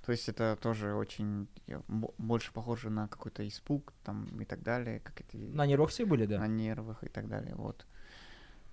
То 0.09 0.13
есть 0.13 0.27
это 0.27 0.57
тоже 0.59 0.95
очень 0.95 1.47
больше 2.17 2.51
похоже 2.51 2.89
на 2.89 3.07
какой-то 3.07 3.47
испуг 3.47 3.93
там 4.03 4.25
и 4.41 4.45
так 4.45 4.63
далее, 4.63 5.01
как 5.01 5.21
эти 5.21 5.37
На 5.37 5.67
нервах 5.67 5.91
все 5.91 6.03
были, 6.03 6.25
да. 6.25 6.39
на 6.39 6.47
нервах 6.47 7.03
и 7.03 7.09
так 7.09 7.27
далее. 7.27 7.53
Вот. 7.53 7.85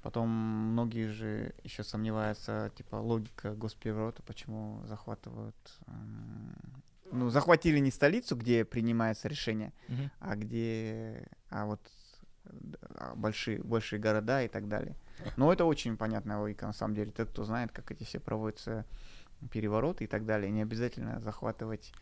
Потом 0.03 0.31
многие 0.31 1.09
же 1.09 1.53
еще 1.63 1.85
сомневаются, 1.85 2.73
типа 2.75 2.97
логика 2.97 3.55
госпереворота, 3.55 4.23
почему 4.23 4.83
захватывают. 4.87 5.57
м, 5.89 6.57
Ну, 7.13 7.29
захватили 7.29 7.81
не 7.81 7.91
столицу, 7.91 8.35
где 8.35 8.65
принимается 8.65 9.29
решение, 9.29 9.75
Мгм. 9.89 10.11
а 10.21 10.37
где, 10.37 11.29
а 11.51 11.67
вот 11.67 11.81
а, 12.95 13.15
большие, 13.15 13.63
большие 13.63 14.01
города 14.01 14.43
и 14.43 14.49
так 14.49 14.69
далее. 14.69 14.97
Но 15.37 15.53
это 15.53 15.67
очень 15.67 15.99
понятная 15.99 16.39
логика, 16.39 16.67
на 16.67 16.73
самом 16.73 16.95
деле. 16.95 17.11
Тот, 17.13 17.29
кто 17.29 17.45
знает, 17.45 17.73
как 17.73 17.91
эти 17.91 18.05
все 18.05 18.21
проводятся 18.21 18.87
перевороты 19.51 20.05
и 20.05 20.07
так 20.07 20.25
далее, 20.27 20.51
не 20.51 20.63
обязательно 20.63 21.21
захватывать 21.21 21.93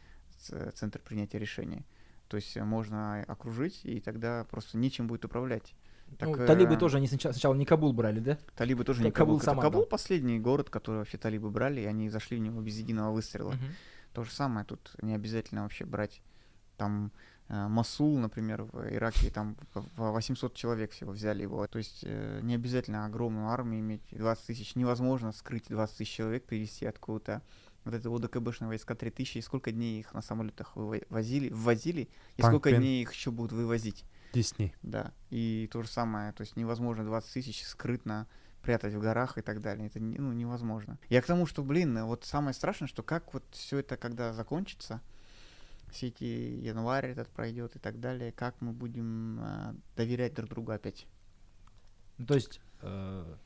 центр 0.74 1.00
принятия 1.00 1.38
решений. 1.38 1.84
То 2.28 2.36
есть 2.36 2.56
э, 2.56 2.64
можно 2.64 3.22
окружить, 3.22 3.80
и 3.84 4.00
тогда 4.00 4.44
просто 4.50 4.78
нечем 4.78 5.06
будет 5.06 5.24
управлять. 5.24 5.74
Так, 6.18 6.28
ну, 6.28 6.46
талибы 6.46 6.74
э, 6.74 6.78
тоже 6.78 6.98
они 6.98 7.06
сначала, 7.06 7.32
сначала 7.32 7.54
не 7.54 7.64
Кабул 7.64 7.92
брали, 7.92 8.20
да? 8.20 8.38
Талибы 8.56 8.84
тоже 8.84 9.00
Ка- 9.00 9.04
не 9.06 9.10
Кабул. 9.10 9.40
Кабул 9.40 9.62
Кабул 9.62 9.80
отдал. 9.82 9.90
последний 9.90 10.38
город, 10.38 10.70
который 10.70 10.96
вообще 10.96 11.18
талибы 11.18 11.50
брали, 11.50 11.82
и 11.82 11.84
они 11.84 12.08
зашли 12.08 12.36
в 12.36 12.40
него 12.40 12.60
без 12.60 12.78
единого 12.78 13.12
выстрела. 13.12 13.52
Мгм. 13.52 13.74
То 14.12 14.24
же 14.24 14.30
самое 14.30 14.64
тут 14.64 14.94
не 15.02 15.14
обязательно 15.14 15.62
вообще 15.62 15.84
брать. 15.84 16.22
Там 16.76 17.12
Масул, 17.48 18.18
например, 18.18 18.62
в 18.62 18.88
Ираке, 18.92 19.30
там 19.30 19.56
в- 19.74 19.84
в 19.96 20.12
800 20.12 20.54
человек 20.54 20.92
всего 20.92 21.12
взяли 21.12 21.42
его. 21.42 21.66
То 21.66 21.78
есть 21.78 22.00
э, 22.02 22.40
не 22.42 22.54
обязательно 22.54 23.04
огромную 23.04 23.48
армию 23.48 23.80
иметь, 23.80 24.02
20 24.10 24.46
тысяч. 24.46 24.74
Невозможно 24.76 25.30
скрыть 25.32 25.66
20 25.68 25.98
тысяч 25.98 26.12
человек, 26.12 26.44
привезти 26.44 26.86
откуда-то. 26.86 27.42
Вот 27.84 27.92
это 27.92 28.08
ОДКБшные 28.08 28.68
войска 28.68 28.94
3000, 28.94 29.36
и 29.38 29.42
сколько 29.42 29.70
дней 29.70 30.00
их 30.00 30.14
на 30.14 30.22
самолетах 30.22 30.74
вывозили, 30.74 31.50
ввозили, 31.50 32.08
и 32.38 32.42
сколько 32.42 32.70
Панкпен. 32.70 32.80
дней 32.80 33.02
их 33.02 33.12
еще 33.12 33.30
будут 33.30 33.52
вывозить. 33.52 34.04
10 34.32 34.56
дней 34.56 34.74
Да, 34.82 35.12
и 35.28 35.68
то 35.70 35.82
же 35.82 35.88
самое, 35.88 36.32
то 36.32 36.40
есть 36.40 36.56
невозможно 36.56 37.04
20 37.04 37.30
тысяч 37.34 37.62
скрытно 37.64 38.26
прятать 38.62 38.94
в 38.94 39.00
горах 39.00 39.36
и 39.36 39.42
так 39.42 39.60
далее. 39.60 39.88
Это 39.88 40.00
ну, 40.00 40.32
невозможно. 40.32 40.98
Я 41.10 41.20
к 41.20 41.26
тому, 41.26 41.44
что, 41.44 41.62
блин, 41.62 42.02
вот 42.06 42.24
самое 42.24 42.54
страшное, 42.54 42.88
что 42.88 43.02
как 43.02 43.34
вот 43.34 43.44
все 43.52 43.78
это, 43.80 43.98
когда 43.98 44.32
закончится, 44.32 45.02
все 45.94 46.08
эти 46.08 46.24
январь 46.24 47.06
этот 47.06 47.28
пройдет 47.28 47.76
и 47.76 47.78
так 47.78 47.98
далее, 48.00 48.32
как 48.32 48.60
мы 48.60 48.72
будем 48.72 49.40
э, 49.40 49.74
доверять 49.96 50.34
друг 50.34 50.50
другу 50.50 50.72
опять. 50.72 51.06
Ну, 52.18 52.26
то 52.26 52.34
есть, 52.34 52.60
э, 52.82 53.36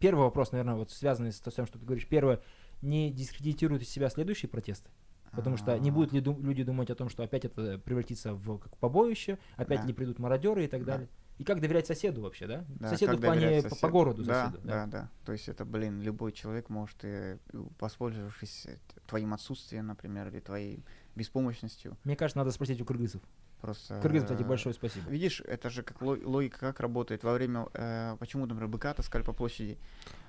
первый 0.00 0.20
вопрос, 0.22 0.50
наверное, 0.52 0.74
вот 0.74 0.90
связанный 0.90 1.32
с 1.32 1.40
тем, 1.40 1.66
что 1.66 1.78
ты 1.78 1.84
говоришь. 1.84 2.08
Первое, 2.08 2.40
не 2.82 3.10
дискредитируют 3.12 3.82
из 3.82 3.88
себя 3.88 4.08
следующие 4.08 4.48
протесты? 4.48 4.90
Потому 5.32 5.56
что 5.56 5.76
не 5.78 5.90
А, 5.90 5.92
будут 5.92 6.12
ли 6.12 6.20
дум- 6.20 6.44
люди 6.44 6.62
думать 6.62 6.90
о 6.90 6.94
том, 6.94 7.08
что 7.08 7.22
опять 7.24 7.44
это 7.44 7.78
превратится 7.78 8.34
в 8.34 8.58
как 8.58 8.76
побоище, 8.76 9.38
опять 9.56 9.80
Да. 9.80 9.86
ли 9.88 9.92
придут 9.92 10.18
мародеры 10.18 10.64
и 10.64 10.68
так 10.68 10.84
Да. 10.84 10.92
дале. 10.94 11.08
И 11.38 11.42
как 11.42 11.60
доверять 11.60 11.88
соседу 11.88 12.20
вообще, 12.22 12.46
да? 12.46 12.64
Да, 12.68 12.90
соседу 12.90 13.16
в 13.16 13.20
плане 13.20 13.40
доверять 13.40 13.68
по- 13.68 13.74
по, 13.74 13.88
городу 13.90 14.22
да, 14.22 14.46
соседу. 14.46 14.62
Да, 14.64 14.86
да, 14.86 15.10
То 15.24 15.32
есть 15.32 15.48
это, 15.48 15.64
блин, 15.64 16.00
любой 16.00 16.30
человек 16.30 16.68
может, 16.68 17.02
э, 17.04 17.38
воспользовавшись 17.80 18.66
э, 18.66 18.76
твоим 19.08 19.34
отсутствием, 19.34 19.88
например, 19.88 20.28
или 20.28 20.38
твоей 20.38 20.84
беспомощностью, 21.16 21.96
Мне 22.04 22.16
кажется, 22.16 22.38
надо 22.38 22.50
спросить 22.50 22.80
у 22.80 22.84
кыргызов. 22.84 23.22
просто... 23.60 24.00
Кыргыз, 24.00 24.22
кстати, 24.24 24.42
э, 24.42 24.44
большое 24.44 24.74
спасибо. 24.74 25.08
Видишь, 25.10 25.40
это 25.40 25.70
же 25.70 25.82
как 25.82 26.00
ло- 26.02 26.18
логика 26.24 26.58
как 26.58 26.80
работает 26.80 27.22
во 27.24 27.32
время, 27.32 27.66
э, 27.74 28.16
почему, 28.18 28.46
например, 28.46 28.68
быка 28.68 28.92
таскали 28.94 29.22
по 29.22 29.32
площади. 29.32 29.78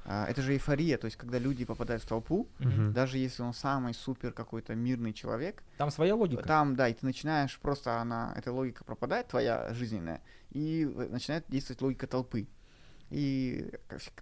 А, 0.05 0.25
это 0.27 0.41
же 0.41 0.53
эйфория, 0.53 0.97
то 0.97 1.05
есть 1.05 1.17
когда 1.17 1.39
люди 1.39 1.65
попадают 1.65 2.03
в 2.03 2.07
толпу. 2.07 2.47
Мгм. 2.59 2.93
даже 2.93 3.17
если 3.17 3.41
он 3.41 3.53
самый 3.53 3.93
супер 3.93 4.31
какой-то 4.31 4.75
мирный 4.75 5.13
человек, 5.13 5.63
Там 5.77 5.89
своя 5.91 6.15
логика. 6.15 6.43
там, 6.43 6.75
да, 6.75 6.87
и 6.89 6.93
ты 6.93 7.05
начинаешь 7.05 7.57
просто, 7.59 7.99
она, 7.99 8.33
эта 8.37 8.51
логика 8.51 8.83
пропадает, 8.83 9.27
твоя 9.27 9.73
жизненная, 9.73 10.21
и 10.51 10.83
э, 10.83 11.07
начинает 11.09 11.45
действовать 11.49 11.81
логика 11.81 12.07
толпы. 12.07 12.47
И 13.09 13.71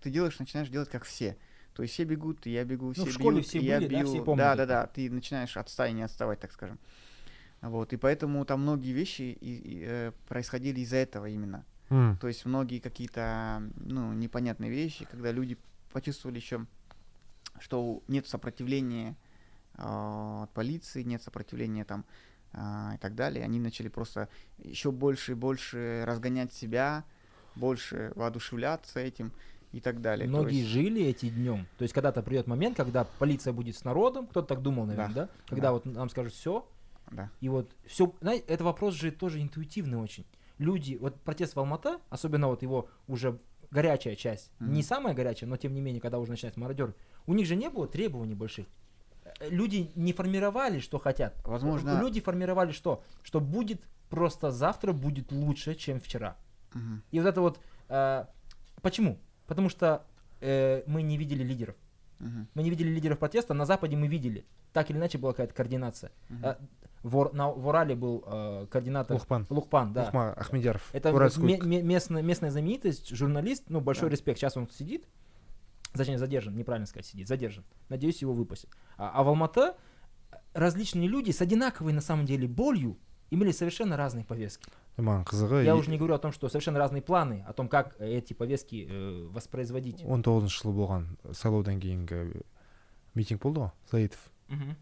ты 0.02 0.10
делаешь, 0.10 0.40
начинаешь 0.40 0.70
делать 0.70 0.90
как 0.90 1.04
все. 1.04 1.38
То 1.74 1.84
есть 1.84 1.94
все 1.96 2.04
бегут, 2.04 2.46
и 2.46 2.52
я 2.52 2.64
бегу, 2.66 2.92
все 2.94 3.02
Ну, 3.02 3.08
в 3.08 3.14
школе 3.14 3.36
бьют, 3.38 3.48
все 3.48 3.60
и 3.60 3.64
я 3.66 3.80
были, 3.80 3.88
да, 3.88 3.98
бью. 4.00 4.08
все 4.08 4.24
помнят 4.24 4.38
да, 4.38 4.56
да, 4.56 4.66
да, 4.66 4.88
ты 4.88 5.10
начинаешь 5.10 5.58
от 5.58 5.70
стаи 5.70 5.92
не 5.92 6.04
отставать, 6.04 6.40
так 6.40 6.52
скажем. 6.52 6.80
Вот, 7.62 7.94
и 7.94 7.98
поэтому 7.98 8.46
там 8.46 8.62
многие 8.62 8.92
вещи 8.92 9.22
и- 9.22 9.56
и, 9.56 9.84
э, 9.86 10.12
происходили 10.28 10.82
из-за 10.82 10.98
этого 10.98 11.28
именно. 11.28 11.66
М, 11.90 12.18
То 12.18 12.28
есть 12.28 12.46
многие 12.46 12.80
какие-то, 12.80 13.64
ну, 13.78 14.14
непонятные 14.14 14.70
вещи, 14.70 15.06
когда 15.06 15.32
люди 15.32 15.58
почувствовали 15.92 16.38
еще, 16.38 16.66
что 17.60 18.04
нет 18.08 18.28
сопротивления 18.28 19.16
а, 19.76 20.44
от 20.44 20.52
полиции, 20.54 21.02
нет 21.02 21.24
сопротивления 21.24 21.84
там 21.84 22.06
а, 22.52 22.92
и 22.94 22.98
так 23.00 23.16
далее, 23.16 23.44
они 23.44 23.60
начали 23.60 23.88
просто 23.88 24.30
еще 24.60 24.92
больше 24.92 25.32
и 25.32 25.36
больше 25.36 26.04
разгонять 26.06 26.54
себя, 26.54 27.04
больше 27.56 28.12
воодушевляться 28.16 29.00
этим 29.00 29.32
и 29.74 29.82
так 29.82 30.00
далее. 30.02 30.28
Многие 30.30 30.60
есть- 30.60 30.70
жили 30.70 31.04
эти 31.04 31.30
днем. 31.30 31.68
То 31.78 31.82
есть 31.82 31.94
когда-то 31.94 32.22
придет 32.24 32.48
момент, 32.48 32.78
когда 32.78 33.04
полиция 33.20 33.52
будет 33.54 33.76
с 33.76 33.84
народом, 33.84 34.28
кто-то 34.28 34.48
так 34.48 34.62
думал, 34.62 34.86
наверное, 34.86 35.14
да? 35.16 35.26
Да, 35.26 35.30
Когда 35.48 35.68
да. 35.70 35.74
вот 35.74 35.86
нам 35.86 36.10
скажут 36.10 36.32
все, 36.34 36.66
Да. 37.12 37.30
и 37.42 37.50
вот 37.50 37.76
все, 37.86 38.14
знаете, 38.22 38.46
это 38.48 38.64
вопрос 38.64 38.94
же 38.94 39.12
тоже 39.12 39.42
интуитивный 39.42 39.98
очень. 39.98 40.26
Люди, 40.60 40.98
вот 41.02 41.20
протест 41.22 41.56
в 41.56 41.60
Алмата, 41.60 42.00
особенно 42.10 42.48
вот 42.48 42.62
его 42.62 42.88
уже 43.08 43.40
горячая 43.72 44.16
часть, 44.16 44.52
Мгм. 44.60 44.74
не 44.74 44.84
самая 44.84 45.16
горячая, 45.16 45.50
но 45.50 45.58
тем 45.58 45.74
не 45.74 45.82
менее, 45.82 46.00
когда 46.00 46.20
уже 46.20 46.30
начинается 46.32 46.60
мародер, 46.60 46.94
у 47.26 47.34
них 47.34 47.48
же 47.48 47.56
не 47.56 47.70
было 47.70 47.88
требований 47.88 48.36
больших. 48.36 48.68
Э, 49.40 49.50
Люди 49.50 49.92
не 49.96 50.14
формировали, 50.14 50.80
что 50.80 51.00
хотят. 51.00 51.34
Возможно- 51.44 52.00
Люди 52.00 52.22
формировали 52.22 52.72
что? 52.72 53.02
Что 53.24 53.40
будет 53.40 53.82
просто 54.10 54.52
завтра 54.52 54.94
будет 54.94 55.32
лучше, 55.32 55.74
чем 55.74 56.00
вчера. 56.00 56.38
Мгм. 56.76 57.02
И 57.10 57.20
вот 57.20 57.28
это 57.28 57.42
вот... 57.42 57.60
э, 57.90 58.26
почему? 58.84 59.18
Потому 59.48 59.70
что 59.70 60.06
э, 60.42 60.84
мы 60.88 61.02
не 61.02 61.18
видели 61.18 61.44
лидеров. 61.44 61.76
Мгм. 62.20 62.48
Мы 62.54 62.64
не 62.64 62.70
видели 62.70 62.90
лидеров 62.90 63.20
протеста, 63.20 63.54
на 63.54 63.66
Западе 63.66 63.96
мы 63.96 64.08
видели. 64.08 64.46
Так 64.72 64.90
или 64.90 64.98
иначе 64.98 65.18
была 65.18 65.34
какая-то 65.34 65.54
координация. 65.54 66.12
Э, 66.42 66.56
в, 67.04 67.32
на, 67.34 67.50
в 67.50 67.68
Урале 67.68 67.96
был 67.96 68.24
э, 68.26 68.68
координатор 68.72 69.16
Лухпан. 69.16 69.46
Лукпан, 69.50 69.94
да. 69.94 70.06
Лухма 70.06 70.34
Ахмедяров. 70.34 70.90
Это 70.94 71.12
ме- 71.40 71.82
местная, 71.82 72.22
местная 72.22 72.50
знаменитость, 72.50 73.10
журналист, 73.16 73.66
ну, 73.68 73.82
большой 73.82 74.10
Да. 74.10 74.14
респект. 74.14 74.40
Сейчас 74.40 74.56
он 74.56 74.70
сидит, 74.70 75.06
зачем 75.94 76.18
задержан, 76.18 76.56
неправильно 76.56 76.88
сказать, 76.88 77.06
сидит, 77.06 77.28
задержан. 77.28 77.66
Надеюсь, 77.90 78.22
его 78.22 78.34
выпустят. 78.34 78.70
А, 78.98 79.12
а 79.14 79.24
в 79.24 79.28
Алматы 79.28 79.74
различные 80.54 81.08
люди 81.10 81.32
с 81.32 81.42
одинаковой, 81.42 81.92
на 81.94 82.02
самом 82.02 82.26
деле, 82.26 82.48
болью 82.48 82.98
имели 83.34 83.52
совершенно 83.52 83.98
разные 83.98 84.24
повестки. 84.24 84.70
маған 84.98 85.24
қызығы 85.26 85.64
Я 85.66 85.76
уже 85.76 85.90
не 85.90 85.98
говорю 85.98 86.14
о 86.16 86.20
том, 86.20 86.32
что 86.32 86.48
совершенно 86.50 86.78
разные 86.80 87.02
планы, 87.02 87.44
о 87.48 87.54
том, 87.54 87.68
как 87.68 87.96
э, 88.00 88.18
эти 88.18 88.34
повестки 88.34 88.86
э, 88.90 89.28
воспроизводить. 89.34 90.04
он 90.06 90.22
тоғызыншы 90.22 90.62
жылы 90.64 90.74
болған. 90.78 91.06
Сайлаудан 91.34 91.80
кейінгі 91.80 92.44
митинг 93.16 93.42
болды 93.42 93.60
ғой 93.60 93.72
заитов. 93.92 94.20
Мгм, 94.50 94.76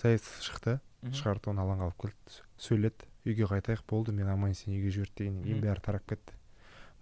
заитов 0.00 0.30
шықты 0.40 0.78
шығарды 1.10 1.50
оны 1.50 1.60
алаңға 1.62 1.90
алып 1.90 1.98
келді 2.02 2.16
сө- 2.30 2.46
сөйледі. 2.58 3.04
Үйге 3.26 3.44
қайтайық 3.50 3.82
болды 3.88 4.12
мен 4.12 4.28
аман 4.28 4.50
есен 4.54 4.72
үйге 4.72 4.90
жіберді 4.94 5.14
дегеннен 5.18 5.42
кейін 5.44 5.60
бәрі 5.60 5.82
тарап 5.82 6.06
кетті. 6.08 6.32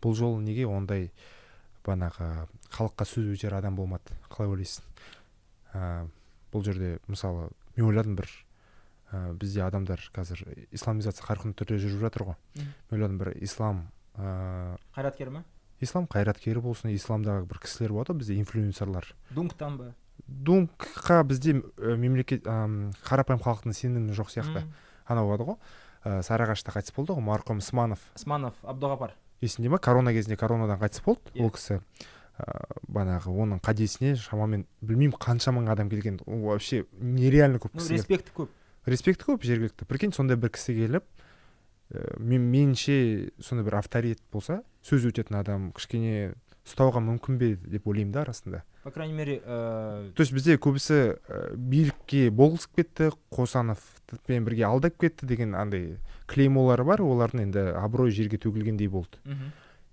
Бұл 0.03 0.15
жолы 0.17 0.41
неге 0.43 0.67
ондай 0.67 1.11
банағы 1.85 2.49
халыққа 2.73 3.05
сөз 3.07 3.31
өтер 3.37 3.55
адам 3.55 3.77
болмады 3.77 4.17
қалай 4.31 4.49
ойлайсың? 4.51 4.83
Ә, 5.75 6.09
бұл 6.53 6.65
жерде 6.65 6.99
мысалы 7.07 7.51
мен 7.77 7.87
ойладым 7.87 8.17
бір 8.17 8.29
ә, 9.13 9.33
бізде 9.35 9.63
адамдар 9.67 10.01
қазір 10.15 10.43
исламизация 10.73 11.25
қарқынды 11.27 11.55
түрде 11.61 11.79
жүріп 11.83 12.01
жатыр 12.07 12.25
ғой. 12.31 12.37
Ойладым 12.91 13.19
бір 13.19 13.33
ислам 13.43 13.87
ә, 14.17 14.77
қайраткер 14.97 15.31
ма? 15.31 15.45
ислам 15.81 16.07
қайраткері 16.09 16.61
болсын 16.65 16.91
исламдағы 16.95 17.47
бір 17.47 17.59
кісілер 17.65 17.93
болады 17.93 18.13
ғой 18.15 18.19
бізде 18.23 18.39
инфлюенсерлар. 18.41 19.11
Дунгтан 19.31 19.77
ба? 19.77 19.95
Дунгқа 20.27 21.23
бізде 21.25 21.59
ә, 21.77 21.97
мемлекет 21.97 22.47
ә, 22.47 22.93
қарапайым 23.07 23.43
халықтың 23.45 23.75
сенімі 23.77 24.17
жоқ 24.17 24.33
сияқты. 24.33 24.65
Анау 25.07 25.29
болады 25.31 25.45
ғой. 25.51 25.59
Ә, 26.07 26.23
сарыағашта 26.25 26.73
қайтыс 26.75 26.95
болды 26.97 27.13
ғой 27.15 27.23
марқұм 27.29 27.61
сманов. 27.61 28.01
Османов 28.17 28.55
абдуғапар. 28.63 29.13
Есіңде 29.45 29.69
ма? 29.69 29.79
Корона 29.79 30.13
кезінде 30.17 30.37
коронадан 30.41 30.81
қайтыс 30.81 31.03
болды 31.05 31.21
Иә. 31.35 31.45
ол 31.45 31.51
кісі. 31.53 31.81
Ә, 32.41 32.67
банағы 32.89 33.33
оның 33.33 33.61
қадесіне 33.65 34.15
шамамен 34.17 34.67
білмеймін 34.81 35.17
қанша 35.21 35.53
мың 35.53 35.69
адам 35.73 35.91
келген. 35.93 36.21
Ол 36.27 36.49
вообще 36.49 36.87
нереально 37.01 37.59
көп 37.61 37.75
ну 37.75 37.81
кісі 37.81 37.95
келді. 37.95 38.01
респект 38.03 38.33
көп. 38.37 38.49
Респект 38.87 39.27
көп 39.27 39.45
жергілікті. 39.47 39.85
Прикинь 39.85 40.15
сондай 40.15 40.39
бір 40.41 40.55
кісі 40.55 40.75
келіп 40.77 41.05
ә, 41.93 42.17
мен 42.19 42.47
меніңше 42.51 43.35
сондай 43.43 43.67
бір 43.67 43.81
авторитет 43.83 44.23
болса 44.33 44.63
сөз 44.87 45.09
өтетін 45.11 45.41
адам 45.41 45.71
кішкене 45.77 46.35
ұстауға 46.67 47.03
мүмкін 47.03 47.39
бе 47.39 47.53
деп 47.63 47.87
ойлаймын 47.87 48.13
да 48.15 48.25
арасында. 48.25 48.63
По 48.83 48.91
крайней 48.91 49.15
мере 49.15 49.41
э, 49.45 50.11
то 50.15 50.23
есть 50.23 50.33
бізде 50.33 50.57
көбісі 50.59 51.19
ә, 51.19 51.55
билікке 51.55 52.31
болғызып 52.31 52.79
кетті 52.79 53.11
қосановпен 53.35 54.47
бірге 54.47 54.67
алдап 54.67 54.99
кетті 54.99 55.27
деген 55.27 55.55
андай 55.55 55.99
клеймолары 56.27 56.85
бар 56.87 57.03
олардың 57.03 57.47
енді 57.49 57.65
абыройы 57.79 58.15
жерге 58.15 58.39
төгілгендей 58.39 58.91
болды. 58.91 59.19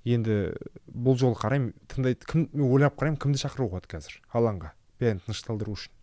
Енді 0.04 0.54
бұл 0.86 1.18
жолы 1.18 1.38
қараймын 1.40 1.74
тыңдайды 1.90 2.26
кім 2.30 2.48
мен 2.54 2.70
ойлап 2.70 2.98
қараймын 3.00 3.22
кімді 3.22 3.42
шақыруға 3.46 3.78
болады 3.78 3.92
қазір 3.94 4.18
алаңға 4.34 4.74
бәрін 5.00 5.22
тынышталдыру 5.26 5.78
үшін. 5.78 5.94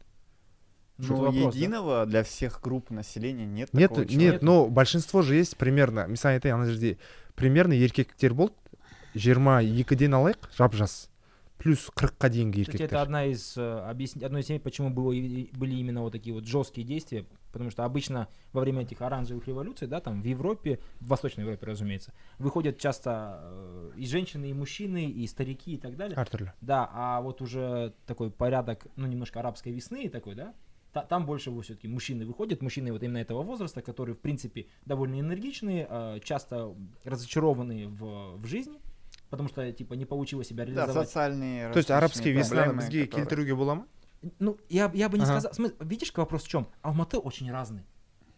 Ну, 0.99 1.07
Ну, 1.07 1.15
вот 1.15 1.33
вопрос, 1.35 1.53
да. 1.53 1.59
единого 1.59 2.05
для 2.05 2.23
всех 2.23 2.61
групп 2.61 2.89
населения 2.89 3.45
нет 3.45 3.73
нет 3.73 3.89
такого 3.89 4.05
нет 4.05 4.09
человека. 4.09 4.45
но 4.45 4.67
большинство 4.67 5.21
же 5.23 5.35
есть 5.35 5.57
примерно 5.57 6.07
мысалы 6.07 6.35
айтайын 6.35 6.55
ана 6.55 6.65
жерде 6.65 6.97
примерно 7.35 7.73
еркектер 7.73 8.33
болды 8.33 8.53
жиырма 9.13 9.59
екіден 9.61 10.13
алайық 10.13 10.47
жап 10.57 10.73
жас 10.73 11.09
плюс 11.57 11.89
қырыққа 11.95 12.29
дейінгі 12.29 12.63
Кстати, 12.63 12.77
это 12.77 12.83
еркектер 12.83 12.97
одна 12.99 13.25
из 13.25 13.57
э, 13.57 13.89
объясн... 13.89 14.23
одно 14.23 14.39
из 14.39 14.45
тем, 14.45 14.59
почему 14.59 14.89
было, 14.89 15.11
и- 15.11 15.49
были 15.53 15.75
именно 15.75 16.01
вот 16.01 16.11
такие 16.11 16.33
вот 16.33 16.45
жесткие 16.45 16.85
действия, 16.85 17.25
потому 17.51 17.71
что 17.71 17.83
обычно 17.85 18.27
во 18.53 18.61
время 18.61 18.83
этих 18.83 19.01
оранжевых 19.01 19.47
революций, 19.47 19.87
да, 19.87 19.99
там 19.99 20.21
в 20.21 20.25
Европе, 20.25 20.79
в 20.99 21.07
Восточной 21.07 21.43
Европе, 21.43 21.65
разумеется, 21.65 22.13
выходят 22.39 22.77
часто 22.77 23.39
э, 23.41 23.91
и 23.97 24.05
женщины, 24.05 24.49
и 24.49 24.53
мужчины, 24.53 25.09
и 25.09 25.25
старики, 25.27 25.73
и 25.73 25.77
так 25.77 25.95
далее. 25.97 26.15
әртүрлі 26.17 26.51
Да, 26.61 26.89
а 26.93 27.19
вот 27.21 27.41
уже 27.41 27.93
такой 28.05 28.29
порядок, 28.31 28.85
ну, 28.95 29.07
немножко 29.07 29.39
арабской 29.39 29.71
весны 29.73 30.09
такой, 30.09 30.35
да, 30.35 30.53
та- 30.92 31.02
там 31.04 31.26
больше 31.26 31.50
все-таки 31.62 31.88
мужчины 31.88 32.26
выходят, 32.26 32.62
мужчины 32.62 32.92
вот 32.92 33.02
именно 33.02 33.18
этого 33.18 33.42
возраста, 33.42 33.80
которые, 33.82 34.14
в 34.14 34.18
принципе, 34.20 34.66
довольно 34.86 35.20
энергичные, 35.20 35.86
э, 35.90 36.20
часто 36.24 36.74
разочарованные 37.04 37.88
в, 37.88 38.36
в 38.36 38.46
жизни, 38.46 38.78
потому 39.30 39.48
что, 39.48 39.72
типа, 39.72 39.94
не 39.94 40.04
получилось 40.04 40.48
себя 40.48 40.64
Да, 40.64 40.70
реализовать. 40.72 41.08
социальные 41.08 41.72
то 41.72 41.78
есть 41.78 41.90
арабские 41.90 42.34
проблемы, 42.34 42.74
бізге 42.76 43.06
которые- 43.06 43.06
келтіруге 43.06 43.54
бола 43.54 43.74
ма 43.74 43.84
Ну, 44.38 44.56
я, 44.68 44.90
я 44.94 45.08
бы 45.08 45.16
не 45.16 45.24
Ага. 45.24 45.40
сказал. 45.40 45.52
Смысл, 45.52 45.74
видишь, 45.80 46.12
вопрос 46.16 46.44
в 46.44 46.48
чем? 46.48 46.66
Алматы 46.82 47.16
очень 47.18 47.50
разный. 47.52 47.82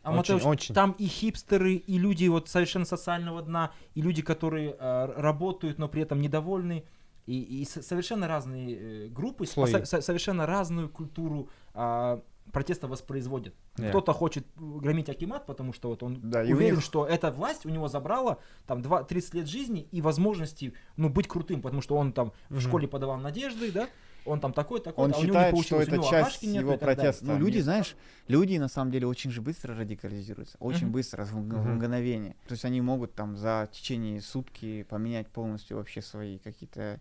Алматы 0.04 0.34
Очень, 0.34 0.46
очень. 0.48 0.74
Там 0.74 0.94
и 1.00 1.06
хипстеры, 1.06 1.74
и 1.74 1.98
люди 1.98 2.28
вот 2.28 2.48
совершенно 2.48 2.84
социального 2.84 3.42
дна, 3.42 3.70
и 3.96 4.02
люди, 4.02 4.22
которые 4.22 4.76
э, 4.78 5.06
работают, 5.16 5.78
но 5.78 5.88
при 5.88 6.02
этом 6.02 6.20
недовольны. 6.20 6.84
И, 7.26 7.62
и 7.62 7.64
со- 7.64 7.82
совершенно 7.82 8.26
разные 8.28 8.76
э, 9.06 9.08
группы, 9.08 9.46
со- 9.46 9.84
со- 9.84 10.00
совершенно 10.02 10.46
разную 10.46 10.88
культуру 10.88 11.48
а, 11.74 12.20
протеста 12.50 12.88
воспроизводят. 12.88 13.54
Yeah. 13.76 13.90
Кто-то 13.90 14.12
хочет 14.12 14.46
э, 14.46 14.60
громить 14.60 15.08
Акимат, 15.08 15.46
потому 15.46 15.72
что 15.72 15.88
вот 15.88 16.02
он 16.02 16.18
Да, 16.30 16.40
уверен, 16.40 16.76
них- 16.76 16.84
что 16.84 17.06
эта 17.06 17.30
власть 17.30 17.64
у 17.66 17.68
него 17.68 17.88
забрала 17.88 18.38
там 18.66 18.82
2, 18.82 19.04
30 19.04 19.34
лет 19.34 19.46
жизни 19.48 19.88
и 19.90 20.00
возможности 20.02 20.74
ну, 20.96 21.08
быть 21.08 21.28
крутым, 21.28 21.62
потому 21.62 21.80
что 21.82 21.96
он 21.96 22.12
там 22.12 22.32
в 22.48 22.54
Мгм. 22.54 22.60
школе 22.60 22.88
подавал 22.88 23.18
надежды, 23.18 23.70
да, 23.72 23.88
он 24.24 24.38
там 24.40 24.52
такой, 24.52 24.80
такой, 24.80 25.04
Он 25.04 25.12
а 25.14 25.18
у 25.18 25.22
него 25.22 25.34
не 25.34 25.44
считает, 25.44 25.66
что 25.66 25.80
это 25.80 25.92
него 25.92 26.04
часть 26.04 26.42
нету 26.42 26.66
его 26.66 26.76
протеста. 26.76 27.24
Ну, 27.24 27.38
люди, 27.38 27.56
Нет. 27.56 27.64
знаешь, 27.64 27.96
люди 28.28 28.56
на 28.56 28.68
самом 28.68 28.90
деле 28.92 29.06
очень 29.06 29.30
же 29.30 29.40
быстро 29.42 29.74
радикализируются. 29.76 30.56
Очень 30.60 30.84
Мгм. 30.86 30.92
быстро, 30.92 31.24
в, 31.24 31.32
в 31.32 31.36
Мгм. 31.38 31.74
мгновение. 31.76 32.36
То 32.46 32.52
есть 32.52 32.64
они 32.64 32.80
могут 32.80 33.14
там 33.14 33.36
за 33.36 33.68
течение 33.72 34.20
сутки 34.20 34.84
поменять 34.84 35.28
полностью 35.28 35.76
вообще 35.76 36.02
свои 36.02 36.38
какие-то... 36.38 37.00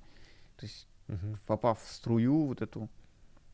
То 0.58 0.66
есть 0.66 0.88
Мгм. 1.08 1.38
попав 1.46 1.80
в 1.84 1.92
струю 1.92 2.46
вот 2.46 2.62
эту, 2.62 2.90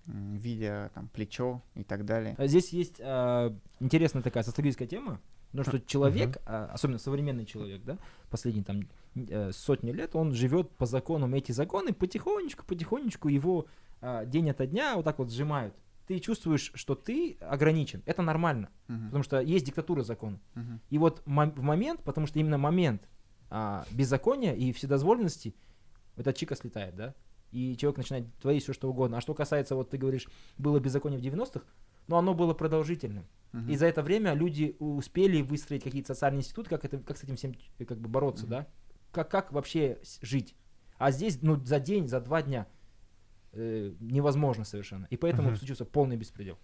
видя 0.07 0.91
там 0.95 1.07
плечо 1.09 1.61
и 1.75 1.83
так 1.83 2.05
далее. 2.05 2.35
А 2.37 2.47
Здесь 2.47 2.69
есть 2.69 2.99
а, 3.01 3.53
интересная 3.79 4.23
такая 4.23 4.43
социологическая 4.43 4.87
тема, 4.87 5.19
потому 5.51 5.65
что 5.65 5.79
человек, 5.85 6.37
а, 6.45 6.69
особенно 6.73 6.97
современный 6.99 7.45
человек, 7.45 7.83
да, 7.83 7.97
последние 8.29 8.63
там 8.63 8.81
э, 9.15 9.51
сотни 9.51 9.91
лет, 9.91 10.15
он 10.15 10.33
живет 10.33 10.69
по 10.71 10.85
законам. 10.85 11.33
Эти 11.33 11.51
законы 11.51 11.93
потихонечку, 11.93 12.65
потихонечку 12.65 13.27
его 13.27 13.65
а, 14.01 14.25
день 14.25 14.49
ото 14.49 14.65
дня 14.65 14.95
вот 14.95 15.05
так 15.05 15.19
вот 15.19 15.31
сжимают. 15.31 15.73
Ты 16.07 16.19
чувствуешь, 16.19 16.71
что 16.73 16.95
ты 16.95 17.35
ограничен. 17.41 18.01
Это 18.05 18.21
нормально, 18.21 18.69
Мгм. 18.87 19.05
потому 19.07 19.23
что 19.23 19.41
есть 19.41 19.65
диктатура 19.65 20.03
закона. 20.03 20.39
Мгм. 20.55 20.79
И 20.89 20.97
вот 20.97 21.21
мо- 21.25 21.51
в 21.53 21.61
момент, 21.61 22.01
потому 22.03 22.27
что 22.27 22.39
именно 22.39 22.57
момент 22.57 23.01
а, 23.49 23.85
беззакония 23.91 24.53
и 24.53 24.71
вседозволенности, 24.71 25.53
эта 26.15 26.31
чика 26.33 26.55
слетает, 26.55 26.95
да? 26.95 27.13
И 27.51 27.75
человек 27.77 27.97
начинает 27.97 28.33
творить 28.35 28.63
все, 28.63 28.73
что 28.73 28.89
угодно. 28.89 29.17
А 29.17 29.21
что 29.21 29.33
касается, 29.33 29.75
вот 29.75 29.89
ты 29.89 29.97
говоришь, 29.97 30.27
было 30.57 30.79
беззаконие 30.79 31.19
в 31.19 31.23
90-х, 31.23 31.65
но 32.07 32.17
оно 32.17 32.33
было 32.33 32.53
продолжительным. 32.53 33.25
Мгм. 33.53 33.69
И 33.69 33.77
за 33.77 33.85
это 33.85 34.01
время 34.03 34.33
люди 34.33 34.75
успели 34.79 35.41
выстроить 35.41 35.83
какие-то 35.83 36.13
социальные 36.13 36.39
институты, 36.41 36.69
как, 36.69 36.83
это, 36.85 36.97
как 36.99 37.17
с 37.17 37.23
этим 37.23 37.35
всем 37.37 37.53
э, 37.79 37.85
как 37.85 37.99
бы 37.99 38.09
бороться, 38.09 38.43
Мгм. 38.43 38.49
да? 38.51 38.67
Как, 39.11 39.31
как 39.31 39.51
вообще 39.53 39.99
жить? 40.21 40.55
А 40.97 41.11
здесь, 41.11 41.39
ну, 41.41 41.55
за 41.63 41.79
день, 41.79 42.07
за 42.07 42.19
два 42.19 42.41
дня 42.41 42.67
э, 43.53 43.93
невозможно 43.99 44.65
совершенно. 44.65 45.07
И 45.09 45.15
поэтому 45.17 45.49
Мгм. 45.49 45.57
случился 45.57 45.85
полный 45.85 46.17
беспредел. 46.17 46.57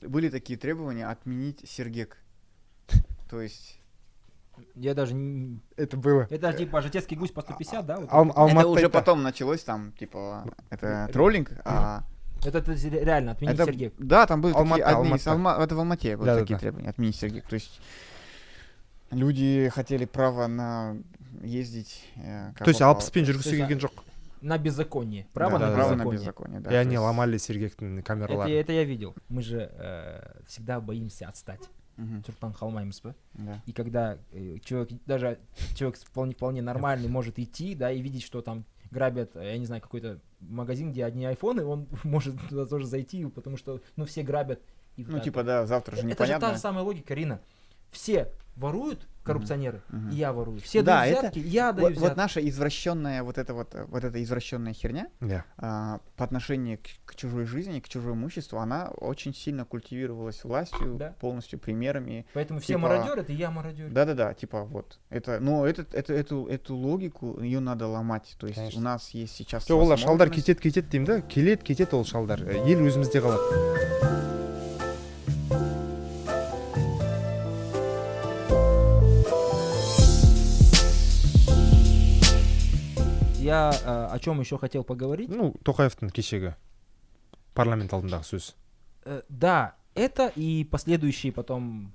Были 0.00 0.30
такие 0.30 0.58
требования 0.58 1.06
отменить 1.06 1.68
Сергек. 1.68 2.18
То 3.28 3.40
есть 3.42 3.81
Я 4.75 4.93
даже... 4.93 5.13
не- 5.13 5.59
это 5.75 5.97
было 5.97 6.27
Это 6.29 6.53
типа 6.53 6.81
жатецкий 6.81 7.15
гусь 7.17 7.31
по 7.31 7.41
150, 7.41 7.85
да? 7.85 7.97
вот 7.97 8.09
Ал- 8.11 8.25
это? 8.25 8.33
Алматыда 8.39 8.59
это 8.61 8.69
уже 8.69 8.85
это- 8.85 8.89
потом 8.89 9.23
началось 9.23 9.63
там, 9.63 9.91
типа, 9.99 10.45
это 10.69 10.87
Ре- 11.07 11.13
троллинг, 11.13 11.51
а 11.65 12.03
Это, 12.45 12.59
это 12.59 12.71
ре- 12.73 13.03
реально, 13.05 13.31
отменить 13.31 13.55
это, 13.55 13.65
Сергей. 13.65 13.91
да, 13.97 14.25
там 14.25 14.41
были 14.41 14.53
Алмата, 14.53 14.83
такие 14.83 14.97
одни 14.97 15.15
из 15.15 15.27
Алмата. 15.27 15.59
Алма- 15.59 15.63
это 15.63 15.75
в 15.75 15.79
Алмате 15.79 16.17
были 16.17 16.25
Да-да-да. 16.27 16.41
такие 16.41 16.59
требования, 16.59 16.89
отменить 16.89 17.15
Сергек. 17.15 17.45
То 17.47 17.55
есть 17.55 17.79
люди 19.11 19.69
хотели 19.73 20.05
право 20.05 20.47
на 20.47 20.97
ездить. 21.43 22.03
э, 22.17 22.53
как 22.55 22.65
то 22.65 22.69
есть 22.71 22.79
попало. 22.79 22.95
алпыспен 22.95 23.25
То 23.25 23.31
жүргісі 23.31 23.49
есть, 23.49 23.61
а, 23.61 23.67
келген 23.67 23.79
жоқ 23.79 23.91
На 24.41 24.57
беззаконие. 24.59 25.25
Право 25.33 25.57
Да, 25.57 25.69
на 25.69 25.75
право 25.75 25.95
на 25.95 26.03
беззаконие. 26.03 26.19
беззаконие, 26.19 26.59
да. 26.61 26.69
и 26.69 26.73
то 26.73 26.79
они 26.79 26.93
есть- 26.93 27.01
ломали 27.03 27.37
сергектің 27.37 27.97
Это, 27.99 28.01
камераларын 28.03 28.51
это 28.53 28.71
я 28.71 28.83
видел. 28.83 29.15
Мы 29.29 29.41
же 29.41 29.57
э, 29.79 30.41
всегда 30.47 30.79
боимся 30.79 31.27
отстать. 31.27 31.61
Мгм, 32.02 32.22
Чуртан 32.24 32.52
Халмаймс, 32.52 33.00
да? 33.00 33.14
да. 33.34 33.62
И 33.66 33.72
когда 33.72 34.18
э, 34.32 34.58
человек, 34.64 34.90
даже 35.06 35.38
человек 35.74 35.98
вполне, 35.98 36.34
вполне 36.34 36.62
нормальный 36.62 37.08
может 37.08 37.38
идти, 37.38 37.74
да, 37.74 37.90
и 37.92 38.00
видеть, 38.00 38.22
что 38.22 38.42
там 38.42 38.64
грабят, 38.90 39.36
э, 39.36 39.52
я 39.52 39.58
не 39.58 39.66
знаю, 39.66 39.80
какой-то 39.82 40.18
магазин, 40.40 40.90
где 40.92 41.04
одни 41.04 41.24
айфоны, 41.24 41.64
он 41.64 41.86
может 42.04 42.34
туда 42.48 42.66
тоже 42.66 42.86
зайти, 42.86 43.24
потому 43.26 43.56
что, 43.56 43.80
ну, 43.96 44.04
все 44.04 44.22
грабят. 44.22 44.60
И 44.96 45.04
Ну, 45.04 45.12
так 45.12 45.24
типа, 45.24 45.42
да, 45.42 45.66
завтра 45.66 45.92
же 45.96 46.00
это 46.02 46.08
же 46.08 46.14
непонятно. 46.14 46.48
та 46.48 46.54
же 46.54 46.60
самая 46.60 46.84
логика, 46.84 47.14
Рина. 47.14 47.40
Все 47.90 48.28
воруют, 48.55 49.07
коррупционеры, 49.23 49.81
мгм. 49.89 50.09
и 50.09 50.15
я 50.15 50.31
ворую. 50.31 50.59
Все 50.61 50.81
Да, 50.81 51.01
дают 51.01 51.17
это- 51.17 51.21
взятки, 51.31 51.39
я 51.39 51.71
даю 51.73 51.87
Вот, 51.89 51.93
вот 51.95 51.99
взятки. 52.03 52.17
наша 52.17 52.49
извращенная, 52.49 53.21
вот 53.23 53.37
эта 53.37 53.53
вот, 53.53 53.75
э, 53.75 53.85
вот 53.89 54.03
эта 54.03 54.23
извращенная 54.23 54.73
херня 54.73 55.07
иә 55.19 55.43
а, 55.57 55.99
по 56.15 56.23
отношению 56.23 56.77
к, 56.79 57.11
к 57.11 57.15
чужой 57.15 57.45
жизни, 57.45 57.79
к 57.81 57.89
чужому 57.89 58.15
имуществу, 58.15 58.57
она 58.57 58.87
очень 58.97 59.33
сильно 59.35 59.65
культивировалась 59.65 60.43
властью, 60.45 60.95
Да. 60.97 61.13
полностью 61.19 61.59
примерами. 61.59 62.25
Поэтому 62.33 62.59
все 62.61 62.67
типа- 62.75 62.79
мародерят, 62.79 63.29
и 63.29 63.33
я 63.33 63.51
мародер. 63.51 63.89
Да-да-да, 63.91 64.33
типа 64.33 64.63
вот. 64.63 64.97
Это, 65.09 65.39
но 65.41 65.67
этот, 65.67 65.93
это, 65.93 66.13
эту, 66.13 66.47
эту 66.47 66.75
логику, 66.75 67.39
ее 67.41 67.59
надо 67.59 67.85
ломать. 67.87 68.35
То 68.39 68.47
есть 68.47 68.57
Конечно. 68.57 68.79
у 68.79 68.83
нас 68.83 69.09
есть 69.11 69.35
сейчас 69.35 69.69
жоқ 69.69 69.73
олар 69.81 69.99
шалдар 69.99 70.29
возможность- 70.29 70.35
кетеді 70.35 70.59
кетеді 70.61 70.87
деймін 70.91 71.05
да 71.05 71.21
келеді 71.21 71.61
кетеді 71.63 71.95
ол 71.95 72.05
шалдар 72.05 72.39
Э, 72.41 72.65
ел 72.67 72.79
өзімізде 72.79 73.19
қалады 73.21 74.40
я 83.42 83.70
э, 83.72 84.14
о 84.14 84.18
чем 84.18 84.40
еще 84.40 84.58
хотел 84.58 84.84
поговорить. 84.84 85.28
ну 85.28 85.54
тоқаевтың 85.64 86.10
кешегі 86.12 86.54
парламент 87.54 87.92
алдындағы 87.92 88.24
сөз 88.24 88.54
Э, 89.04 89.22
да, 89.28 89.74
это 89.96 90.30
и 90.36 90.64
последующие 90.64 91.32
потом 91.32 91.92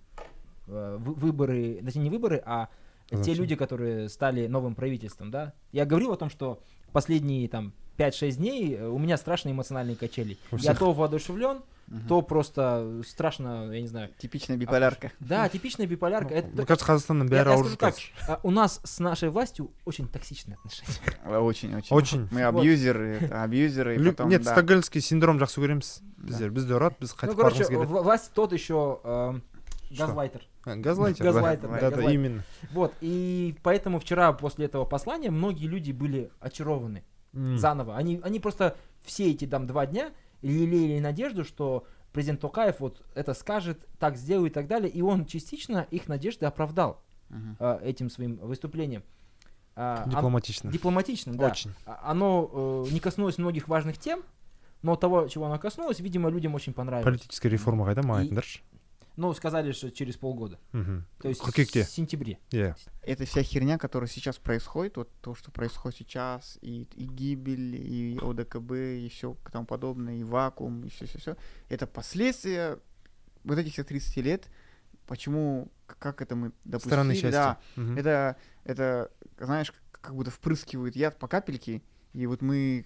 э, 0.68 0.98
вы- 1.00 1.14
выборы, 1.14 1.80
точнее 1.86 2.02
не 2.04 2.10
выборы, 2.10 2.42
а 2.46 2.68
те 3.10 3.18
Зачем? 3.18 3.36
люди, 3.38 3.56
которые 3.56 4.10
стали 4.10 4.48
новым 4.48 4.76
правительством, 4.76 5.32
да. 5.32 5.54
Я 5.72 5.86
говорил 5.86 6.12
о 6.12 6.18
том, 6.18 6.30
что 6.30 6.60
последние 6.92 7.48
там 7.48 7.72
5-6 7.98 8.32
дней 8.38 8.76
э, 8.76 8.86
у 8.88 9.00
меня 9.00 9.16
страшные 9.18 9.54
эмоциональные 9.54 9.96
качели. 9.96 10.38
У 10.52 10.56
Я 10.58 10.60
всех. 10.74 10.80
то 10.80 10.92
воодушевлен, 10.92 11.62
Мгм. 11.89 12.09
то 12.09 12.23
просто 12.23 13.03
страшно, 13.07 13.71
я 13.71 13.81
не 13.83 13.87
знаю. 13.89 14.09
Типичная 14.17 14.57
биполярка. 14.57 15.13
Да, 15.21 15.47
типичная 15.49 15.87
биполярка. 15.87 16.29
мне 16.35 16.39
Это, 16.41 16.65
кажется 16.65 16.87
қазақстанның 16.91 17.25
я- 17.29 17.43
бәрі 17.45 17.49
я 17.49 17.55
ауырып 17.55 17.73
скажу 17.73 17.77
так, 17.77 17.95
жатыр 17.99 18.13
а, 18.29 18.41
у 18.45 18.51
нас 18.51 18.81
с 18.83 18.99
нашей 18.99 19.29
властью 19.29 19.71
очень 19.85 20.09
токсичные 20.09 20.57
отношения. 20.57 21.39
Очень-очень. 21.39 21.95
очень 21.95 22.29
Мы 22.31 22.51
Вот. 22.51 22.61
абьюзеры, 22.63 23.19
это 23.21 23.43
абьюзеры, 23.43 23.97
и 23.97 23.99
Лю- 23.99 24.13
потом, 24.13 24.31
нет 24.31 24.43
да. 24.43 24.53
стокгольмский 24.53 25.01
синдром 25.03 25.39
жақсы 25.39 25.61
көреміз 25.61 26.01
Да. 26.17 26.27
біздер 26.29 26.51
бізді 26.51 26.73
ұрады 26.79 26.95
біз 27.01 27.13
Ну, 27.13 27.29
қайтып 27.29 27.37
короче, 27.37 27.63
барғымыз 27.65 27.69
келеді 27.69 27.93
вла- 27.93 28.03
власть 28.03 28.33
тот 28.33 28.53
еще 28.55 29.01
э, 29.05 29.41
Что? 29.93 30.07
газлайтер. 30.07 30.41
А, 30.65 30.77
газлайтер 30.77 31.25
Газлайтер, 31.27 31.69
да, 31.69 31.73
да, 31.73 31.81
да, 31.81 31.91
да, 31.91 31.91
газлайтер. 31.91 32.15
именно 32.15 32.45
Вот, 32.73 32.95
и 33.03 33.55
поэтому 33.63 33.99
вчера 34.01 34.33
после 34.33 34.65
этого 34.67 34.87
послания 34.87 35.31
многие 35.31 35.67
люди 35.67 35.93
были 35.93 36.31
очарованы 36.41 37.03
М. 37.35 37.59
заново. 37.59 37.97
Они, 37.97 38.19
они 38.25 38.41
просто 38.41 38.77
все 39.05 39.31
эти 39.31 39.47
там 39.47 39.67
два 39.67 39.85
дня 39.87 40.11
лелеяли 40.42 41.00
надежду, 41.00 41.44
что 41.44 41.86
президент 42.14 42.42
Токаев 42.42 42.80
вот 42.80 43.02
это 43.16 43.34
скажет, 43.34 43.80
так 44.00 44.18
сделает 44.18 44.52
и 44.52 44.54
так 44.54 44.68
далее. 44.68 44.90
И 44.90 45.02
он 45.02 45.26
частично 45.26 45.86
их 45.92 46.08
надежды 46.08 46.46
оправдал 46.46 47.02
э, 47.60 47.80
этим 47.84 48.10
своим 48.10 48.38
выступлением. 48.38 49.04
А, 49.76 50.04
он- 50.06 50.10
дипломатично 50.12 50.72
дипломатичным, 50.72 51.38
да. 51.38 51.48
очень 51.48 51.72
А- 51.86 52.12
Оно 52.12 52.86
э, 52.88 52.92
не 52.94 53.00
коснулось 53.00 53.38
многих 53.38 53.68
важных 53.68 53.98
тем, 53.98 54.22
но 54.82 54.96
того, 54.96 55.28
чего 55.28 55.46
оно 55.46 55.60
коснулось, 55.60 56.00
видимо, 56.00 56.30
людям 56.30 56.56
очень 56.56 56.74
понравилось. 56.74 57.06
политическая 57.06 57.50
реформа 57.50 57.86
қайда 57.86 58.02
маған 58.04 58.26
И- 58.26 58.30
айтыңдаршы 59.18 59.22
Ну, 59.22 59.34
сказали, 59.34 59.72
что 59.72 59.92
через 59.92 60.16
полгода. 60.18 60.60
мхм 60.72 61.06
То 61.20 61.30
есть 61.30 61.42
қыркүйекте 61.42 61.84
в 61.84 61.90
сентябре. 61.90 62.40
иә 62.52 62.76
эта 63.02 63.26
вся 63.26 63.42
херня, 63.42 63.78
которая 63.78 64.10
сейчас 64.10 64.38
происходит, 64.38 64.98
вот 64.98 65.10
то, 65.22 65.34
что 65.34 65.52
происходит 65.52 65.98
сейчас, 65.98 66.58
и, 66.62 66.84
и 66.96 67.06
гибель, 67.06 67.76
и 67.76 68.20
ОДКБ, 68.22 68.72
и 68.74 69.10
все 69.10 69.36
тому 69.52 69.66
подобное, 69.66 70.16
и 70.18 70.24
вакуум, 70.24 70.84
и 70.84 70.90
все-все-все, 70.90 71.36
это 71.70 71.88
последствия 71.88 72.80
вот 73.44 73.58
этих 73.58 73.74
всех 73.74 73.88
30 73.88 74.18
лет. 74.18 74.48
Почему, 75.08 75.72
как 75.86 76.22
это 76.22 76.36
мы 76.36 76.52
допустили? 76.66 76.94
странное 76.94 77.16
счастье 77.16 77.32
Да, 77.32 77.58
Мгм. 77.78 77.98
это, 77.98 78.36
это, 78.66 79.12
знаешь, 79.40 79.74
как 79.92 80.14
будто 80.16 80.32
впрыскивают 80.32 80.96
яд 80.96 81.18
по 81.18 81.28
капельке, 81.30 81.82
и 82.14 82.28
вот 82.28 82.42
мы 82.42 82.86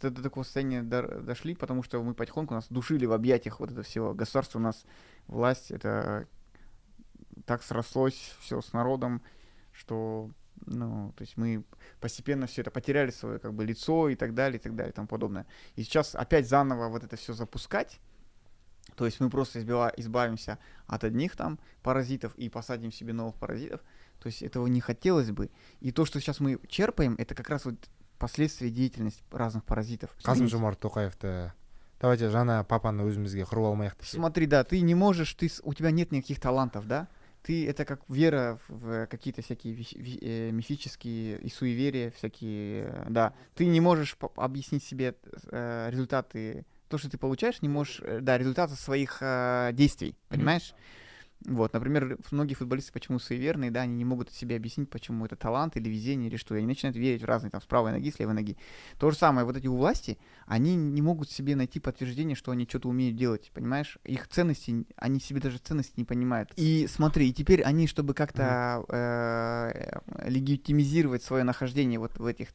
до, 0.00 0.10
до 0.10 0.22
такого 0.22 0.44
состояния 0.44 0.82
дошли, 0.82 1.54
потому 1.54 1.82
что 1.82 2.02
мы 2.02 2.14
потихоньку 2.14 2.54
нас 2.54 2.66
душили 2.68 3.06
в 3.06 3.12
объятиях 3.12 3.60
вот 3.60 3.70
этого 3.70 3.82
всего. 3.84 4.14
Государство 4.14 4.58
у 4.58 4.62
нас, 4.62 4.84
власть, 5.26 5.70
это 5.70 6.26
так 7.46 7.62
срослось 7.62 8.36
все 8.40 8.60
с 8.60 8.72
народом, 8.72 9.22
что, 9.72 10.30
ну, 10.66 11.12
то 11.16 11.22
есть 11.22 11.36
мы 11.36 11.64
постепенно 12.00 12.46
все 12.46 12.60
это 12.60 12.70
потеряли 12.70 13.10
свое 13.10 13.38
как 13.38 13.54
бы 13.54 13.64
лицо 13.64 14.08
и 14.08 14.14
так 14.14 14.34
далее, 14.34 14.58
и 14.58 14.62
так 14.62 14.74
далее, 14.74 14.92
и 14.92 14.94
тому 14.94 15.08
подобное. 15.08 15.46
И 15.74 15.82
сейчас 15.82 16.14
опять 16.14 16.48
заново 16.48 16.88
вот 16.88 17.04
это 17.04 17.16
все 17.16 17.32
запускать, 17.32 18.00
то 18.96 19.06
есть 19.06 19.20
мы 19.20 19.30
просто 19.30 19.60
избива- 19.60 19.92
избавимся 19.96 20.58
от 20.86 21.04
одних 21.04 21.36
там 21.36 21.58
паразитов 21.82 22.34
и 22.36 22.48
посадим 22.48 22.92
себе 22.92 23.12
новых 23.12 23.36
паразитов. 23.36 23.80
То 24.18 24.28
есть 24.28 24.42
этого 24.42 24.66
не 24.66 24.80
хотелось 24.80 25.30
бы. 25.30 25.50
И 25.80 25.90
то, 25.90 26.04
что 26.04 26.20
сейчас 26.20 26.40
мы 26.40 26.60
черпаем, 26.68 27.14
это 27.18 27.34
как 27.34 27.48
раз 27.48 27.64
вот 27.64 27.74
последствия 28.18 28.70
деятельности 28.70 29.22
разных 29.30 29.64
паразитов. 29.64 30.10
Ты- 30.44 30.48
жомарт 30.48 30.78
тоқаевты 30.80 31.52
давайте 32.02 32.28
жаңа 32.34 32.62
папаны 32.68 33.06
өзімізге 33.06 33.46
құрып 33.48 33.70
алмайық 33.70 33.96
десе 34.00 34.18
Смотри, 34.18 34.46
да, 34.46 34.64
ты 34.64 34.80
не 34.80 34.94
можешь, 34.94 35.34
ты, 35.34 35.50
у 35.62 35.72
тебя 35.72 35.90
нет 35.90 36.12
никаких 36.12 36.40
талантов, 36.40 36.86
да? 36.86 37.08
Ты 37.42 37.66
это 37.68 37.84
как 37.84 38.02
вера 38.08 38.58
в 38.68 39.06
какие-то 39.06 39.42
всякие 39.42 39.74
э, 39.74 40.50
мифические 40.50 41.38
и 41.38 41.48
суеверия 41.48 42.10
всякие, 42.10 42.84
э, 42.84 43.06
да. 43.08 43.32
Ты 43.54 43.66
не 43.66 43.80
можешь 43.80 44.16
объяснить 44.36 44.84
себе 44.84 45.14
э, 45.50 45.88
результаты, 45.90 46.66
то, 46.88 46.98
что 46.98 47.08
ты 47.08 47.18
получаешь, 47.18 47.62
не 47.62 47.68
можешь, 47.68 48.02
да, 48.20 48.36
результаты 48.36 48.74
своих 48.74 49.22
действий, 49.72 50.14
понимаешь? 50.28 50.74
Вот, 51.46 51.72
например, 51.72 52.18
многие 52.30 52.54
футболисты 52.54 52.92
почему 52.92 53.18
суеверные, 53.18 53.70
да, 53.70 53.82
они 53.82 53.94
не 53.94 54.04
могут 54.04 54.30
себе 54.30 54.56
объяснить, 54.56 54.90
почему 54.90 55.26
это 55.26 55.36
талант 55.36 55.76
или 55.76 55.88
везение 55.88 56.28
или 56.28 56.36
что, 56.36 56.54
и 56.54 56.58
они 56.58 56.66
начинают 56.66 56.96
верить 56.96 57.22
в 57.22 57.24
разные 57.24 57.50
там 57.50 57.60
с 57.60 57.64
правой 57.64 57.92
ноги, 57.92 58.10
с 58.10 58.18
левой 58.18 58.34
ноги. 58.34 58.56
То 58.98 59.10
же 59.10 59.16
самое, 59.16 59.46
вот 59.46 59.56
эти 59.56 59.66
у 59.66 59.76
власти, 59.76 60.18
они 60.46 60.76
не 60.76 61.02
могут 61.02 61.30
себе 61.30 61.56
найти 61.56 61.80
подтверждение, 61.80 62.36
что 62.36 62.52
они 62.52 62.66
что-то 62.68 62.88
умеют 62.88 63.16
делать, 63.16 63.50
понимаешь? 63.54 63.98
Их 64.04 64.28
ценности, 64.28 64.86
они 64.96 65.20
себе 65.20 65.40
даже 65.40 65.58
ценности 65.58 65.94
не 65.96 66.04
понимают. 66.04 66.52
И 66.56 66.86
смотри, 66.88 67.28
и 67.28 67.32
теперь 67.32 67.62
они, 67.62 67.86
чтобы 67.86 68.14
как-то 68.14 68.84
э, 68.88 70.00
легитимизировать 70.28 71.22
свое 71.22 71.44
нахождение 71.44 71.98
вот 71.98 72.18
в 72.18 72.26
этих 72.26 72.48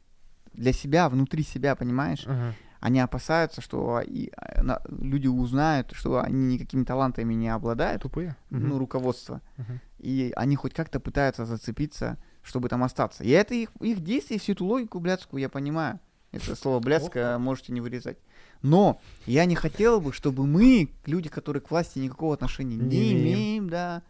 для 0.52 0.72
себя, 0.72 1.08
внутри 1.08 1.42
себя, 1.42 1.76
понимаешь? 1.76 2.26
Мгм. 2.26 2.54
Они 2.80 3.00
опасаются, 3.00 3.60
что 3.60 4.00
и, 4.00 4.30
э, 4.36 4.62
на- 4.62 4.80
люди 4.88 5.26
узнают, 5.26 5.92
что 5.92 6.22
они 6.22 6.54
никакими 6.54 6.84
талантами 6.84 7.34
не 7.34 7.48
обладают, 7.48 8.02
тупые 8.02 8.36
ну, 8.50 8.58
Мгм. 8.68 8.78
руководство. 8.78 9.40
Мгм. 9.56 9.80
И 9.98 10.32
они 10.36 10.54
хоть 10.56 10.74
как-то 10.74 11.00
пытаются 11.00 11.44
зацепиться, 11.44 12.18
чтобы 12.42 12.68
там 12.68 12.84
остаться. 12.84 13.24
И 13.24 13.30
это 13.30 13.54
их, 13.54 13.70
их 13.80 14.00
действия, 14.00 14.38
всю 14.38 14.52
эту 14.52 14.64
логику 14.64 15.00
блядскую 15.00 15.40
я 15.40 15.48
понимаю. 15.48 15.98
Это 16.30 16.54
слово 16.54 16.78
блядское 16.80 17.38
можете 17.38 17.72
не 17.72 17.80
вырезать. 17.80 18.18
Но 18.62 19.00
я 19.26 19.44
не 19.44 19.54
хотел 19.54 20.00
бы, 20.00 20.12
чтобы 20.12 20.46
мы, 20.46 20.90
люди, 21.06 21.28
которые 21.28 21.62
к 21.62 21.70
власти 21.70 21.98
никакого 21.98 22.34
отношения 22.34 22.76
не, 22.76 22.86
Не 22.86 23.12
имеем, 23.12 23.70
да, 23.70 24.02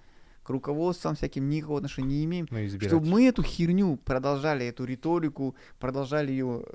к 0.47 0.49
руководствам 0.49 1.15
всяким 1.15 1.49
никакого 1.49 1.77
отношения 1.77 2.09
не 2.17 2.25
имеем, 2.25 2.47
ну 2.51 2.65
избирать 2.65 2.89
чтобы 2.91 3.07
мы 3.07 3.27
эту 3.27 3.43
херню 3.43 3.95
продолжали, 3.97 4.65
эту 4.65 4.83
риторику, 4.85 5.55
продолжали 5.79 6.31
ее, 6.31 6.65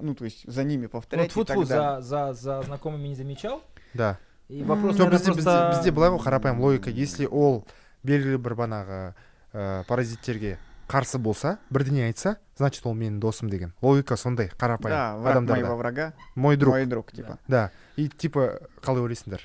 ну, 0.00 0.14
то 0.14 0.24
есть 0.24 0.42
за 0.50 0.64
ними 0.64 0.82
Ну, 0.84 0.88
повторять 0.88 1.26
и 1.26 1.30
тьфу 1.30 1.44
так 1.44 1.56
далее. 1.68 2.00
за, 2.00 2.00
за, 2.02 2.32
за 2.34 2.62
знакомыми 2.62 3.08
не 3.08 3.14
замечал. 3.14 3.62
да 3.94 4.18
И 4.48 4.62
вопрос, 4.62 4.94
жоқ 4.96 4.98
наверное, 5.10 5.18
бізде 5.18 5.32
бізде 5.32 5.42
просто- 5.50 5.70
бізде 5.76 5.90
былай 5.92 6.10
ғой 6.10 6.22
қарапайым 6.22 6.58
логика 6.60 6.90
если 6.90 7.26
ол 7.26 7.64
белгілі 8.04 8.36
бір 8.38 8.54
банағы 8.54 9.14
ә, 9.52 9.84
паразиттерге 9.86 10.58
қарсы 10.88 11.18
болса 11.18 11.58
бірдеңе 11.70 12.06
айтса 12.06 12.38
значит 12.56 12.86
ол 12.86 12.94
менің 12.94 13.18
досым 13.18 13.50
деген 13.50 13.72
логика 13.82 14.16
сондай 14.16 14.48
қарапайым 14.48 14.90
Да, 14.90 15.16
враг 15.16 15.32
адамдарда 15.36 15.62
моего 15.62 15.76
врага, 15.76 16.12
мой 16.36 16.56
друг 16.56 16.74
мой 16.74 16.86
друг, 16.86 17.10
типа. 17.12 17.38
да 17.48 17.70
и 17.96 18.08
типа 18.08 18.60
қалай 18.82 19.02
ойлайсыңдар 19.02 19.40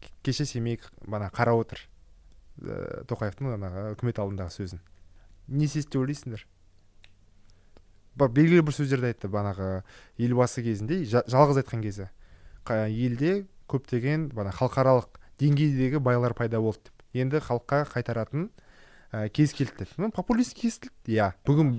К- 0.00 0.12
кеше 0.22 0.44
семейк 0.44 0.92
бана 1.06 1.30
қарап 1.34 1.60
отыр 1.60 1.78
ә, 2.61 3.03
тоқаевтың 3.09 3.53
анағы 3.55 3.83
үкімет 3.95 4.19
алдындағы 4.21 4.53
сөзін. 4.55 4.79
Не 5.47 5.65
істейсіз 5.65 5.89
деп 5.91 6.01
ойлайсыңдар? 6.01 6.45
Ба- 8.17 8.29
белгілі 8.33 8.63
бір 8.65 8.73
сөздерді 8.75 9.11
айтты 9.11 9.29
банағы 9.29 9.83
елбасы 10.17 10.63
кезінде 10.65 11.03
жа- 11.05 11.25
жалғыз 11.29 11.61
айтқан 11.61 11.83
кезі. 11.85 12.09
Елде 12.67 13.45
көптеген 13.69 14.31
бана 14.33 14.51
халықаралық 14.51 15.19
деңгейдегі 15.39 15.99
байлар 16.03 16.33
пайда 16.33 16.59
болды 16.59 16.89
деп. 16.89 17.03
Енді 17.13 17.39
халыққа 17.39 17.83
қайтаратын 17.93 18.49
ә, 19.13 19.29
кез 19.29 19.53
келді 19.53 19.83
деді. 19.85 19.91
Ну 19.97 20.09
популистский 20.11 20.67
естілді 20.71 21.13
иә 21.15 21.33
бүгін 21.45 21.71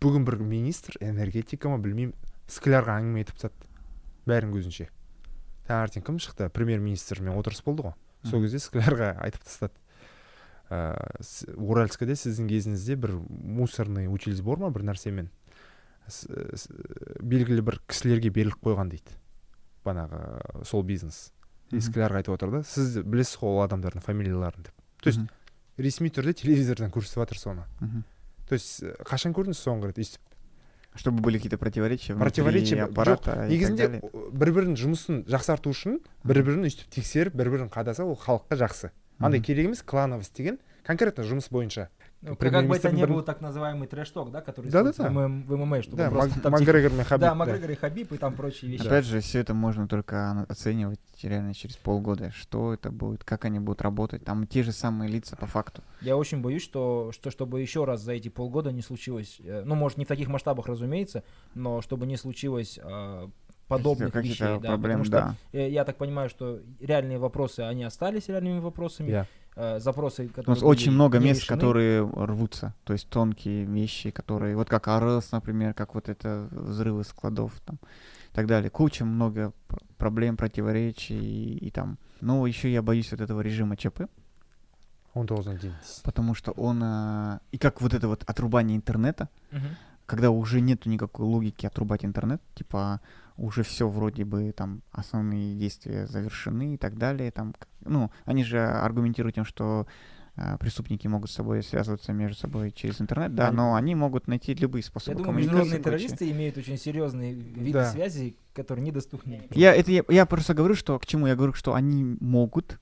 бүгін 0.00 0.26
бір 0.28 0.36
министр 0.44 0.98
энергетика 1.00 1.68
ма 1.72 1.78
білмеймін 1.82 2.14
склярға 2.46 3.00
әңгіме 3.00 3.24
айтып 3.24 3.40
тастады. 3.40 3.66
Бәрінің 4.28 4.52
көзінше. 4.54 4.88
Таңертең 5.66 6.04
кім 6.06 6.18
шықты? 6.22 6.50
Премьер 6.50 6.78
министрмен 6.78 7.34
отырыс 7.34 7.64
болды 7.64 7.88
ғой. 7.88 7.94
Сол 8.28 8.42
кезде 8.44 8.60
склярға 8.62 9.16
айтып 9.24 9.42
тастады. 9.42 9.74
Ә, 10.70 10.96
с- 11.20 11.46
уральскіде 11.56 12.16
сіздің 12.18 12.48
кезіңізде 12.50 12.96
бір 12.96 13.16
мусорный 13.28 14.06
утилиз 14.10 14.40
бар 14.42 14.58
ма 14.58 14.70
бір 14.70 14.82
нәрсемен? 14.90 15.28
Белгілі 17.20 17.62
бір 17.66 17.80
кісілерге 17.90 18.30
беріліп 18.30 18.60
қойған 18.62 18.90
дейді. 18.92 19.16
Банағы 19.86 20.64
сол 20.66 20.82
бизнес. 20.86 21.32
Склярға 21.72 22.20
айтып 22.22 22.36
отыр 22.36 22.50
да 22.54 22.60
сіз 22.66 23.00
білесіз 23.02 23.38
ғой 23.40 23.56
ол 23.56 23.64
адамдардың 23.64 24.04
фамилияларын 24.06 24.66
деп. 24.68 24.74
То 25.02 25.10
есть 25.10 25.20
ресми 25.78 26.10
түрде 26.14 26.34
телевизордан 26.34 26.90
көрсетіп 26.94 27.24
жатыр 27.24 27.38
соны. 27.38 27.64
То 28.48 28.54
есть 28.54 28.82
э, 28.86 28.94
қашан 29.02 29.34
көрдіңіз 29.34 29.58
соңғы 29.58 29.90
рет 29.90 29.98
өйстіп 29.98 30.20
Чтобы 30.96 31.20
были 31.20 31.36
противоречия 31.38 32.14
внутри 32.14 32.24
Противоречия 32.30 32.86
б- 32.86 32.90
аппарата 32.90 33.46
негізінде 33.50 34.00
бір 34.32 34.52
бірінің 34.54 34.76
жұмысын 34.80 35.18
жақсарту 35.28 35.68
үшін 35.74 35.98
бір 36.24 36.40
бірін 36.46 36.64
өйстіп 36.64 36.88
тексеріп 36.94 37.34
бір 37.36 37.50
бірін 37.50 37.68
қадаса 37.68 38.04
ол 38.06 38.16
халыққа 38.16 38.56
жақсы. 38.56 38.90
андай 39.19 39.39
Мгм. 39.39 39.45
керек 39.45 39.65
емес 39.65 39.81
клановость 39.83 40.35
деген 40.35 40.59
конкретно 40.83 41.21
жұмыс 41.21 41.47
бойынша 41.51 41.89
Ну, 42.23 42.29
как, 42.29 42.37
премьер 42.39 42.59
как 42.61 42.69
бы 42.69 42.75
это 42.75 42.89
министрдің 42.89 42.93
не 42.95 43.03
бірін- 43.03 43.13
был 43.15 43.21
так 43.23 43.41
называемый 43.41 43.87
трэш-ток, 43.87 44.31
да, 44.31 44.41
который 44.41 44.69
Да-да-да. 44.69 44.91
используется 44.91 45.09
в, 45.09 45.27
ММ 45.27 45.43
в 45.47 45.55
ММА, 45.57 45.81
чтобы 45.81 45.97
да 45.97 46.09
просто 46.11 46.29
Мак- 46.35 46.41
там, 46.43 46.51
типа, 46.53 46.59
макгрегор 46.59 46.91
мен 46.91 47.03
хабиб 47.05 47.21
да, 47.21 47.29
да. 47.29 47.35
Макгрегор 47.35 47.71
и 47.71 47.75
Хабиб 47.75 48.11
и 48.13 48.17
там 48.17 48.33
прочие 48.35 48.71
вещи. 48.71 48.85
Опять 48.85 49.05
же, 49.05 49.19
все 49.21 49.39
это 49.39 49.53
можно 49.55 49.87
только 49.87 50.15
ана- 50.17 50.45
оценивать 50.47 50.99
реально 51.23 51.55
через 51.55 51.77
полгода, 51.77 52.31
что 52.31 52.73
это 52.75 52.91
будет, 52.91 53.23
как 53.23 53.45
они 53.45 53.59
будут 53.59 53.81
работать. 53.81 54.23
Там 54.23 54.45
те 54.45 54.61
же 54.61 54.71
самые 54.71 55.09
лица 55.09 55.35
по 55.35 55.47
факту. 55.47 55.81
Я 56.01 56.15
очень 56.15 56.41
боюсь, 56.41 56.61
что, 56.63 57.11
что 57.11 57.31
чтобы 57.31 57.59
еще 57.61 57.85
раз 57.85 58.01
за 58.01 58.11
эти 58.13 58.29
полгода 58.29 58.71
не 58.71 58.83
случилось, 58.83 59.39
э, 59.43 59.63
ну, 59.65 59.73
может, 59.73 59.97
не 59.97 60.05
в 60.05 60.07
таких 60.07 60.27
масштабах, 60.27 60.67
разумеется, 60.67 61.23
но 61.55 61.81
чтобы 61.81 62.05
не 62.05 62.17
случилось 62.17 62.79
э, 62.83 63.27
подобных 63.68 64.12
Каких-то 64.12 64.44
вещей, 64.44 64.60
да, 64.60 64.68
проблем, 64.68 65.00
потому 65.00 65.04
что 65.04 65.16
да. 65.16 65.34
э, 65.52 65.70
я 65.70 65.84
так 65.84 65.96
понимаю, 65.96 66.28
что 66.28 66.60
реальные 66.80 67.18
вопросы, 67.18 67.60
они 67.60 67.84
остались 67.84 68.28
реальными 68.28 68.60
вопросами, 68.60 69.10
иә 69.10 69.26
э, 69.56 69.80
запросы, 69.80 70.26
У 70.26 70.28
которые 70.28 70.54
нас 70.54 70.62
очень 70.62 70.92
много 70.92 71.18
мест, 71.18 71.40
решены. 71.40 71.56
которые 71.58 72.02
рвутся, 72.02 72.74
то 72.84 72.92
есть 72.92 73.08
тонкие 73.08 73.64
вещи, 73.64 74.10
которые, 74.10 74.54
вот 74.56 74.68
как 74.68 74.88
АРС, 74.88 75.32
например, 75.32 75.74
как 75.74 75.94
вот 75.94 76.08
это 76.08 76.48
взрывы 76.50 77.04
складов 77.04 77.52
там, 77.64 77.78
и 78.32 78.34
так 78.34 78.46
далее. 78.46 78.70
Куча 78.70 79.04
много 79.04 79.52
пр- 79.68 79.80
проблем, 79.98 80.36
противоречий 80.36 81.18
и, 81.18 81.66
и 81.66 81.70
там. 81.70 81.98
Но 82.20 82.46
еще 82.46 82.70
я 82.72 82.82
боюсь 82.82 83.10
вот 83.10 83.20
этого 83.20 83.40
режима 83.40 83.76
ЧП, 83.76 84.02
он 85.16 85.26
тоғыздан 85.26 85.56
дейін 85.56 85.74
потому 86.04 86.34
что 86.34 86.52
он 86.52 86.82
а, 86.82 87.40
и 87.50 87.56
как 87.58 87.80
вот 87.80 87.94
это 87.94 88.06
вот 88.06 88.22
отрубание 88.26 88.76
интернета, 88.76 89.28
Мгм. 89.50 89.76
Когда 90.06 90.30
уже 90.30 90.60
нету 90.60 90.88
никакой 90.88 91.26
логики 91.26 91.66
отрубать 91.66 92.04
интернет, 92.04 92.40
типа 92.54 93.00
уже 93.36 93.62
все 93.62 93.88
вроде 93.88 94.24
бы 94.24 94.52
там 94.52 94.82
основные 94.92 95.54
действия 95.56 96.06
завершены 96.06 96.74
и 96.74 96.78
так 96.78 96.96
далее, 96.96 97.30
там, 97.30 97.54
ну, 97.84 98.10
они 98.24 98.44
же 98.44 98.58
аргументируют 98.64 99.34
тем, 99.34 99.44
что 99.44 99.86
а, 100.36 100.56
преступники 100.58 101.06
могут 101.06 101.30
с 101.30 101.34
собой 101.34 101.62
связываться 101.62 102.12
между 102.12 102.36
собой 102.36 102.70
через 102.70 103.00
интернет, 103.00 103.34
да, 103.34 103.48
Они- 103.48 103.56
но 103.56 103.74
они 103.74 103.94
могут 103.94 104.28
найти 104.28 104.54
любые 104.54 104.80
Я 104.82 104.86
способы 104.86 105.16
думаю, 105.16 105.26
коммуникации 105.34 105.58
международные 105.76 105.82
террористы 105.82 106.30
имеют 106.30 106.56
очень 106.58 106.78
серьезные 106.78 107.32
виды 107.34 107.72
Да. 107.72 107.90
связи, 107.90 108.36
которые 108.54 108.84
недоступны. 108.84 109.48
Я, 109.50 109.74
это, 109.74 109.90
я, 109.90 110.02
я 110.08 110.26
просто 110.26 110.52
говорю, 110.54 110.74
что 110.74 110.98
к 110.98 111.06
чему 111.06 111.26
я 111.26 111.36
говорю, 111.36 111.54
что 111.54 111.74
они 111.74 112.04
могут 112.20 112.78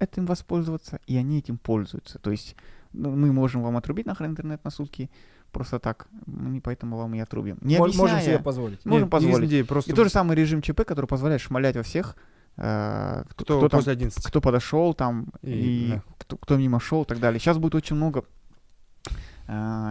этим 0.00 0.26
воспользоваться, 0.26 1.00
и 1.06 1.16
они 1.16 1.38
этим 1.38 1.58
пользуются. 1.58 2.18
То 2.18 2.30
есть 2.32 2.56
ну, 2.92 3.10
мы 3.14 3.32
можем 3.32 3.62
вам 3.62 3.76
отрубить 3.76 4.06
нахрен 4.06 4.30
интернет 4.30 4.64
на 4.64 4.70
сутки, 4.70 5.10
просто 5.50 5.78
так, 5.78 6.06
мы 6.26 6.60
поэтому 6.60 6.96
вам 6.96 7.14
и 7.14 7.20
отрубим. 7.20 7.58
Не 7.62 7.78
Можем 7.78 8.00
объясняя- 8.02 8.24
себе 8.24 8.38
позволить. 8.38 8.86
Можем 8.86 9.02
Нет, 9.02 9.10
позволить. 9.10 9.36
негізінде 9.50 9.64
просто 9.64 9.92
И 9.92 9.94
тот 9.94 10.04
же 10.04 10.10
самый 10.10 10.36
режим 10.36 10.62
ЧП, 10.62 10.80
который 10.84 11.06
позволяет 11.06 11.40
шмалять 11.40 11.76
во 11.76 11.82
всех, 11.82 12.16
э, 12.58 13.24
кто, 13.28 13.44
кто 13.44 13.58
кто 13.58 13.68
там, 13.68 13.78
после 13.80 13.92
11 13.92 14.26
кто 14.26 14.40
подошел 14.40 14.94
там 14.94 15.26
И, 15.42 15.50
и, 15.50 15.88
да. 15.92 16.02
кто, 16.18 16.36
кто 16.36 16.56
мимо 16.56 16.80
шел 16.80 17.02
и 17.02 17.06
так 17.06 17.18
далее. 17.18 17.38
Сейчас 17.40 17.58
будет 17.58 17.74
очень 17.74 17.96
много 17.96 18.22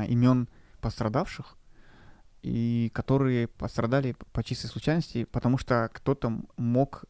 имен 0.10 0.48
пострадавших, 0.82 1.58
и 2.46 2.90
которые 2.94 3.48
пострадали 3.48 4.16
по 4.32 4.44
чистой 4.44 4.68
случайности, 4.68 5.26
потому 5.26 5.58
что 5.58 5.90
кто-то 5.94 6.28
м- 6.28 6.48
мог, 6.58 7.04
э, 7.04 7.08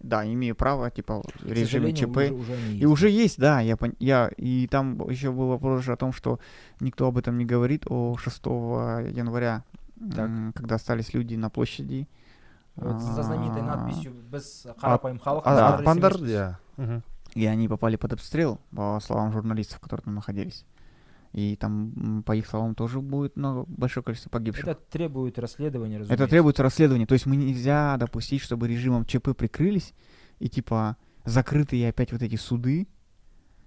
да, 0.00 0.24
имея 0.26 0.54
право, 0.54 0.90
типа, 0.90 1.22
К 1.22 1.46
режиме 1.46 1.92
ЧП, 1.92 2.16
уже- 2.16 2.32
уже 2.34 2.56
и 2.56 2.72
есть. 2.74 2.84
уже 2.84 3.10
есть, 3.10 3.38
да, 3.38 3.60
я, 3.60 3.76
я 4.00 4.30
и 4.36 4.66
там 4.66 4.98
еще 5.10 5.30
был 5.32 5.48
вопрос 5.48 5.84
же 5.84 5.92
о 5.92 5.96
том, 5.96 6.12
что 6.12 6.38
никто 6.80 7.06
об 7.06 7.16
этом 7.18 7.38
не 7.38 7.44
говорит, 7.44 7.84
о 7.88 8.16
6 8.18 9.08
января, 9.16 9.62
Так. 10.14 10.30
когда 10.54 10.74
остались 10.76 11.14
люди 11.14 11.36
на 11.36 11.50
площади. 11.50 12.06
Вот 12.76 13.00
за 13.00 13.22
знаменитой 13.22 13.62
а, 13.62 13.64
надписью 13.76 14.12
«Без 14.32 14.66
қарапайым 14.82 15.20
халық». 15.22 15.42
А- 15.44 15.54
бәрі 15.54 15.78
атпандар 15.78 16.12
ресми 16.12 16.28
иә 16.28 16.54
мгм. 16.76 17.02
И 17.36 17.46
они 17.46 17.68
попали 17.68 17.96
под 17.96 18.12
обстрел, 18.12 18.58
по 18.74 18.98
словам 19.00 19.32
журналистов, 19.32 19.78
которые 19.80 20.04
там 20.04 20.14
находились. 20.14 20.64
И 21.34 21.56
там, 21.56 22.22
по 22.24 22.34
их 22.36 22.46
словам, 22.46 22.76
тоже 22.76 23.00
будет 23.00 23.36
много, 23.36 23.64
большое 23.66 24.04
количество 24.04 24.30
погибших. 24.30 24.68
Это 24.68 24.80
требует 24.88 25.36
расследования, 25.36 25.96
Это 25.96 26.02
разумеется. 26.04 26.28
требуется 26.28 26.62
расследование. 26.62 27.08
То 27.08 27.14
есть 27.14 27.26
мы 27.26 27.34
нельзя 27.34 27.96
допустить, 27.96 28.40
чтобы 28.40 28.68
режимом 28.68 29.04
ЧП 29.04 29.30
прикрылись 29.36 29.94
и 30.38 30.48
типа 30.48 30.96
закрытые 31.24 31.88
опять 31.88 32.12
вот 32.12 32.22
эти 32.22 32.36
суды. 32.36 32.86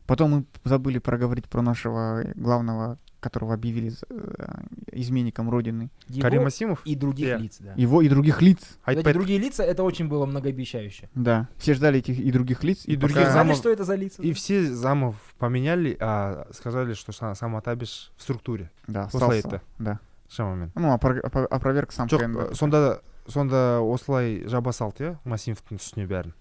Потом 0.07 0.31
мы 0.31 0.45
забыли 0.63 0.99
проговорить 0.99 1.45
про 1.49 1.61
нашего 1.61 2.23
главного, 2.35 2.97
которого 3.19 3.53
объявили 3.53 3.91
э, 4.09 4.61
изменником 4.93 5.49
Родины. 5.49 5.89
Его 6.07 6.21
карим 6.21 6.45
асимов 6.45 6.81
и 6.85 6.95
других 6.95 7.27
Иә. 7.27 7.37
лиц, 7.37 7.57
да. 7.59 7.73
Его 7.75 8.01
и 8.01 8.09
других 8.09 8.41
лиц. 8.41 8.59
Айтпайды 8.85 9.13
другие 9.13 9.39
лица, 9.39 9.63
это 9.63 9.83
очень 9.83 10.07
было 10.07 10.25
многообещающе. 10.25 11.09
Да. 11.13 11.49
Все 11.57 11.73
ждали 11.73 11.99
этих 11.99 12.17
и 12.19 12.31
других 12.31 12.63
лиц. 12.63 12.85
И 12.85 12.95
пока- 12.95 13.07
других 13.13 13.31
знали, 13.31 13.49
замов- 13.51 13.55
что 13.57 13.69
это 13.69 13.83
за 13.83 13.95
лица? 13.95 14.21
и 14.23 14.31
все 14.33 14.63
замов 14.73 15.15
поменяли 15.39 15.97
а 15.99 16.47
сказали 16.53 16.93
что 16.93 17.11
са- 17.11 17.35
сам 17.35 17.55
атабиш 17.55 18.11
в 18.17 18.21
структуре 18.21 18.71
Да, 18.87 19.03
остался. 19.05 19.31
айтты. 19.35 19.61
Да. 19.79 19.99
шамамен 20.29 20.71
Ну, 20.75 20.93
опро- 20.95 21.21
опро- 21.21 21.45
опроверг 21.47 21.91
сам 21.91 22.07
жоқ 22.07 22.53
сонда 22.53 23.01
сонда 23.27 23.79
осылай 23.81 24.43
жаба 24.47 24.71
салды 24.71 25.03
иә 25.03 25.17
масимовтың 25.25 25.77
үстіне 25.79 26.05
бәрін 26.07 26.33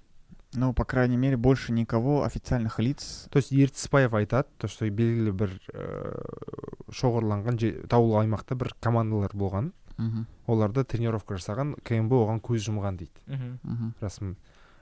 Ну, 0.57 0.73
по 0.73 0.85
крайней 0.85 1.17
мере, 1.19 1.37
больше 1.37 1.73
никого 1.73 2.25
официальных 2.25 2.79
лиц. 2.81 3.29
то 3.31 3.37
есть 3.39 3.53
ертісбаев 3.53 4.15
айтады 4.15 4.49
то 4.59 4.69
что 4.69 4.89
белгілі 4.89 5.31
бір 5.33 5.51
ііі 5.73 6.93
шоғырланған 6.93 7.59
же- 7.61 7.83
таулы 7.89 8.25
аймақта 8.25 8.55
бір 8.57 8.75
командалар 8.81 9.31
болған 9.35 9.73
оларда 10.47 10.85
тренировка 10.85 11.35
жасаған 11.37 11.75
кмб 11.83 12.13
оған 12.13 12.41
көз 12.41 12.69
жұмған 12.69 12.97
дейді 12.97 13.17
Мгм. 13.27 13.59
мгм. 13.63 13.95
расым 14.01 14.37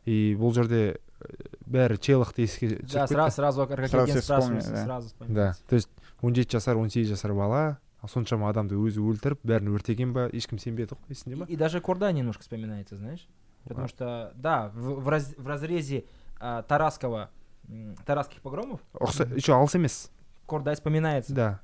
и 0.06 0.34
бұл 0.38 0.52
жерде 0.54 0.98
і, 1.22 1.70
бәрі 1.70 1.96
челықты 1.98 2.42
еске 2.44 2.78
Да, 2.92 3.06
сразу, 3.06 3.30
сразу, 3.36 3.66
как 3.66 3.88
Сразу 3.88 4.20
сразу 4.20 5.14
да 5.28 5.54
то 5.68 5.76
есть 5.76 5.88
он 6.20 6.34
жеті 6.34 6.52
жасар 6.58 6.76
он 6.76 6.90
сегіз 6.90 7.08
жасар 7.08 7.32
бала 7.34 7.78
соншама 8.06 8.50
адамды 8.52 8.74
өзі 8.76 9.00
өлтіріп 9.00 9.38
бәрін 9.44 9.72
өртеген 9.78 10.12
ба 10.12 10.28
ешкім 10.32 10.58
сенбеді 10.58 10.94
ғой 10.94 11.14
есіңде 11.14 11.36
ма 11.36 11.46
И, 11.48 11.54
и 11.54 11.56
даже 11.56 11.80
Корда 11.80 12.12
немножко 12.12 12.42
вспоминается, 12.42 12.96
знаешь? 12.96 13.26
Потому 13.63 13.85
А. 13.85 13.87
что, 13.87 14.31
да, 14.35 14.69
в, 14.73 15.01
в 15.03 15.09
раз- 15.09 15.35
в 15.37 15.47
разрезе 15.47 16.05
а, 16.39 16.63
Тарасского, 16.63 17.29
м, 17.67 17.95
Тарасских 18.05 18.41
погромов 18.41 18.79
ұқса 18.93 19.33
еще 19.35 19.53
алыс 19.53 19.75
емес 19.75 20.09
Кордай 20.47 20.75
вспоминается. 20.75 21.33
да 21.33 21.59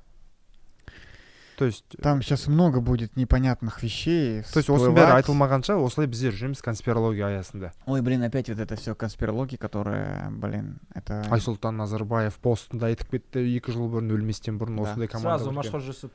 то 1.56 1.64
есть 1.64 1.86
Там 2.02 2.20
сейчас 2.20 2.48
много 2.48 2.80
будет 2.82 3.16
непонятных 3.16 3.82
вещей. 3.82 4.42
то 4.52 4.58
есть 4.60 4.68
осының 4.68 4.92
бәрі 4.92 5.06
всплывать. 5.08 5.24
айтылмағанша 5.24 5.76
осылай 5.82 6.06
біздер 6.06 6.32
жүреміз 6.36 6.60
конспирология 6.62 7.26
аясында 7.32 7.72
Ой, 7.86 8.02
блин, 8.02 8.22
опять 8.22 8.50
вот 8.50 8.58
это 8.58 8.76
все 8.76 8.94
конспирология, 8.94 9.56
которая, 9.56 10.28
блин, 10.30 10.78
это... 10.94 11.24
айсұлтан 11.30 11.72
назарбаев 11.80 12.36
постында 12.44 12.88
айтып 12.92 13.08
кетті 13.16 13.40
екі 13.56 13.72
жыл 13.72 13.88
бұрын 13.88 14.12
өлместен 14.12 14.58
бұрын 14.60 14.76
Да. 14.76 14.82
осындай 14.90 15.08
команда 15.08 15.38
Сразу 15.38 15.44
бар 15.46 15.64
екен. 15.64 15.72
Машхор 15.72 15.80
Жусуп. 15.80 16.12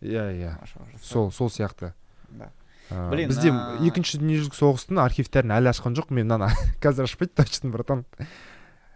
иә 0.00 0.30
иә 0.38 0.60
Маша 0.60 0.78
уже 0.80 0.98
сол 1.04 1.32
сол 1.32 1.48
сияқты 1.50 1.92
Да. 2.30 2.52
Ә, 2.90 3.10
Блин, 3.10 3.28
бізде 3.28 3.50
а- 3.50 3.78
екінші 3.82 4.18
дүниежүзілік 4.22 4.54
соғыстың 4.54 5.00
архивтерін 5.02 5.50
әлі 5.56 5.72
ашқан 5.72 5.96
жоқ 5.98 6.10
мен 6.14 6.28
мынаны 6.28 6.52
қазір 6.80 7.08
ашпайды 7.08 7.34
точно 7.34 7.70
братан 7.70 8.04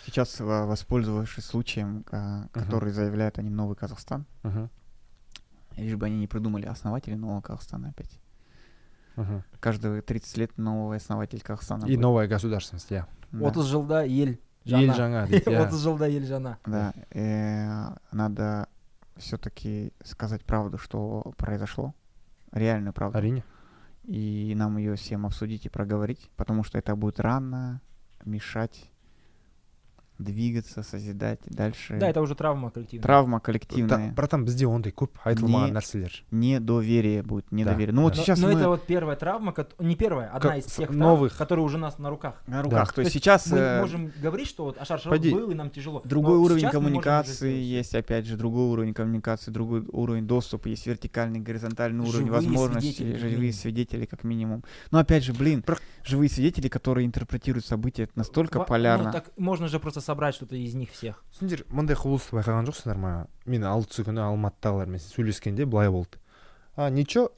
Сейчас, 0.06 0.38
во- 0.40 0.64
воспользовавшись 0.66 1.44
случаем, 1.44 2.04
а, 2.10 2.46
который 2.52 2.90
заявляет 2.90 3.38
они 3.38 3.50
новый 3.50 3.76
Казахстан, 3.76 4.24
Мгм, 4.44 4.70
лишь 5.76 5.96
бы 5.96 6.06
они 6.06 6.16
не 6.18 6.26
придумали 6.26 6.64
основатели 6.66 7.14
нового 7.16 7.40
Казахстана 7.42 7.88
опять. 7.90 8.18
мгм. 9.16 9.42
Каждые 9.60 10.00
30 10.02 10.36
лет 10.38 10.56
новый 10.56 10.96
основатель 10.98 11.42
Казахстана. 11.42 11.84
и 11.84 11.88
будет. 11.96 12.00
новая 12.00 12.28
государственность 12.28 12.90
иә 12.92 13.04
Да. 13.32 13.50
30 13.50 13.66
жылда 13.66 14.04
ел 14.06 14.36
ел 14.64 14.78
жаңа. 14.78 14.96
жаңа 14.96 15.26
дейді 15.28 15.44
иә 15.50 15.66
30 15.66 15.80
жылда 15.82 16.06
ел 16.08 16.22
жаңа. 16.22 16.56
Да, 16.64 16.94
э, 17.10 17.94
надо 18.12 18.68
все-таки 19.16 19.92
сказать 20.04 20.44
правду, 20.44 20.78
что 20.78 21.32
произошло, 21.36 21.92
реальную 22.52 22.92
правду, 22.94 23.18
әрине 23.18 23.44
и 24.07 24.53
нам 24.55 24.77
ее 24.77 24.95
всем 24.95 25.25
обсудить 25.25 25.65
и 25.65 25.69
проговорить, 25.69 26.29
потому 26.35 26.63
что 26.63 26.77
это 26.77 26.95
будет 26.95 27.19
рано 27.19 27.81
мешать 28.23 28.89
двигаться, 30.17 30.83
созидать 30.83 31.39
дальше. 31.45 31.97
Да, 31.99 32.09
это 32.09 32.21
уже 32.21 32.35
травма 32.35 32.71
коллективная. 32.71 33.03
Травма 33.03 33.39
Та- 33.39 33.45
коллективная, 33.45 34.13
братан 34.13 34.45
бізде 34.45 34.65
ондай 34.67 34.91
көп 34.91 35.11
айтылмаған 35.25 35.67
Не- 35.67 35.71
нәрселер 35.73 36.11
недоверие 36.31 37.21
будет, 37.23 37.51
недоверие. 37.51 37.93
Ну 37.93 38.03
вот 38.03 38.13
да. 38.13 38.19
но, 38.19 38.23
сейчас 38.23 38.39
но 38.39 38.47
мы 38.47 38.53
это 38.53 38.69
вот 38.69 38.85
первая 38.85 39.15
травма, 39.15 39.53
не 39.79 39.95
первая, 39.95 40.27
одна 40.29 40.49
Как 40.51 40.57
из 40.59 40.65
тех 40.65 40.87
травм, 40.87 40.99
новых. 40.99 41.37
которые 41.37 41.65
уже 41.65 41.77
у 41.77 41.79
нас 41.79 41.97
на 41.99 42.09
руках. 42.09 42.41
на 42.47 42.61
руках. 42.63 42.87
Да. 42.89 42.93
То 42.93 43.01
есть 43.01 43.13
есть 43.13 43.23
сейчас 43.23 43.47
Мы 43.47 43.57
э, 43.57 43.81
можем 43.81 44.11
говорить, 44.21 44.47
что 44.47 44.65
вот 44.65 44.77
Ашар 44.79 45.01
Пойди. 45.03 45.31
был, 45.31 45.51
и 45.51 45.55
нам 45.55 45.69
тяжело. 45.69 46.01
другой 46.05 46.37
уровень 46.37 46.69
коммуникации 46.69 47.53
есть, 47.61 47.95
опять 47.95 48.25
же, 48.25 48.37
другой 48.37 48.65
уровень 48.67 48.93
коммуникации, 48.93 49.51
другой 49.51 49.85
уровень 49.91 50.27
доступа, 50.27 50.67
есть 50.67 50.85
вертикальный, 50.87 51.39
горизонтальный 51.39 52.05
уровень 52.07 52.29
возможностей, 52.29 53.17
живые 53.17 53.53
свидетели 53.53 54.05
как 54.05 54.23
минимум. 54.23 54.63
Но 54.91 54.99
опять 54.99 55.23
же, 55.23 55.33
блин, 55.33 55.61
Про- 55.61 55.77
живые 56.05 56.29
свидетели, 56.29 56.67
которые 56.69 57.05
интерпретируют 57.05 57.65
события 57.65 58.07
настолько 58.15 58.59
Ва- 58.59 58.65
полярно. 58.65 59.05
Ну, 59.05 59.11
так 59.11 59.31
можно 59.37 59.67
же 59.67 59.79
просто 59.79 60.01
собрать 60.01 60.35
что-то 60.35 60.55
из 60.55 60.75
них 60.75 60.91
всех. 60.91 61.23
сендер 61.37 61.65
мындай 61.69 61.95
құбылысты 61.97 62.37
байқаған 62.37 62.67
жоқсыңдар 62.69 62.97
ма 62.97 63.27
мен 63.45 63.63
алтысы 63.65 64.03
күні 64.05 64.21
алматыдағылармен 64.21 64.99
сөйлескенде 64.99 65.65
былай 65.65 65.89
болды. 65.89 66.17
А 66.75 66.89
ничего 66.89 67.31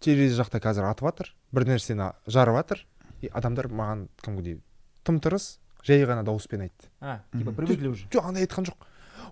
терезе 0.00 0.40
жақта 0.40 0.60
қазір 0.60 0.86
атып 0.90 1.08
жатыр 1.10 1.34
бір 1.52 1.64
нәрсені 1.66 2.12
жарып 2.26 2.56
жатыр 2.56 2.86
и 3.22 3.26
адамдар 3.32 3.66
маған 3.68 4.08
кәдімгідей 4.22 4.60
тым 5.02 5.18
тырыс 5.20 5.58
жай 5.82 6.04
ғана 6.04 6.22
дауыспен 6.22 6.60
айтты. 6.62 6.88
А, 7.00 7.22
типа 7.32 7.50
привыкли 7.52 7.88
уже. 7.88 8.06
жоқ 8.06 8.24
андай 8.28 8.44
айтқан 8.46 8.66
жоқ. 8.66 8.76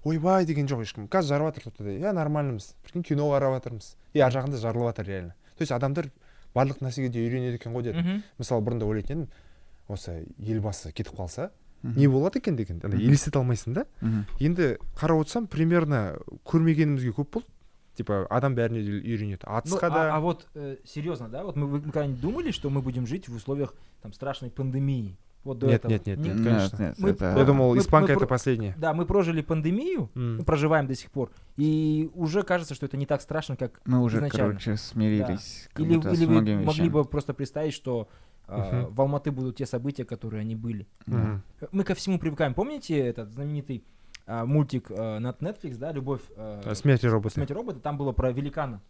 Ойбай 0.05 0.45
деген 0.47 0.66
жоқ 0.66 0.83
ешкім. 0.83 1.09
Қазір 1.09 1.39
жарып 1.39 1.62
жатыр 1.62 1.87
иә 1.87 2.12
нормальнымыз 2.12 2.75
прикинь 2.83 3.03
кино 3.05 3.29
қарап 3.31 3.61
жатырмыз 3.61 3.95
и 4.14 4.20
ар 4.20 4.33
жағында 4.33 4.57
жарылып 4.57 4.89
жатыр 4.97 5.07
реально. 5.07 5.35
То 5.57 5.62
есть 5.62 5.72
адамдар 5.72 6.11
барлық 6.55 6.80
нәрсеге 6.84 7.11
де 7.11 7.24
үйренеді 7.24 7.59
екен 7.61 7.74
ғой 7.74 7.88
дедім. 7.88 8.22
Мысалы 8.38 8.64
бұрында 8.66 8.88
ойлайтын 8.88 9.24
едім 9.24 9.28
осы 9.88 10.24
елбасы 10.38 10.92
кетіп 10.92 11.18
қалса 11.18 11.50
не 11.82 12.09
болады 12.09 12.38
екен 12.38 12.57
деген 12.57 12.80
ана 12.84 12.96
елестете 12.96 13.38
алмайсың 13.38 13.74
да. 13.76 13.84
Енді 14.40 14.78
қарап 14.96 15.20
отырсам 15.24 15.46
примерно 15.46 16.16
көрмегенімізге 16.48 17.12
көп 17.18 17.30
болды. 17.36 17.50
Типа 17.94 18.24
адам 18.30 18.57
бәріне 18.57 18.82
де 18.82 18.96
үйренеді. 18.98 19.44
Атысқа 19.46 19.86
а, 19.86 19.90
да. 19.90 20.14
а 20.16 20.18
вот 20.18 20.48
э, 20.55 20.78
серьезно, 20.84 21.28
да, 21.28 21.44
вот 21.44 21.55
мы, 21.55 21.68
вы 21.68 21.80
когда-нибудь 21.80 22.20
думали, 22.20 22.50
что 22.50 22.68
мы 22.68 22.82
будем 22.82 23.07
жить 23.07 23.28
в 23.28 23.36
условиях 23.36 23.72
там 24.02 24.12
страшной 24.12 24.50
пандемии? 24.50 25.16
Вот 25.45 25.59
до 25.59 25.66
Нет, 25.66 25.76
этого. 25.80 25.92
нет, 25.92 26.07
нет, 26.07 26.18
Не- 26.18 26.24
нет, 26.28 26.36
Нет, 26.36 26.45
конечно. 26.47 26.76
нет, 26.82 26.99
Мы- 26.99 27.11
это- 27.11 27.34
я 27.36 27.45
думал 27.45 27.74
мы- 27.74 27.78
испанка 27.78 28.12
мы 28.12 28.16
это 28.16 28.26
последнее 28.26 28.74
Да, 28.78 28.95
мы 28.95 29.05
прожили 29.05 29.42
пандемию, 29.42 30.11
М. 30.14 30.38
мы 30.38 30.45
проживаем 30.45 30.86
до 30.86 30.95
сих 30.95 31.11
пор, 31.11 31.30
и 31.57 32.11
уже 32.14 32.42
кажется, 32.42 32.74
что 32.74 32.86
это 32.86 32.97
не 32.97 33.05
так 33.05 33.20
страшно, 33.20 33.55
как 33.57 33.80
Мы 33.84 34.01
уже, 34.01 34.16
изначально. 34.18 34.49
короче, 34.53 34.76
смирились. 34.78 35.68
как 35.72 35.84
или, 35.86 35.92
или 35.95 36.24
вы 36.26 36.32
многими 36.32 36.57
могли 36.64 36.70
вещами. 36.70 36.88
бы 36.88 37.05
просто 37.05 37.34
представить, 37.34 37.74
что 37.74 38.09
э, 38.47 38.82
Мгм. 38.84 38.95
в 38.95 39.01
Алматы 39.01 39.30
будут 39.30 39.57
те 39.57 39.64
события, 39.64 40.05
которые 40.05 40.40
они 40.42 40.55
были. 40.55 40.86
Да. 41.07 41.16
Мгм. 41.16 41.42
Мы 41.72 41.82
ко 41.84 41.95
всему 41.95 42.18
привыкаем. 42.18 42.53
Помните 42.55 42.99
этот 42.99 43.30
знаменитый 43.32 43.84
а, 44.26 44.45
мультик 44.47 44.90
э, 44.90 45.18
на 45.18 45.28
Netflix, 45.32 45.76
да, 45.76 45.92
«Любовь 45.92 46.20
э, 46.36 46.62
А, 46.64 46.74
смерть 46.74 47.05
и 47.05 47.09
роботы 47.09 47.34
смерть 47.34 47.51
робота»? 47.51 47.80
Там 47.80 47.97
было 47.99 48.12
про 48.12 48.32
великана. 48.32 48.80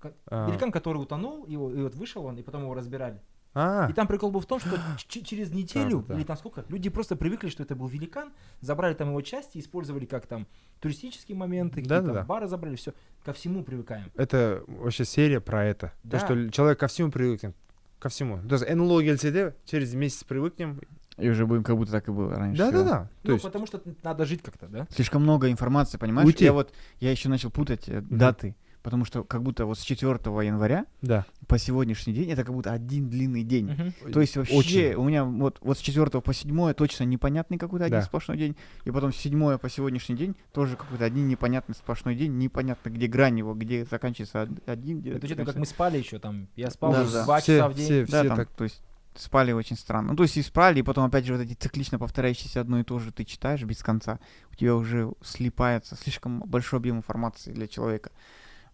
Ка- 0.00 0.12
А. 0.26 0.48
Великан, 0.48 0.70
который 0.72 0.98
утонул, 0.98 1.44
и, 1.44 1.52
и 1.52 1.56
вот 1.56 1.94
вышел 1.94 2.24
он, 2.24 2.36
и 2.38 2.42
потом 2.42 2.62
его 2.62 2.74
разбирали. 2.74 3.20
А 3.54 3.86
И 3.88 3.92
там 3.92 4.06
прикол 4.06 4.30
был 4.30 4.40
в 4.40 4.46
том, 4.46 4.58
что 4.60 4.70
ч- 5.08 5.22
через 5.22 5.50
неделю 5.52 5.98
Да-да-да. 6.00 6.14
или 6.16 6.24
там 6.24 6.36
сколько, 6.36 6.64
люди 6.68 6.88
просто 6.90 7.14
привыкли, 7.16 7.48
что 7.48 7.62
это 7.62 7.76
был 7.76 7.86
великан, 7.86 8.32
забрали 8.60 8.94
там 8.94 9.08
его 9.10 9.20
части, 9.22 9.58
использовали 9.58 10.06
как 10.06 10.26
там 10.26 10.46
туристические 10.80 11.36
моменты, 11.36 11.76
какие-то 11.76 12.00
Да-да-да. 12.02 12.24
бары 12.24 12.48
забрали, 12.48 12.74
все. 12.76 12.92
Ко 13.24 13.32
всему 13.32 13.62
привыкаем. 13.64 14.10
это 14.16 14.62
вообще 14.66 15.04
серия 15.04 15.40
про 15.40 15.64
это 15.64 15.92
Да. 16.02 16.18
то 16.18 16.24
что 16.26 16.50
человек 16.50 16.78
ко 16.80 16.88
всему 16.88 17.10
привыкнет 17.10 17.54
ко 18.00 18.08
всему 18.10 18.38
даже 18.42 18.66
нло 18.74 19.00
келсе 19.00 19.32
де 19.32 19.54
через 19.64 19.94
месяц 19.94 20.24
привыкнем 20.24 20.80
И 21.16 21.30
уже 21.30 21.46
будем, 21.46 21.62
как 21.64 21.76
будто 21.76 21.92
так 21.92 22.08
и 22.08 22.10
было 22.10 22.34
раньше. 22.34 22.58
да 22.58 22.70
да 22.72 22.82
да 22.84 22.98
то 23.22 23.28
ну, 23.28 23.32
есть 23.34 23.44
потому 23.44 23.66
что 23.66 23.80
надо 24.02 24.24
жить 24.26 24.42
как-то, 24.42 24.66
да? 24.66 24.86
Слишком 24.90 25.22
много 25.22 25.48
информации, 25.50 25.96
понимаешь? 25.96 26.26
Уйти. 26.26 26.44
Я 26.44 26.52
вот, 26.52 26.72
я 27.00 27.12
еще 27.12 27.28
начал 27.28 27.50
путать 27.50 27.88
э, 27.88 28.00
даты, 28.02 28.56
потому 28.84 29.04
что 29.06 29.24
как 29.24 29.42
будто 29.42 29.64
вот 29.66 29.78
с 29.78 29.82
4 29.82 30.12
января 30.46 30.84
да 31.02 31.24
по 31.48 31.58
сегодняшний 31.58 32.12
день 32.12 32.30
это 32.30 32.44
как 32.44 32.54
будто 32.54 32.70
один 32.70 33.08
длинный 33.08 33.42
день. 33.42 33.72
Мгм. 33.72 34.12
То 34.12 34.20
есть 34.20 34.36
вообще 34.36 34.54
Очень. 34.54 34.94
у 34.94 35.04
меня 35.04 35.24
вот, 35.24 35.58
вот 35.62 35.78
с 35.78 35.80
4 35.80 36.20
по 36.20 36.32
7 36.34 36.74
точно 36.74 37.04
непонятный 37.04 37.56
какой-то 37.58 37.86
один 37.86 38.00
Да. 38.00 38.04
сплошной 38.04 38.36
день, 38.36 38.56
и 38.84 38.90
потом 38.90 39.12
с 39.12 39.16
7 39.16 39.58
по 39.58 39.68
сегодняшний 39.70 40.16
день 40.16 40.36
тоже 40.52 40.76
какой-то 40.76 41.04
один 41.06 41.26
непонятный 41.26 41.74
сплошной 41.74 42.14
день, 42.14 42.36
непонятно 42.38 42.90
где 42.90 43.06
грань 43.06 43.38
его, 43.38 43.54
где 43.54 43.84
заканчивается 43.86 44.42
од- 44.42 44.68
один, 44.68 45.00
где 45.00 45.12
Это 45.12 45.24
учитывая, 45.26 45.46
как 45.46 45.56
мы 45.56 45.66
спали 45.66 45.98
еще 45.98 46.18
там. 46.18 46.46
Я 46.54 46.70
спал 46.70 46.92
Да, 46.92 47.02
уже 47.02 47.12
да. 47.12 47.24
два 47.24 47.40
все 47.40 47.56
часа 47.56 47.68
в 47.70 47.74
день. 47.74 47.84
все 47.86 48.00
Да, 48.06 48.18
все 48.20 48.28
там, 48.28 48.36
так 48.36 48.48
то 48.50 48.64
есть 48.64 48.82
спали 49.16 49.52
очень 49.52 49.76
странно. 49.76 50.10
Ну, 50.10 50.16
то 50.16 50.24
есть 50.24 50.36
и 50.36 50.42
спали, 50.42 50.80
и 50.80 50.82
потом 50.82 51.04
опять 51.04 51.24
же 51.24 51.32
вот 51.36 51.40
эти 51.42 51.54
циклично 51.54 51.98
повторяющиеся 51.98 52.60
одно 52.60 52.80
и 52.80 52.84
то 52.84 52.98
же 52.98 53.12
ты 53.12 53.24
читаешь 53.24 53.62
без 53.62 53.82
конца, 53.82 54.18
у 54.52 54.56
тебя 54.56 54.74
уже 54.74 55.10
слипается 55.22 55.96
слишком 55.96 56.40
большой 56.40 56.80
объем 56.80 56.96
информации 56.98 57.52
для 57.52 57.66
человека. 57.66 58.10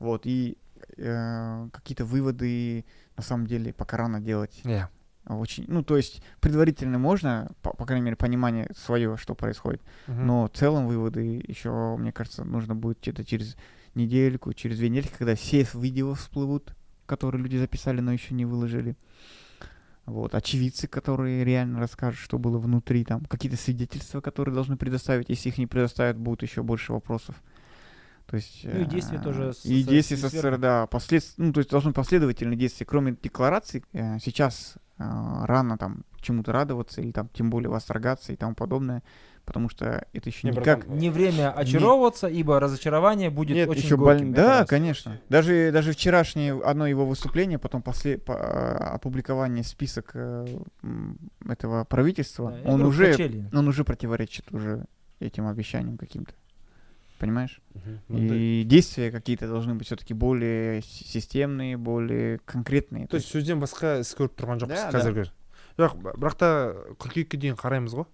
Вот, 0.00 0.22
и 0.24 0.58
э, 0.96 1.68
какие-то 1.72 2.04
выводы 2.04 2.84
на 3.16 3.22
самом 3.22 3.46
деле 3.46 3.72
пока 3.72 3.98
рано 3.98 4.20
делать. 4.20 4.60
Yeah. 4.64 4.88
Очень, 5.26 5.66
ну, 5.68 5.84
то 5.84 5.96
есть 5.96 6.22
предварительно 6.40 6.98
можно, 6.98 7.50
по, 7.62 7.72
по 7.72 7.84
крайней 7.84 8.04
мере, 8.04 8.16
понимание 8.16 8.68
свое, 8.76 9.16
что 9.16 9.34
происходит. 9.34 9.82
Мгм. 10.08 10.26
Но 10.26 10.46
в 10.46 10.56
целом 10.56 10.88
выводы 10.88 11.44
еще, 11.46 11.96
мне 11.98 12.10
кажется, 12.10 12.42
нужно 12.42 12.74
будет 12.74 12.98
где-то 13.00 13.24
через 13.24 13.56
недельку, 13.94 14.52
через 14.54 14.78
две 14.78 14.88
недели, 14.88 15.08
когда 15.16 15.34
все 15.36 15.66
видео 15.74 16.14
всплывут, 16.14 16.74
которые 17.06 17.42
люди 17.42 17.56
записали, 17.56 18.00
но 18.00 18.12
еще 18.12 18.34
не 18.34 18.44
выложили. 18.44 18.96
Вот, 20.06 20.34
очевидцы, 20.34 20.88
которые 20.88 21.44
реально 21.44 21.78
расскажут, 21.78 22.18
что 22.18 22.38
было 22.38 22.58
внутри, 22.58 23.04
там, 23.04 23.24
какие-то 23.26 23.56
свидетельства, 23.56 24.20
которые 24.20 24.54
должны 24.54 24.76
предоставить. 24.76 25.28
Если 25.28 25.50
их 25.50 25.58
не 25.58 25.66
предоставят, 25.66 26.16
будет 26.16 26.42
еще 26.42 26.62
больше 26.62 26.92
вопросов. 26.92 27.40
То 28.30 28.36
есть, 28.36 28.60
Ну 28.62 28.82
и 28.82 28.84
действия 28.84 29.18
э, 29.18 29.22
тоже 29.22 29.52
с- 29.52 29.64
И 29.64 29.82
действия. 29.82 30.16
СССР, 30.16 30.56
да, 30.56 30.86
послед... 30.86 31.24
ну, 31.36 31.52
то 31.52 31.58
есть 31.58 31.68
должны 31.68 31.92
последовательные 31.92 32.56
действия. 32.56 32.86
Кроме 32.86 33.16
деклараций, 33.20 33.82
э, 33.92 34.18
сейчас 34.20 34.74
э, 34.98 35.02
рано 35.46 35.76
там 35.76 36.04
чему-то 36.20 36.52
радоваться 36.52 37.00
или 37.00 37.10
там 37.10 37.28
тем 37.32 37.50
более 37.50 37.70
восторгаться 37.70 38.32
и 38.32 38.36
тому 38.36 38.54
подобное, 38.54 39.02
потому 39.44 39.68
что 39.68 40.06
это 40.12 40.28
еще 40.28 40.46
Не, 40.46 40.52
никак... 40.52 40.80
братан, 40.80 40.96
Не 40.96 41.10
время 41.10 41.50
очаровываться, 41.50 42.28
ибо 42.28 42.60
разочарование 42.60 43.30
будет 43.30 43.56
Нет, 43.56 43.68
очень 43.68 43.82
Еще 43.82 43.96
горьким. 43.96 44.30
это 44.32 44.42
Да, 44.42 44.58
раз. 44.60 44.68
конечно. 44.68 45.20
Даже, 45.28 45.72
даже 45.72 45.90
вчерашнее 45.90 46.56
одно 46.62 46.86
его 46.86 47.06
выступление, 47.06 47.58
потом 47.58 47.82
после 47.82 48.16
по- 48.16 48.76
опубликование 48.94 49.64
список 49.64 50.14
этого 51.48 51.84
правительства, 51.84 52.52
Да, 52.62 52.70
он 52.70 52.82
уже, 52.82 53.48
он 53.52 53.66
уже 53.68 53.84
противоречит 53.84 54.52
уже 54.52 54.84
этим 55.18 55.48
обещаниям 55.48 55.98
каким-то 55.98 56.32
Понимаешь? 57.19 57.61
Мгм. 57.73 57.99
Ну, 58.09 58.27
да. 58.29 58.35
И 58.35 58.63
действия 58.65 59.09
какие-то 59.11 59.47
должны 59.47 59.73
быть 59.75 59.87
все-таки 59.87 60.13
более 60.13 60.81
с- 60.81 60.85
системные, 60.85 61.77
более 61.77 62.39
конкретные. 62.45 63.07
то 63.07 63.15
есть 63.17 63.33
сөзден 63.33 63.59
басқа 63.59 63.99
іс 64.01 64.13
көріп 64.15 64.35
тұрған 64.35 64.59
жоқпыз 64.59 64.91
Да, 64.91 64.91
қазіргі 64.91 65.29
жоқ 65.77 65.95
бірақ 66.19 66.35
та 66.37 66.75
қыркүйекке 66.99 67.37
дейін 67.37 67.55
қараймыз 67.55 67.95
ғой 67.95 68.05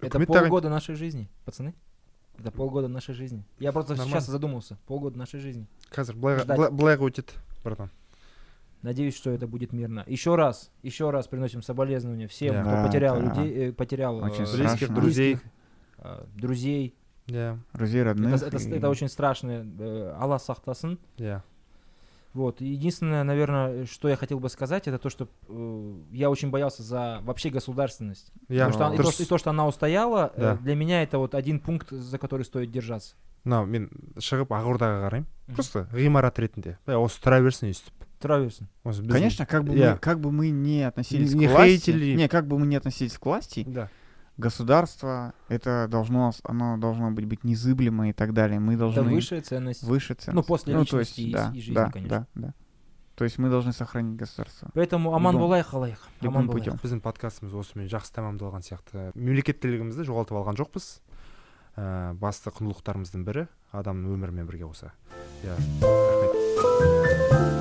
Это 0.00 0.18
Үкімет 0.18 0.28
тағайын- 0.30 0.48
полгода 0.48 0.68
нашей 0.68 0.94
жизни, 0.96 1.28
пацаны. 1.44 1.74
Это 2.38 2.50
полгода 2.50 2.88
нашей 2.88 3.14
жизни. 3.14 3.44
Я 3.60 3.70
просто 3.72 3.92
Нормально. 3.94 4.14
сейчас 4.20 4.26
задумался. 4.26 4.76
Полгода 4.86 5.16
нашей 5.18 5.38
жизни. 5.40 5.66
қазір 5.92 6.16
былай 6.16 6.38
Ждать. 6.40 6.56
былай- 6.58 6.70
былайға 6.70 7.06
өтеді 7.10 7.32
братан 7.64 7.90
Надеюсь, 8.82 9.14
что 9.16 9.30
это 9.30 9.46
будет 9.46 9.72
мирно. 9.72 10.02
Еще 10.08 10.34
раз, 10.34 10.72
еще 10.82 11.10
раз 11.10 11.28
приносим 11.28 11.62
соболезнования 11.62 12.26
всем, 12.26 12.54
Да. 12.54 12.62
кто 12.62 12.70
Да, 12.72 12.84
потерял 12.86 13.20
да. 13.20 13.22
людей, 13.28 13.68
э, 13.68 13.72
потерял 13.72 14.16
Очень 14.16 14.42
э, 14.42 14.46
страшно. 14.46 14.64
близких 14.70 14.88
друзей 14.94 15.34
близких, 15.34 15.50
э, 15.98 16.24
друзей. 16.34 16.94
иә 17.28 17.58
Друзей, 17.74 18.02
родных. 18.02 18.34
Это, 18.34 18.46
это, 18.46 18.56
и- 18.58 18.70
это 18.70 18.88
очень 18.88 19.08
страшно. 19.08 19.64
э, 19.78 20.14
Аллах 20.20 20.42
сахтасын. 20.42 20.98
иә 21.18 21.40
Вот. 22.34 22.62
И 22.62 22.64
Единственное, 22.66 23.24
наверное, 23.24 23.84
что 23.86 24.08
я 24.08 24.16
хотел 24.16 24.40
бы 24.40 24.48
сказать, 24.48 24.88
это 24.88 24.98
то, 24.98 25.10
что 25.10 25.28
э, 25.48 25.94
я 26.12 26.30
очень 26.30 26.50
боялся 26.50 26.82
за 26.82 27.20
вообще 27.24 27.50
государственность. 27.50 28.32
иә 28.48 28.66
Потому 28.66 28.72
что 28.72 28.86
она- 28.86 28.94
и, 28.94 28.96
то, 28.96 29.02
дұрыс 29.02 29.12
что, 29.12 29.22
и 29.22 29.26
то, 29.26 29.38
что 29.38 29.50
она 29.50 29.66
устояла, 29.66 30.32
э, 30.34 30.40
Да. 30.40 30.56
для 30.56 30.74
меня 30.74 31.02
это 31.02 31.18
вот 31.18 31.34
один 31.34 31.60
пункт, 31.60 31.90
за 31.90 32.18
который 32.18 32.44
стоит 32.44 32.70
держаться. 32.70 33.14
мынау 33.44 33.66
мен 33.66 33.90
шығып 34.18 34.46
ақордаға 34.54 35.02
қараймын 35.10 35.24
Мгм. 35.48 35.54
просто 35.56 35.88
ғимарат 35.92 36.38
ретінде 36.38 36.78
бля, 36.86 36.94
осы 37.02 37.18
тұра 37.20 37.42
берсін 37.42 37.68
өйстіп 37.70 37.90
Траверсон. 38.20 38.68
осы 38.84 39.02
біздің- 39.02 39.10
Конечно, 39.12 39.46
как 39.46 39.64
бы, 39.64 39.76
Я. 39.76 39.94
мы, 39.94 39.98
как 39.98 40.20
бы 40.20 40.30
мы 40.30 40.50
не 40.50 40.82
относились 40.86 41.34
Не 41.34 41.48
к 41.48 41.50
власти, 41.50 41.90
хейтили. 41.90 42.14
не, 42.16 42.28
как 42.28 42.46
бы 42.46 42.56
мы 42.56 42.66
не 42.68 42.76
относились 42.76 43.18
к 43.18 43.26
власти, 43.26 43.64
да 43.66 43.90
государство, 44.36 45.34
это 45.48 45.86
должно, 45.90 46.32
с- 46.32 46.40
оно 46.44 46.76
должно 46.78 47.10
быть, 47.10 47.26
быть 47.26 47.44
незыблемо 47.44 48.08
и 48.08 48.12
так 48.12 48.32
далее. 48.32 48.58
Мы 48.60 48.74
Это 48.74 48.80
должны 48.80 49.02
высшая 49.14 49.40
ценность. 49.42 49.82
выше 49.82 50.14
ценность. 50.14 50.34
Ну, 50.34 50.42
после 50.42 50.74
то 50.74 50.80
личности 50.80 51.20
и 51.20 51.30
с- 51.30 51.32
да, 51.32 51.52
и 51.54 51.60
жизни, 51.60 51.74
да, 51.74 51.90
конечно. 51.90 52.26
Да, 52.34 52.40
да. 52.48 52.54
То 53.14 53.24
есть 53.24 53.38
мы 53.38 53.50
должны 53.50 53.72
сохранить 53.72 54.16
государство. 54.16 54.70
Поэтому 54.74 55.14
аман 55.14 55.36
Любым- 55.36 55.42
болайық 55.42 55.66
халайық. 55.70 55.98
любым 56.22 56.36
Аман 56.38 56.48
путем. 56.48 56.72
болайық. 56.74 56.82
біздің 56.82 57.00
подкастымыз 57.02 57.52
осымен 57.52 57.88
жақсы 57.88 58.12
тамамдалған 58.14 58.62
сияқты 58.64 59.12
мемлекеттілігімізді 59.14 60.02
жоғалтып 60.08 60.32
алған 60.40 60.56
жоқпыз 60.56 61.00
ә, 61.76 62.14
басты 62.14 62.50
құндылықтарымыздың 62.50 63.24
бірі 63.24 63.48
адамның 63.72 64.16
өмірімен 64.16 64.46
бірге 64.46 64.64
қоса 64.64 64.92
иә 65.44 65.56
рахмет 65.82 67.55